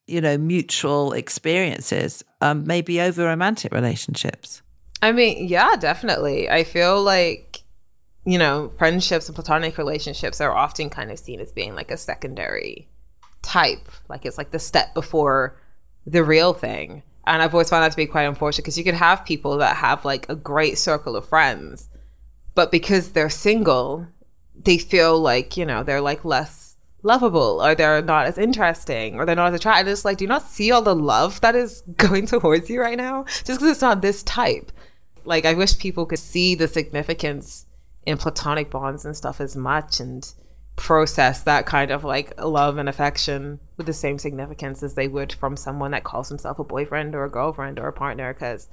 you 0.10 0.22
know, 0.22 0.38
mutual 0.38 1.14
experiences, 1.14 2.24
um, 2.42 2.66
maybe 2.66 3.00
over 3.00 3.26
romantic 3.26 3.72
relationships. 3.74 4.62
I 5.02 5.12
mean, 5.12 5.48
yeah, 5.48 5.76
definitely. 5.76 6.50
I 6.50 6.64
feel 6.64 7.02
like, 7.02 7.62
you 8.26 8.38
know, 8.38 8.72
friendships 8.78 9.28
and 9.28 9.36
platonic 9.36 9.78
relationships 9.78 10.42
are 10.42 10.52
often 10.52 10.90
kind 10.90 11.12
of 11.12 11.20
seen 11.20 11.40
as 11.40 11.52
being 11.52 11.76
like 11.76 11.92
a 11.92 11.98
secondary 11.98 12.88
type. 13.42 13.88
Like 14.10 14.26
it's 14.26 14.38
like 14.38 14.52
the 14.52 14.60
step 14.60 14.94
before 14.94 15.58
the 16.06 16.24
real 16.24 16.54
thing. 16.54 17.04
And 17.26 17.42
I've 17.42 17.54
always 17.54 17.70
found 17.70 17.84
that 17.84 17.92
to 17.92 17.98
be 17.98 18.08
quite 18.08 18.24
unfortunate 18.24 18.64
because 18.64 18.78
you 18.78 18.84
could 18.84 18.96
have 18.96 19.24
people 19.24 19.58
that 19.58 19.76
have 19.78 20.04
like 20.04 20.28
a 20.30 20.36
great 20.36 20.78
circle 20.78 21.16
of 21.16 21.28
friends, 21.28 21.90
but 22.56 22.72
because 22.72 23.12
they're 23.12 23.30
single, 23.30 24.08
they 24.56 24.78
feel 24.78 25.20
like, 25.20 25.56
you 25.56 25.66
know, 25.66 25.84
they're 25.84 26.02
like 26.02 26.26
less 26.26 26.59
lovable 27.04 27.64
or 27.64 27.76
they're 27.76 28.02
not 28.02 28.26
as 28.26 28.38
interesting 28.38 29.16
or 29.16 29.26
they're 29.26 29.36
not 29.36 29.54
as 29.54 29.60
attractive. 29.60 29.88
Just 29.88 30.06
like, 30.06 30.18
do 30.18 30.26
you 30.26 30.30
not 30.30 30.44
see 30.44 30.72
all 30.72 30.82
the 30.82 30.96
love 30.96 31.42
that 31.42 31.56
is 31.56 31.82
going 31.98 32.26
towards 32.26 32.70
you 32.70 32.82
right 32.82 32.98
now? 32.98 33.24
Just 33.24 33.60
because 33.60 33.70
it's 33.70 33.82
not 33.82 34.02
this 34.02 34.24
type. 34.24 34.72
Like, 35.26 35.46
I 35.46 35.54
wish 35.54 35.78
people 35.78 36.06
could 36.06 36.20
see 36.20 36.56
the 36.56 36.68
significance 36.68 37.66
in 38.06 38.18
platonic 38.18 38.70
bonds 38.70 39.06
and 39.06 39.16
stuff 39.16 39.40
as 39.42 39.56
much 39.56 40.00
and 40.00 40.34
process 40.80 41.44
that 41.44 41.66
kind 41.66 41.92
of 41.92 42.06
like 42.06 42.34
love 42.42 42.78
and 42.78 42.88
affection 42.88 43.60
with 43.76 43.86
the 43.86 43.94
same 43.94 44.18
significance 44.18 44.82
as 44.82 44.94
they 44.94 45.10
would 45.10 45.34
from 45.34 45.58
someone 45.58 45.92
that 45.92 46.06
calls 46.06 46.30
himself 46.30 46.58
a 46.58 46.64
boyfriend 46.64 47.14
or 47.14 47.26
a 47.26 47.30
girlfriend 47.30 47.78
or 47.78 47.90
a 47.90 47.94
partner 47.94 48.34
because 48.34 48.70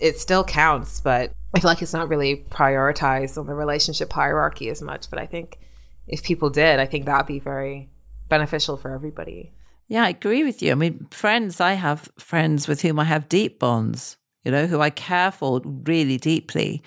it 0.00 0.18
still 0.18 0.42
counts 0.42 1.00
but 1.00 1.32
i 1.54 1.60
feel 1.60 1.68
like 1.68 1.80
it's 1.80 1.92
not 1.92 2.08
really 2.08 2.44
prioritized 2.50 3.38
on 3.38 3.46
the 3.46 3.54
relationship 3.54 4.12
hierarchy 4.12 4.68
as 4.68 4.82
much 4.82 5.08
but 5.08 5.20
i 5.20 5.26
think 5.26 5.60
if 6.06 6.22
people 6.22 6.50
did, 6.50 6.80
I 6.80 6.86
think 6.86 7.06
that'd 7.06 7.26
be 7.26 7.38
very 7.38 7.88
beneficial 8.28 8.76
for 8.76 8.92
everybody. 8.92 9.52
Yeah, 9.88 10.04
I 10.04 10.10
agree 10.10 10.44
with 10.44 10.62
you. 10.62 10.72
I 10.72 10.74
mean, 10.74 11.06
friends, 11.10 11.60
I 11.60 11.74
have 11.74 12.10
friends 12.18 12.66
with 12.66 12.82
whom 12.82 12.98
I 12.98 13.04
have 13.04 13.28
deep 13.28 13.58
bonds, 13.58 14.16
you 14.42 14.50
know, 14.50 14.66
who 14.66 14.80
I 14.80 14.90
care 14.90 15.30
for 15.30 15.60
really 15.64 16.16
deeply. 16.16 16.82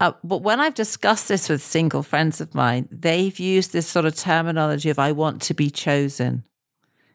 Uh, 0.00 0.12
but 0.22 0.42
when 0.42 0.60
I've 0.60 0.74
discussed 0.74 1.28
this 1.28 1.48
with 1.48 1.62
single 1.62 2.02
friends 2.02 2.40
of 2.40 2.54
mine, 2.54 2.88
they've 2.92 3.38
used 3.38 3.72
this 3.72 3.86
sort 3.86 4.04
of 4.04 4.14
terminology 4.14 4.90
of 4.90 4.98
I 4.98 5.12
want 5.12 5.42
to 5.42 5.54
be 5.54 5.70
chosen. 5.70 6.44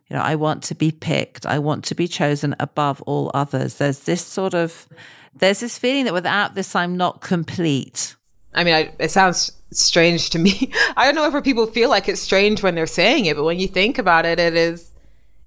You 0.10 0.18
know, 0.18 0.22
I 0.22 0.36
want 0.36 0.64
to 0.64 0.76
be 0.76 0.92
picked. 0.92 1.46
I 1.46 1.60
want 1.60 1.86
to 1.86 1.96
be 1.96 2.08
chosen 2.08 2.56
above 2.60 3.02
all 3.04 3.32
others. 3.34 3.76
There's 3.76 4.00
this 4.00 4.24
sort 4.24 4.54
of, 4.54 4.88
there's 5.34 5.62
this 5.62 5.78
feeling 5.78 6.06
that 6.06 6.14
without 6.14 6.56
this, 6.56 6.76
I'm 6.76 6.98
not 6.98 7.22
complete. 7.22 8.16
I 8.54 8.64
mean, 8.64 8.74
I, 8.74 8.92
it 9.00 9.12
sounds 9.12 9.52
strange 9.80 10.30
to 10.32 10.40
me. 10.40 10.72
I 10.98 11.06
don't 11.06 11.16
know 11.16 11.38
if 11.38 11.44
people 11.44 11.68
feel 11.68 11.90
like 11.90 12.08
it's 12.08 12.22
strange 12.22 12.64
when 12.64 12.76
they're 12.76 12.88
saying 12.88 13.26
it, 13.26 13.36
but 13.36 13.44
when 13.44 13.60
you 13.60 13.68
think 13.68 13.98
about 13.98 14.26
it, 14.26 14.40
it 14.40 14.56
is 14.56 14.92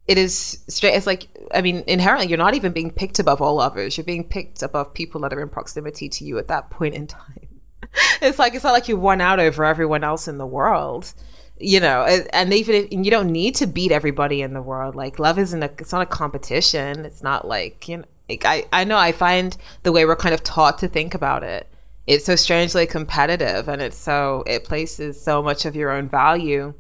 it 0.06 0.18
is 0.18 0.62
straight. 0.68 0.94
It's 0.94 1.06
like 1.06 1.26
I 1.54 1.62
mean, 1.62 1.84
inherently, 1.86 2.28
you're 2.28 2.38
not 2.38 2.54
even 2.54 2.72
being 2.72 2.90
picked 2.90 3.18
above 3.18 3.42
all 3.42 3.60
others. 3.60 3.96
You're 3.96 4.04
being 4.04 4.24
picked 4.24 4.62
above 4.62 4.94
people 4.94 5.20
that 5.22 5.32
are 5.32 5.40
in 5.40 5.48
proximity 5.48 6.08
to 6.08 6.24
you 6.24 6.38
at 6.38 6.48
that 6.48 6.70
point 6.70 6.94
in 6.94 7.06
time. 7.06 7.48
it's 8.22 8.38
like 8.38 8.54
it's 8.54 8.64
not 8.64 8.72
like 8.72 8.88
you 8.88 8.96
won 8.96 9.20
out 9.20 9.40
over 9.40 9.64
everyone 9.64 10.04
else 10.04 10.28
in 10.28 10.38
the 10.38 10.46
world, 10.46 11.12
you 11.58 11.80
know. 11.80 12.02
And 12.32 12.52
even 12.52 12.74
if 12.74 12.92
and 12.92 13.04
you 13.04 13.10
don't 13.10 13.30
need 13.30 13.54
to 13.56 13.66
beat 13.66 13.92
everybody 13.92 14.42
in 14.42 14.54
the 14.54 14.62
world. 14.62 14.94
Like 14.94 15.18
love 15.18 15.38
isn't 15.38 15.62
a 15.62 15.70
it's 15.78 15.92
not 15.92 16.02
a 16.02 16.06
competition. 16.06 17.04
It's 17.04 17.22
not 17.22 17.46
like 17.46 17.88
you 17.88 17.98
know. 17.98 18.04
Like 18.28 18.44
I 18.44 18.64
I 18.72 18.84
know 18.84 18.98
I 18.98 19.12
find 19.12 19.56
the 19.82 19.92
way 19.92 20.04
we're 20.04 20.16
kind 20.16 20.34
of 20.34 20.42
taught 20.42 20.78
to 20.78 20.88
think 20.88 21.14
about 21.14 21.42
it 21.44 21.68
it's 22.07 22.25
so 22.25 22.37
strangely 22.37 22.87
competitive 22.87 23.69
and 23.69 23.83
it's 23.83 23.96
so 23.96 24.44
it 24.46 24.65
places 24.65 25.21
so 25.21 25.42
much 25.42 25.65
of 25.65 25.75
your 25.75 25.90
own 25.90 26.09
value 26.09 26.73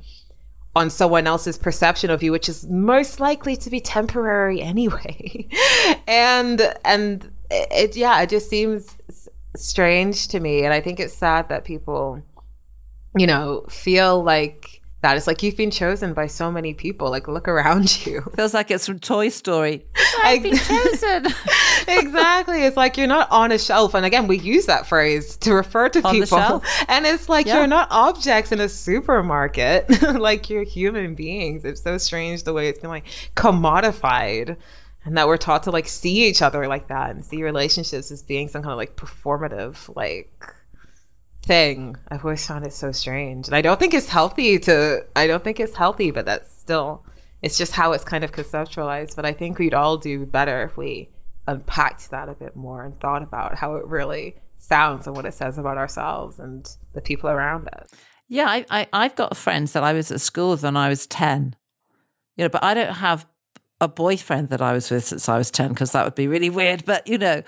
on 0.74 0.90
someone 0.90 1.26
else's 1.26 1.58
perception 1.58 2.10
of 2.10 2.22
you 2.22 2.30
which 2.32 2.48
is 2.48 2.66
most 2.68 3.18
likely 3.18 3.56
to 3.56 3.70
be 3.70 3.80
temporary 3.80 4.60
anyway. 4.72 5.48
And 6.06 6.74
and 6.84 7.30
it 7.50 7.96
yeah 7.96 8.20
it 8.22 8.30
just 8.30 8.48
seems 8.48 8.96
strange 9.56 10.28
to 10.28 10.40
me. 10.40 10.64
And 10.64 10.72
i 10.72 10.80
think 10.80 11.00
it's 11.00 11.14
sad 11.14 11.48
that 11.48 11.64
people 11.64 12.22
you 13.16 13.26
know 13.26 13.64
feel 13.68 14.22
like 14.22 14.82
that. 15.06 15.16
It's 15.16 15.28
like 15.28 15.42
you've 15.42 15.56
been 15.56 15.70
chosen 15.70 16.14
by 16.14 16.26
so 16.26 16.50
many 16.50 16.74
people. 16.74 17.10
Like 17.10 17.28
look 17.28 17.46
around 17.46 18.06
you. 18.06 18.22
Feels 18.34 18.54
like 18.54 18.70
it's 18.70 18.86
from 18.86 18.98
Toy 18.98 19.28
Story. 19.28 19.86
I've 20.22 20.42
been 20.42 20.56
chosen. 20.56 21.26
exactly. 21.88 22.64
It's 22.64 22.76
like 22.76 22.96
you're 22.96 23.06
not 23.06 23.30
on 23.30 23.52
a 23.52 23.58
shelf. 23.58 23.94
And 23.94 24.04
again, 24.04 24.26
we 24.26 24.38
use 24.38 24.66
that 24.66 24.86
phrase 24.86 25.36
to 25.38 25.52
refer 25.52 25.88
to 25.90 26.02
on 26.06 26.14
people. 26.14 26.64
And 26.88 27.06
it's 27.06 27.28
like 27.28 27.46
yeah. 27.46 27.58
you're 27.58 27.66
not 27.68 27.88
objects 27.90 28.50
in 28.50 28.60
a 28.60 28.68
supermarket. 28.68 30.02
like 30.18 30.50
you're 30.50 30.64
human 30.64 31.14
beings. 31.14 31.64
It's 31.64 31.82
so 31.82 31.98
strange 31.98 32.42
the 32.42 32.52
way 32.52 32.68
it's 32.68 32.80
been 32.80 32.90
like 32.90 33.06
commodified. 33.36 34.56
and 35.04 35.16
that 35.16 35.28
we're 35.28 35.36
taught 35.36 35.62
to 35.64 35.70
like 35.70 35.86
see 35.86 36.26
each 36.26 36.42
other 36.42 36.66
like 36.66 36.88
that 36.88 37.10
and 37.10 37.24
see 37.24 37.44
relationships 37.44 38.10
as 38.10 38.22
being 38.24 38.48
some 38.48 38.62
kind 38.62 38.72
of 38.72 38.78
like 38.78 38.96
performative 38.96 39.94
like 39.94 40.32
thing. 41.46 41.96
I've 42.08 42.24
always 42.24 42.46
found 42.46 42.66
it 42.66 42.72
so 42.72 42.92
strange. 42.92 43.46
And 43.46 43.56
I 43.56 43.62
don't 43.62 43.78
think 43.78 43.94
it's 43.94 44.08
healthy 44.08 44.58
to 44.60 45.04
I 45.14 45.26
don't 45.26 45.42
think 45.42 45.60
it's 45.60 45.74
healthy, 45.74 46.10
but 46.10 46.26
that's 46.26 46.52
still 46.52 47.04
it's 47.42 47.56
just 47.56 47.72
how 47.72 47.92
it's 47.92 48.04
kind 48.04 48.24
of 48.24 48.32
conceptualized. 48.32 49.16
But 49.16 49.24
I 49.24 49.32
think 49.32 49.58
we'd 49.58 49.74
all 49.74 49.96
do 49.96 50.26
better 50.26 50.62
if 50.64 50.76
we 50.76 51.08
unpacked 51.46 52.10
that 52.10 52.28
a 52.28 52.34
bit 52.34 52.56
more 52.56 52.84
and 52.84 52.98
thought 53.00 53.22
about 53.22 53.54
how 53.54 53.76
it 53.76 53.86
really 53.86 54.36
sounds 54.58 55.06
and 55.06 55.14
what 55.14 55.24
it 55.24 55.34
says 55.34 55.58
about 55.58 55.78
ourselves 55.78 56.38
and 56.38 56.68
the 56.92 57.00
people 57.00 57.30
around 57.30 57.68
us. 57.68 57.88
Yeah, 58.28 58.46
I, 58.48 58.66
I 58.70 58.88
I've 58.92 59.14
got 59.14 59.36
friends 59.36 59.72
that 59.72 59.84
I 59.84 59.92
was 59.92 60.10
at 60.10 60.20
school 60.20 60.50
with 60.50 60.64
when 60.64 60.76
I 60.76 60.88
was 60.88 61.06
ten. 61.06 61.54
You 62.36 62.44
know, 62.44 62.48
but 62.50 62.64
I 62.64 62.74
don't 62.74 62.94
have 62.94 63.26
a 63.80 63.88
boyfriend 63.88 64.48
that 64.48 64.62
I 64.62 64.72
was 64.72 64.90
with 64.90 65.04
since 65.04 65.28
I 65.28 65.36
was 65.36 65.50
10 65.50 65.70
because 65.70 65.92
that 65.92 66.04
would 66.04 66.14
be 66.14 66.28
really 66.28 66.50
weird. 66.50 66.84
But, 66.84 67.06
you 67.06 67.18
know, 67.18 67.42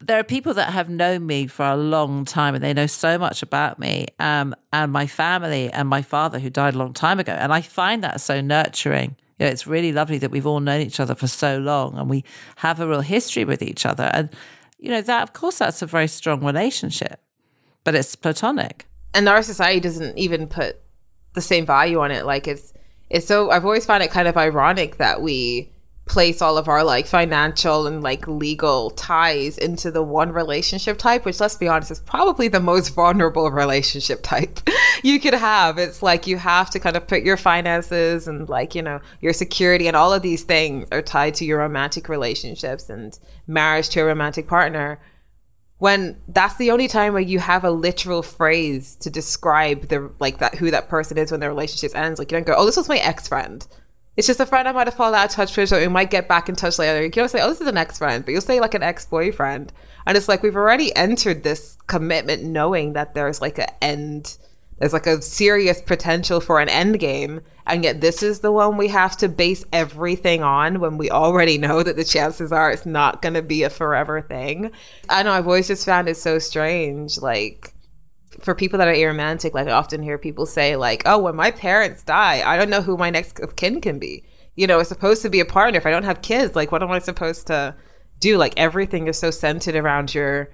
there 0.00 0.18
are 0.18 0.24
people 0.24 0.54
that 0.54 0.72
have 0.72 0.88
known 0.88 1.26
me 1.26 1.46
for 1.46 1.66
a 1.66 1.76
long 1.76 2.24
time 2.24 2.54
and 2.54 2.62
they 2.62 2.72
know 2.72 2.86
so 2.86 3.18
much 3.18 3.42
about 3.42 3.78
me 3.78 4.06
um, 4.20 4.54
and 4.72 4.92
my 4.92 5.06
family 5.06 5.70
and 5.72 5.88
my 5.88 6.02
father 6.02 6.38
who 6.38 6.50
died 6.50 6.74
a 6.74 6.78
long 6.78 6.92
time 6.92 7.18
ago. 7.18 7.32
And 7.32 7.52
I 7.52 7.60
find 7.62 8.04
that 8.04 8.20
so 8.20 8.40
nurturing. 8.40 9.16
You 9.38 9.46
know, 9.46 9.52
it's 9.52 9.66
really 9.66 9.92
lovely 9.92 10.18
that 10.18 10.30
we've 10.30 10.46
all 10.46 10.60
known 10.60 10.80
each 10.82 11.00
other 11.00 11.14
for 11.14 11.26
so 11.26 11.58
long 11.58 11.98
and 11.98 12.08
we 12.08 12.24
have 12.56 12.80
a 12.80 12.86
real 12.86 13.00
history 13.00 13.44
with 13.44 13.60
each 13.60 13.84
other. 13.84 14.10
And, 14.12 14.30
you 14.78 14.90
know, 14.90 15.00
that, 15.00 15.22
of 15.22 15.32
course, 15.32 15.58
that's 15.58 15.82
a 15.82 15.86
very 15.86 16.08
strong 16.08 16.44
relationship, 16.44 17.20
but 17.82 17.96
it's 17.96 18.14
platonic. 18.14 18.86
And 19.14 19.28
our 19.28 19.42
society 19.42 19.80
doesn't 19.80 20.16
even 20.16 20.46
put 20.46 20.78
the 21.34 21.40
same 21.40 21.66
value 21.66 21.98
on 22.00 22.12
it. 22.12 22.24
Like 22.24 22.46
it's, 22.46 22.72
it's 23.10 23.26
so 23.26 23.50
I've 23.50 23.64
always 23.64 23.84
found 23.84 24.02
it 24.04 24.10
kind 24.10 24.28
of 24.28 24.36
ironic 24.36 24.98
that 24.98 25.22
we 25.22 25.72
place 26.08 26.42
all 26.42 26.58
of 26.58 26.68
our 26.68 26.82
like 26.82 27.06
financial 27.06 27.86
and 27.86 28.02
like 28.02 28.26
legal 28.26 28.90
ties 28.90 29.58
into 29.58 29.90
the 29.90 30.02
one 30.02 30.32
relationship 30.32 30.98
type 30.98 31.24
which 31.24 31.40
let's 31.40 31.56
be 31.56 31.68
honest 31.68 31.90
is 31.90 32.00
probably 32.00 32.48
the 32.48 32.60
most 32.60 32.90
vulnerable 32.90 33.50
relationship 33.50 34.22
type 34.22 34.60
you 35.02 35.20
could 35.20 35.34
have 35.34 35.78
it's 35.78 36.02
like 36.02 36.26
you 36.26 36.36
have 36.36 36.70
to 36.70 36.80
kind 36.80 36.96
of 36.96 37.06
put 37.06 37.22
your 37.22 37.36
finances 37.36 38.26
and 38.26 38.48
like 38.48 38.74
you 38.74 38.82
know 38.82 39.00
your 39.20 39.32
security 39.32 39.86
and 39.86 39.96
all 39.96 40.12
of 40.12 40.22
these 40.22 40.42
things 40.42 40.88
are 40.90 41.02
tied 41.02 41.34
to 41.34 41.44
your 41.44 41.58
romantic 41.58 42.08
relationships 42.08 42.88
and 42.88 43.18
marriage 43.46 43.88
to 43.88 44.00
a 44.00 44.04
romantic 44.04 44.48
partner 44.48 44.98
when 45.78 46.16
that's 46.28 46.56
the 46.56 46.70
only 46.70 46.88
time 46.88 47.12
where 47.12 47.22
you 47.22 47.38
have 47.38 47.64
a 47.64 47.70
literal 47.70 48.22
phrase 48.22 48.96
to 48.96 49.10
describe 49.10 49.88
the 49.88 50.10
like 50.18 50.38
that 50.38 50.56
who 50.56 50.70
that 50.70 50.88
person 50.88 51.16
is 51.16 51.30
when 51.30 51.40
their 51.40 51.48
relationship 51.48 51.96
ends. 51.96 52.18
Like 52.18 52.30
you 52.30 52.36
don't 52.36 52.46
go, 52.46 52.54
"Oh, 52.56 52.66
this 52.66 52.76
was 52.76 52.88
my 52.88 52.98
ex 52.98 53.28
friend." 53.28 53.66
It's 54.18 54.26
just 54.26 54.40
a 54.40 54.46
friend 54.46 54.66
I 54.66 54.72
might 54.72 54.88
have 54.88 54.94
fallen 54.94 55.14
out 55.14 55.26
of 55.26 55.30
touch 55.30 55.56
with, 55.56 55.72
or 55.72 55.78
we 55.78 55.86
might 55.86 56.10
get 56.10 56.26
back 56.26 56.48
in 56.48 56.56
touch 56.56 56.76
later. 56.80 57.04
You 57.04 57.08
don't 57.08 57.28
say, 57.28 57.40
"Oh, 57.40 57.50
this 57.50 57.60
is 57.60 57.68
an 57.68 57.76
ex 57.76 57.98
friend," 57.98 58.24
but 58.24 58.32
you'll 58.32 58.40
say 58.40 58.58
like 58.58 58.74
an 58.74 58.82
ex 58.82 59.06
boyfriend, 59.06 59.72
and 60.08 60.16
it's 60.16 60.26
like 60.26 60.42
we've 60.42 60.56
already 60.56 60.94
entered 60.96 61.44
this 61.44 61.78
commitment 61.86 62.42
knowing 62.42 62.94
that 62.94 63.14
there's 63.14 63.40
like 63.40 63.58
an 63.58 63.68
end 63.80 64.36
there's 64.78 64.92
like 64.92 65.06
a 65.06 65.22
serious 65.22 65.80
potential 65.80 66.40
for 66.40 66.60
an 66.60 66.68
end 66.68 66.98
game 67.00 67.40
and 67.66 67.84
yet 67.84 68.00
this 68.00 68.22
is 68.22 68.40
the 68.40 68.52
one 68.52 68.76
we 68.76 68.88
have 68.88 69.16
to 69.16 69.28
base 69.28 69.64
everything 69.72 70.42
on 70.42 70.80
when 70.80 70.98
we 70.98 71.10
already 71.10 71.58
know 71.58 71.82
that 71.82 71.96
the 71.96 72.04
chances 72.04 72.52
are 72.52 72.70
it's 72.70 72.86
not 72.86 73.22
going 73.22 73.34
to 73.34 73.42
be 73.42 73.64
a 73.64 73.70
forever 73.70 74.20
thing 74.20 74.70
i 75.08 75.22
know 75.22 75.32
i've 75.32 75.46
always 75.46 75.66
just 75.66 75.84
found 75.84 76.08
it 76.08 76.16
so 76.16 76.38
strange 76.38 77.18
like 77.18 77.74
for 78.40 78.54
people 78.54 78.78
that 78.78 78.88
are 78.88 78.94
aromantic 78.94 79.52
like 79.54 79.66
i 79.66 79.72
often 79.72 80.02
hear 80.02 80.16
people 80.16 80.46
say 80.46 80.76
like 80.76 81.02
oh 81.06 81.18
when 81.18 81.34
my 81.34 81.50
parents 81.50 82.02
die 82.02 82.42
i 82.46 82.56
don't 82.56 82.70
know 82.70 82.82
who 82.82 82.96
my 82.96 83.10
next 83.10 83.40
of 83.40 83.56
kin 83.56 83.80
can 83.80 83.98
be. 83.98 84.24
You 84.56 84.66
know 84.66 84.80
it's 84.80 84.88
supposed 84.88 85.22
to 85.22 85.30
be 85.30 85.40
a 85.40 85.44
partner. 85.44 85.78
If 85.78 85.86
i 85.86 85.90
don't 85.90 86.04
have 86.04 86.22
kids 86.22 86.56
like 86.56 86.72
what 86.72 86.82
am 86.82 86.90
i 86.90 86.98
supposed 86.98 87.46
to 87.46 87.74
do? 88.20 88.36
Like 88.36 88.54
everything 88.56 89.06
is 89.06 89.18
so 89.18 89.30
centered 89.30 89.76
around 89.76 90.14
your 90.14 90.50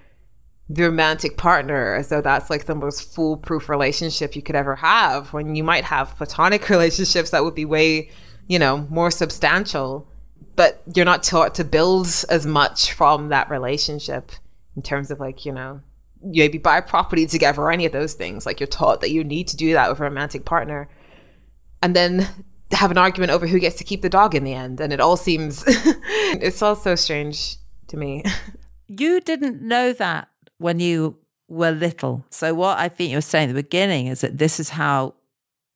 the 0.69 0.85
romantic 0.85 1.37
partner. 1.37 1.95
As 1.95 2.09
though 2.09 2.21
that's 2.21 2.51
like 2.51 2.67
the 2.67 2.75
most 2.75 3.15
foolproof 3.15 3.69
relationship 3.69 4.37
you 4.37 4.43
could 4.43 4.57
ever 4.57 4.77
have 4.77 5.33
when 5.33 5.55
you 5.55 5.65
might 5.65 5.85
have 5.85 6.17
platonic 6.17 6.69
relationships 6.77 7.31
that 7.31 7.45
would 7.45 7.55
be 7.55 7.65
way 7.65 8.11
you 8.47 8.59
know 8.59 8.87
more 8.91 9.11
substantial 9.11 10.07
but 10.57 10.83
you're 10.95 11.05
not 11.05 11.23
taught 11.23 11.55
to 11.57 11.65
build 11.65 12.07
as 12.29 12.47
much 12.47 12.93
from 12.93 13.29
that 13.31 13.51
relationship 13.51 14.31
in 14.77 14.83
terms 14.83 15.11
of 15.11 15.19
like 15.19 15.45
you 15.47 15.53
know 15.53 15.81
maybe 16.25 16.59
buy 16.59 16.81
property 16.81 17.27
together 17.27 17.63
or 17.63 17.71
any 17.71 17.85
of 17.87 17.93
those 17.93 18.15
things 18.15 18.47
like 18.47 18.61
you're 18.61 18.67
taught 18.67 19.01
that 19.01 19.11
you 19.11 19.23
need 19.23 19.47
to 19.47 19.57
do 19.57 19.73
that 19.73 19.89
with 19.89 20.01
a 20.01 20.03
romantic 20.03 20.45
partner 20.45 20.89
and 21.83 21.95
then 21.95 22.27
have 22.71 22.91
an 22.91 22.99
argument 22.99 23.31
over 23.31 23.47
who 23.47 23.61
gets 23.61 23.77
to 23.77 23.85
keep 23.85 24.03
the 24.03 24.09
dog 24.09 24.35
in 24.35 24.43
the 24.43 24.55
end 24.55 24.81
and 24.81 24.93
it 24.93 25.01
all 25.01 25.17
seems 25.17 25.63
it's 25.67 26.63
all 26.63 26.75
so 26.75 26.95
strange 26.95 27.57
to 27.89 27.97
me 27.97 28.25
you 28.89 29.21
didn't 29.21 29.63
know 29.63 29.93
that 29.93 30.29
when 30.59 30.81
you 30.81 31.17
were 31.49 31.71
little. 31.71 32.25
So, 32.31 32.55
what 32.55 32.79
I 32.79 32.89
think 32.89 33.11
you 33.11 33.17
were 33.17 33.23
saying 33.23 33.51
at 33.51 33.55
the 33.55 33.63
beginning 33.63 34.07
is 34.09 34.21
that 34.21 34.39
this 34.39 34.59
is 34.61 34.71
how 34.71 35.15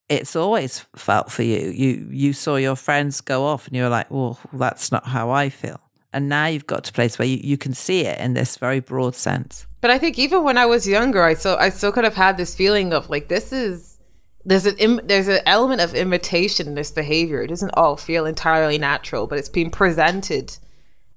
it's 0.09 0.37
always 0.37 0.81
felt 0.97 1.31
for 1.31 1.43
you. 1.43 1.71
You 1.71 2.09
you 2.11 2.33
saw 2.33 2.57
your 2.57 2.77
friends 2.77 3.21
go 3.21 3.45
off, 3.45 3.67
and 3.67 3.77
you 3.77 3.83
were 3.83 3.89
like, 3.89 4.11
"Well, 4.11 4.39
that's 4.53 4.93
not 4.93 5.07
how 5.07 5.31
I 5.31 5.49
feel." 5.49 5.81
And 6.13 6.29
now 6.29 6.47
you've 6.47 6.67
got 6.67 6.85
to 6.85 6.91
a 6.91 6.95
place 6.95 7.19
where 7.19 7.29
you, 7.29 7.39
you 7.43 7.59
can 7.59 7.75
see 7.75 8.01
it 8.07 8.19
in 8.19 8.33
this 8.33 8.57
very 8.57 8.81
broad 8.81 9.15
sense. 9.15 9.67
But 9.81 9.91
I 9.91 9.99
think 9.99 10.19
even 10.19 10.43
when 10.43 10.59
I 10.59 10.67
was 10.67 10.89
younger, 10.89 11.23
I 11.23 11.35
still 11.35 11.57
I 11.59 11.69
still 11.69 11.93
could 11.93 12.05
have 12.05 12.15
had 12.15 12.37
this 12.37 12.55
feeling 12.55 12.93
of 12.93 13.09
like 13.11 13.29
this 13.29 13.53
is 13.53 13.99
there's 14.45 14.67
an 14.67 14.77
Im, 14.79 15.01
there's 15.05 15.29
an 15.29 15.41
element 15.47 15.81
of 15.81 15.95
imitation 15.95 16.67
in 16.67 16.75
this 16.75 16.91
behavior. 16.91 17.43
It 17.43 17.49
doesn't 17.49 17.75
all 17.75 17.97
feel 17.97 18.27
entirely 18.27 18.79
natural, 18.79 19.27
but 19.27 19.39
it's 19.39 19.49
being 19.49 19.71
presented 19.71 20.57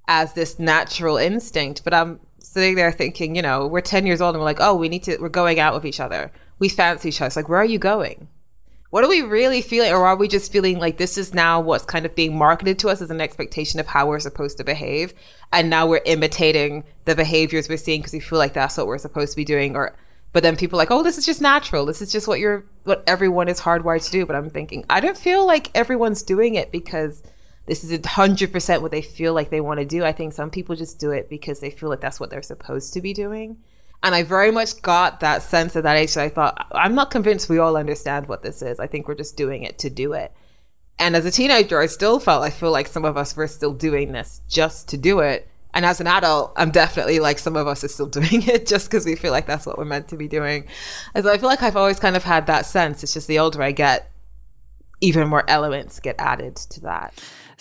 as 0.06 0.34
this 0.34 0.58
natural 0.58 1.16
instinct. 1.16 1.82
But 1.82 1.94
I'm 1.94 2.20
sitting 2.38 2.74
there 2.74 2.92
thinking, 2.92 3.34
you 3.34 3.42
know, 3.42 3.66
we're 3.66 3.80
10 3.80 4.06
years 4.06 4.20
old 4.20 4.34
and 4.34 4.40
we're 4.40 4.44
like, 4.44 4.60
oh, 4.60 4.74
we 4.74 4.88
need 4.88 5.04
to, 5.04 5.16
we're 5.18 5.28
going 5.28 5.58
out 5.58 5.74
with 5.74 5.86
each 5.86 6.00
other. 6.00 6.30
We 6.58 6.68
fancy 6.68 7.08
each 7.08 7.20
other. 7.20 7.28
It's 7.28 7.36
like, 7.36 7.48
where 7.48 7.60
are 7.60 7.64
you 7.64 7.78
going? 7.78 8.28
What 8.92 9.04
are 9.04 9.08
we 9.08 9.22
really 9.22 9.62
feeling? 9.62 9.90
Or 9.90 10.04
are 10.04 10.16
we 10.16 10.28
just 10.28 10.52
feeling 10.52 10.78
like 10.78 10.98
this 10.98 11.16
is 11.16 11.32
now 11.32 11.58
what's 11.62 11.86
kind 11.86 12.04
of 12.04 12.14
being 12.14 12.36
marketed 12.36 12.78
to 12.80 12.90
us 12.90 13.00
as 13.00 13.10
an 13.10 13.22
expectation 13.22 13.80
of 13.80 13.86
how 13.86 14.06
we're 14.06 14.20
supposed 14.20 14.58
to 14.58 14.64
behave? 14.64 15.14
And 15.50 15.70
now 15.70 15.86
we're 15.86 16.02
imitating 16.04 16.84
the 17.06 17.14
behaviors 17.14 17.70
we're 17.70 17.78
seeing 17.78 18.00
because 18.00 18.12
we 18.12 18.20
feel 18.20 18.38
like 18.38 18.52
that's 18.52 18.76
what 18.76 18.86
we're 18.86 18.98
supposed 18.98 19.32
to 19.32 19.36
be 19.36 19.46
doing. 19.46 19.76
Or, 19.76 19.96
but 20.34 20.42
then 20.42 20.58
people 20.58 20.78
are 20.78 20.82
like, 20.82 20.90
oh, 20.90 21.02
this 21.02 21.16
is 21.16 21.24
just 21.24 21.40
natural. 21.40 21.86
This 21.86 22.02
is 22.02 22.12
just 22.12 22.28
what 22.28 22.38
you're, 22.38 22.66
what 22.84 23.02
everyone 23.06 23.48
is 23.48 23.58
hardwired 23.58 24.04
to 24.04 24.10
do. 24.10 24.26
But 24.26 24.36
I'm 24.36 24.50
thinking, 24.50 24.84
I 24.90 25.00
don't 25.00 25.16
feel 25.16 25.46
like 25.46 25.70
everyone's 25.74 26.22
doing 26.22 26.56
it 26.56 26.70
because 26.70 27.22
this 27.64 27.84
is 27.84 27.98
a 27.98 28.06
hundred 28.06 28.52
percent 28.52 28.82
what 28.82 28.90
they 28.90 29.00
feel 29.00 29.32
like 29.32 29.48
they 29.48 29.62
want 29.62 29.80
to 29.80 29.86
do. 29.86 30.04
I 30.04 30.12
think 30.12 30.34
some 30.34 30.50
people 30.50 30.76
just 30.76 30.98
do 30.98 31.12
it 31.12 31.30
because 31.30 31.60
they 31.60 31.70
feel 31.70 31.88
like 31.88 32.02
that's 32.02 32.20
what 32.20 32.28
they're 32.28 32.42
supposed 32.42 32.92
to 32.92 33.00
be 33.00 33.14
doing. 33.14 33.56
And 34.02 34.14
I 34.14 34.24
very 34.24 34.50
much 34.50 34.82
got 34.82 35.20
that 35.20 35.42
sense 35.42 35.76
at 35.76 35.84
that 35.84 35.96
age 35.96 36.14
that 36.14 36.24
I 36.24 36.28
thought, 36.28 36.66
I'm 36.72 36.94
not 36.94 37.10
convinced 37.10 37.48
we 37.48 37.58
all 37.58 37.76
understand 37.76 38.26
what 38.26 38.42
this 38.42 38.60
is. 38.60 38.80
I 38.80 38.86
think 38.86 39.06
we're 39.06 39.14
just 39.14 39.36
doing 39.36 39.62
it 39.62 39.78
to 39.80 39.90
do 39.90 40.12
it. 40.12 40.32
And 40.98 41.16
as 41.16 41.24
a 41.24 41.30
teenager, 41.30 41.80
I 41.80 41.86
still 41.86 42.18
felt, 42.18 42.42
I 42.42 42.50
feel 42.50 42.70
like 42.70 42.88
some 42.88 43.04
of 43.04 43.16
us 43.16 43.36
were 43.36 43.46
still 43.46 43.72
doing 43.72 44.12
this 44.12 44.40
just 44.48 44.88
to 44.88 44.96
do 44.96 45.20
it. 45.20 45.48
And 45.74 45.86
as 45.86 46.00
an 46.00 46.06
adult, 46.06 46.52
I'm 46.56 46.70
definitely 46.70 47.18
like 47.18 47.38
some 47.38 47.56
of 47.56 47.66
us 47.66 47.82
are 47.82 47.88
still 47.88 48.06
doing 48.20 48.46
it 48.48 48.66
just 48.66 48.90
because 48.90 49.06
we 49.06 49.14
feel 49.14 49.32
like 49.32 49.46
that's 49.46 49.66
what 49.66 49.78
we're 49.78 49.84
meant 49.84 50.08
to 50.08 50.16
be 50.16 50.28
doing. 50.28 50.66
And 51.14 51.24
so 51.24 51.32
I 51.32 51.38
feel 51.38 51.48
like 51.48 51.62
I've 51.62 51.76
always 51.76 52.00
kind 52.00 52.16
of 52.16 52.24
had 52.24 52.46
that 52.46 52.66
sense. 52.66 53.02
It's 53.02 53.14
just 53.14 53.28
the 53.28 53.38
older 53.38 53.62
I 53.62 53.72
get, 53.72 54.10
even 55.00 55.28
more 55.28 55.48
elements 55.48 56.00
get 56.00 56.16
added 56.18 56.56
to 56.56 56.80
that. 56.80 57.14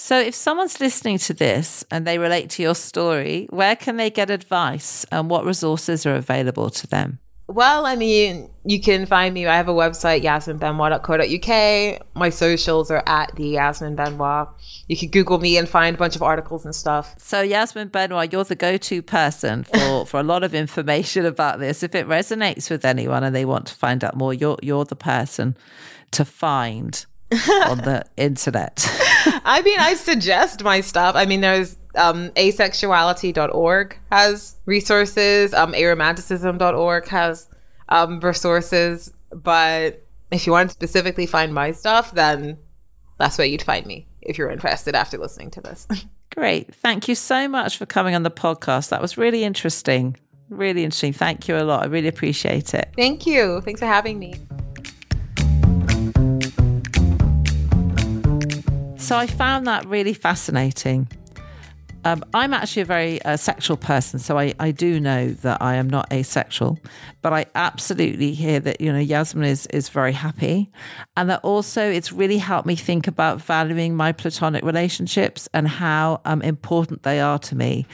So, 0.03 0.19
if 0.19 0.33
someone's 0.33 0.79
listening 0.79 1.19
to 1.19 1.33
this 1.35 1.85
and 1.91 2.07
they 2.07 2.17
relate 2.17 2.49
to 2.51 2.63
your 2.63 2.73
story, 2.73 3.45
where 3.51 3.75
can 3.75 3.97
they 3.97 4.09
get 4.09 4.31
advice 4.31 5.05
and 5.11 5.29
what 5.29 5.45
resources 5.45 6.07
are 6.07 6.15
available 6.15 6.71
to 6.71 6.87
them? 6.87 7.19
Well, 7.45 7.85
I 7.85 7.95
mean, 7.95 8.49
you 8.65 8.81
can 8.81 9.05
find 9.05 9.31
me. 9.31 9.45
I 9.45 9.55
have 9.55 9.67
a 9.69 9.73
website, 9.73 10.23
yasminbenoit.co.uk. 10.23 12.07
My 12.15 12.29
socials 12.31 12.89
are 12.89 13.03
at 13.05 13.35
the 13.35 13.49
Yasmin 13.49 13.95
Benoit. 13.95 14.47
You 14.87 14.97
can 14.97 15.09
Google 15.09 15.37
me 15.37 15.55
and 15.57 15.69
find 15.69 15.95
a 15.95 15.99
bunch 15.99 16.15
of 16.15 16.23
articles 16.23 16.65
and 16.65 16.73
stuff. 16.73 17.13
So, 17.19 17.43
Yasmin 17.43 17.89
Benoit, 17.89 18.33
you're 18.33 18.43
the 18.43 18.55
go 18.55 18.77
to 18.77 19.01
person 19.03 19.65
for, 19.65 20.05
for 20.07 20.19
a 20.19 20.23
lot 20.23 20.43
of 20.43 20.55
information 20.55 21.27
about 21.27 21.59
this. 21.59 21.83
If 21.83 21.93
it 21.93 22.07
resonates 22.07 22.71
with 22.71 22.85
anyone 22.85 23.23
and 23.23 23.35
they 23.35 23.45
want 23.45 23.67
to 23.67 23.75
find 23.75 24.03
out 24.03 24.17
more, 24.17 24.33
you're, 24.33 24.57
you're 24.63 24.83
the 24.83 24.95
person 24.95 25.55
to 26.09 26.25
find 26.25 27.05
on 27.67 27.77
the 27.77 28.03
internet. 28.17 28.89
I 29.45 29.61
mean, 29.63 29.79
I 29.79 29.95
suggest 29.95 30.63
my 30.63 30.81
stuff. 30.81 31.15
I 31.15 31.25
mean, 31.25 31.41
there's 31.41 31.77
um, 31.95 32.29
asexuality.org 32.31 33.97
has 34.11 34.55
resources. 34.65 35.53
Um, 35.53 35.73
aromanticism.org 35.73 37.07
has 37.07 37.49
um, 37.89 38.19
resources. 38.19 39.13
But 39.31 40.03
if 40.31 40.45
you 40.45 40.51
want 40.51 40.69
to 40.69 40.73
specifically 40.73 41.25
find 41.25 41.53
my 41.53 41.71
stuff, 41.71 42.13
then 42.13 42.57
that's 43.19 43.37
where 43.37 43.47
you'd 43.47 43.61
find 43.61 43.85
me 43.85 44.07
if 44.21 44.37
you're 44.37 44.49
interested 44.49 44.95
after 44.95 45.17
listening 45.17 45.51
to 45.51 45.61
this. 45.61 45.87
Great. 46.35 46.73
Thank 46.73 47.07
you 47.07 47.15
so 47.15 47.47
much 47.47 47.77
for 47.77 47.85
coming 47.85 48.15
on 48.15 48.23
the 48.23 48.31
podcast. 48.31 48.89
That 48.89 49.01
was 49.01 49.17
really 49.17 49.43
interesting. 49.43 50.15
Really 50.49 50.83
interesting. 50.83 51.13
Thank 51.13 51.47
you 51.47 51.57
a 51.57 51.63
lot. 51.63 51.83
I 51.83 51.85
really 51.87 52.07
appreciate 52.07 52.73
it. 52.73 52.93
Thank 52.95 53.25
you. 53.25 53.61
Thanks 53.61 53.81
for 53.81 53.85
having 53.85 54.17
me. 54.17 54.35
So 59.11 59.17
I 59.17 59.27
found 59.27 59.67
that 59.67 59.85
really 59.87 60.13
fascinating. 60.13 61.05
Um, 62.05 62.23
I'm 62.33 62.53
actually 62.53 62.83
a 62.83 62.85
very 62.85 63.21
uh, 63.23 63.35
sexual 63.35 63.75
person, 63.75 64.19
so 64.19 64.39
I, 64.39 64.53
I 64.57 64.71
do 64.71 65.01
know 65.01 65.31
that 65.31 65.61
I 65.61 65.75
am 65.75 65.89
not 65.89 66.13
asexual, 66.13 66.79
but 67.21 67.33
I 67.33 67.45
absolutely 67.53 68.31
hear 68.31 68.61
that, 68.61 68.79
you 68.79 68.89
know, 68.89 68.99
Yasmin 68.99 69.43
is, 69.43 69.65
is 69.67 69.89
very 69.89 70.13
happy. 70.13 70.71
And 71.17 71.29
that 71.29 71.41
also 71.43 71.91
it's 71.91 72.13
really 72.13 72.37
helped 72.37 72.65
me 72.65 72.77
think 72.77 73.05
about 73.05 73.41
valuing 73.41 73.97
my 73.97 74.13
platonic 74.13 74.63
relationships 74.63 75.49
and 75.53 75.67
how 75.67 76.21
um, 76.23 76.41
important 76.41 77.03
they 77.03 77.19
are 77.19 77.39
to 77.39 77.53
me. 77.53 77.87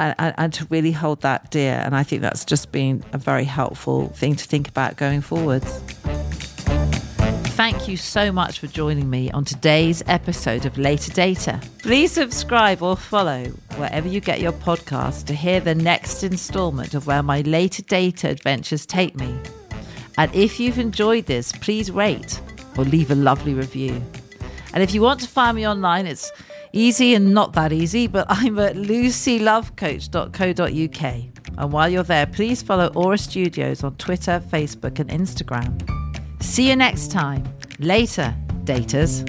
And, 0.00 0.16
and, 0.18 0.34
and 0.36 0.52
to 0.54 0.66
really 0.68 0.92
hold 0.92 1.22
that 1.22 1.52
dear. 1.52 1.80
And 1.82 1.94
I 1.94 2.02
think 2.02 2.22
that's 2.22 2.44
just 2.44 2.72
been 2.72 3.04
a 3.12 3.18
very 3.18 3.44
helpful 3.44 4.08
thing 4.08 4.34
to 4.34 4.44
think 4.44 4.68
about 4.68 4.96
going 4.96 5.20
forwards. 5.20 5.80
Thank 7.56 7.88
you 7.88 7.96
so 7.96 8.30
much 8.30 8.58
for 8.58 8.66
joining 8.66 9.08
me 9.08 9.30
on 9.30 9.46
today's 9.46 10.02
episode 10.08 10.66
of 10.66 10.76
Later 10.76 11.10
Dater. 11.10 11.58
Please 11.78 12.12
subscribe 12.12 12.82
or 12.82 12.98
follow 12.98 13.46
wherever 13.76 14.06
you 14.06 14.20
get 14.20 14.42
your 14.42 14.52
podcast 14.52 15.24
to 15.24 15.34
hear 15.34 15.60
the 15.60 15.74
next 15.74 16.22
installment 16.22 16.92
of 16.92 17.06
where 17.06 17.22
my 17.22 17.40
Later 17.40 17.82
Dater 17.82 18.28
adventures 18.28 18.84
take 18.84 19.16
me. 19.16 19.34
And 20.18 20.30
if 20.34 20.60
you've 20.60 20.78
enjoyed 20.78 21.24
this, 21.24 21.50
please 21.50 21.90
rate 21.90 22.42
or 22.76 22.84
leave 22.84 23.10
a 23.10 23.14
lovely 23.14 23.54
review. 23.54 24.02
And 24.74 24.82
if 24.82 24.92
you 24.92 25.00
want 25.00 25.20
to 25.20 25.26
find 25.26 25.56
me 25.56 25.66
online, 25.66 26.04
it's 26.04 26.30
easy 26.74 27.14
and 27.14 27.32
not 27.32 27.54
that 27.54 27.72
easy, 27.72 28.06
but 28.06 28.26
I'm 28.28 28.58
at 28.58 28.76
lucylovecoach.co.uk. 28.76 31.58
And 31.58 31.72
while 31.72 31.88
you're 31.88 32.02
there, 32.02 32.26
please 32.26 32.60
follow 32.60 32.90
Aurra 32.90 33.18
Studios 33.18 33.82
on 33.82 33.96
Twitter, 33.96 34.42
Facebook, 34.46 34.98
and 34.98 35.08
Instagram. 35.08 36.05
See 36.46 36.68
you 36.68 36.76
next 36.76 37.10
time. 37.10 37.44
Later, 37.80 38.32
daters. 38.64 39.24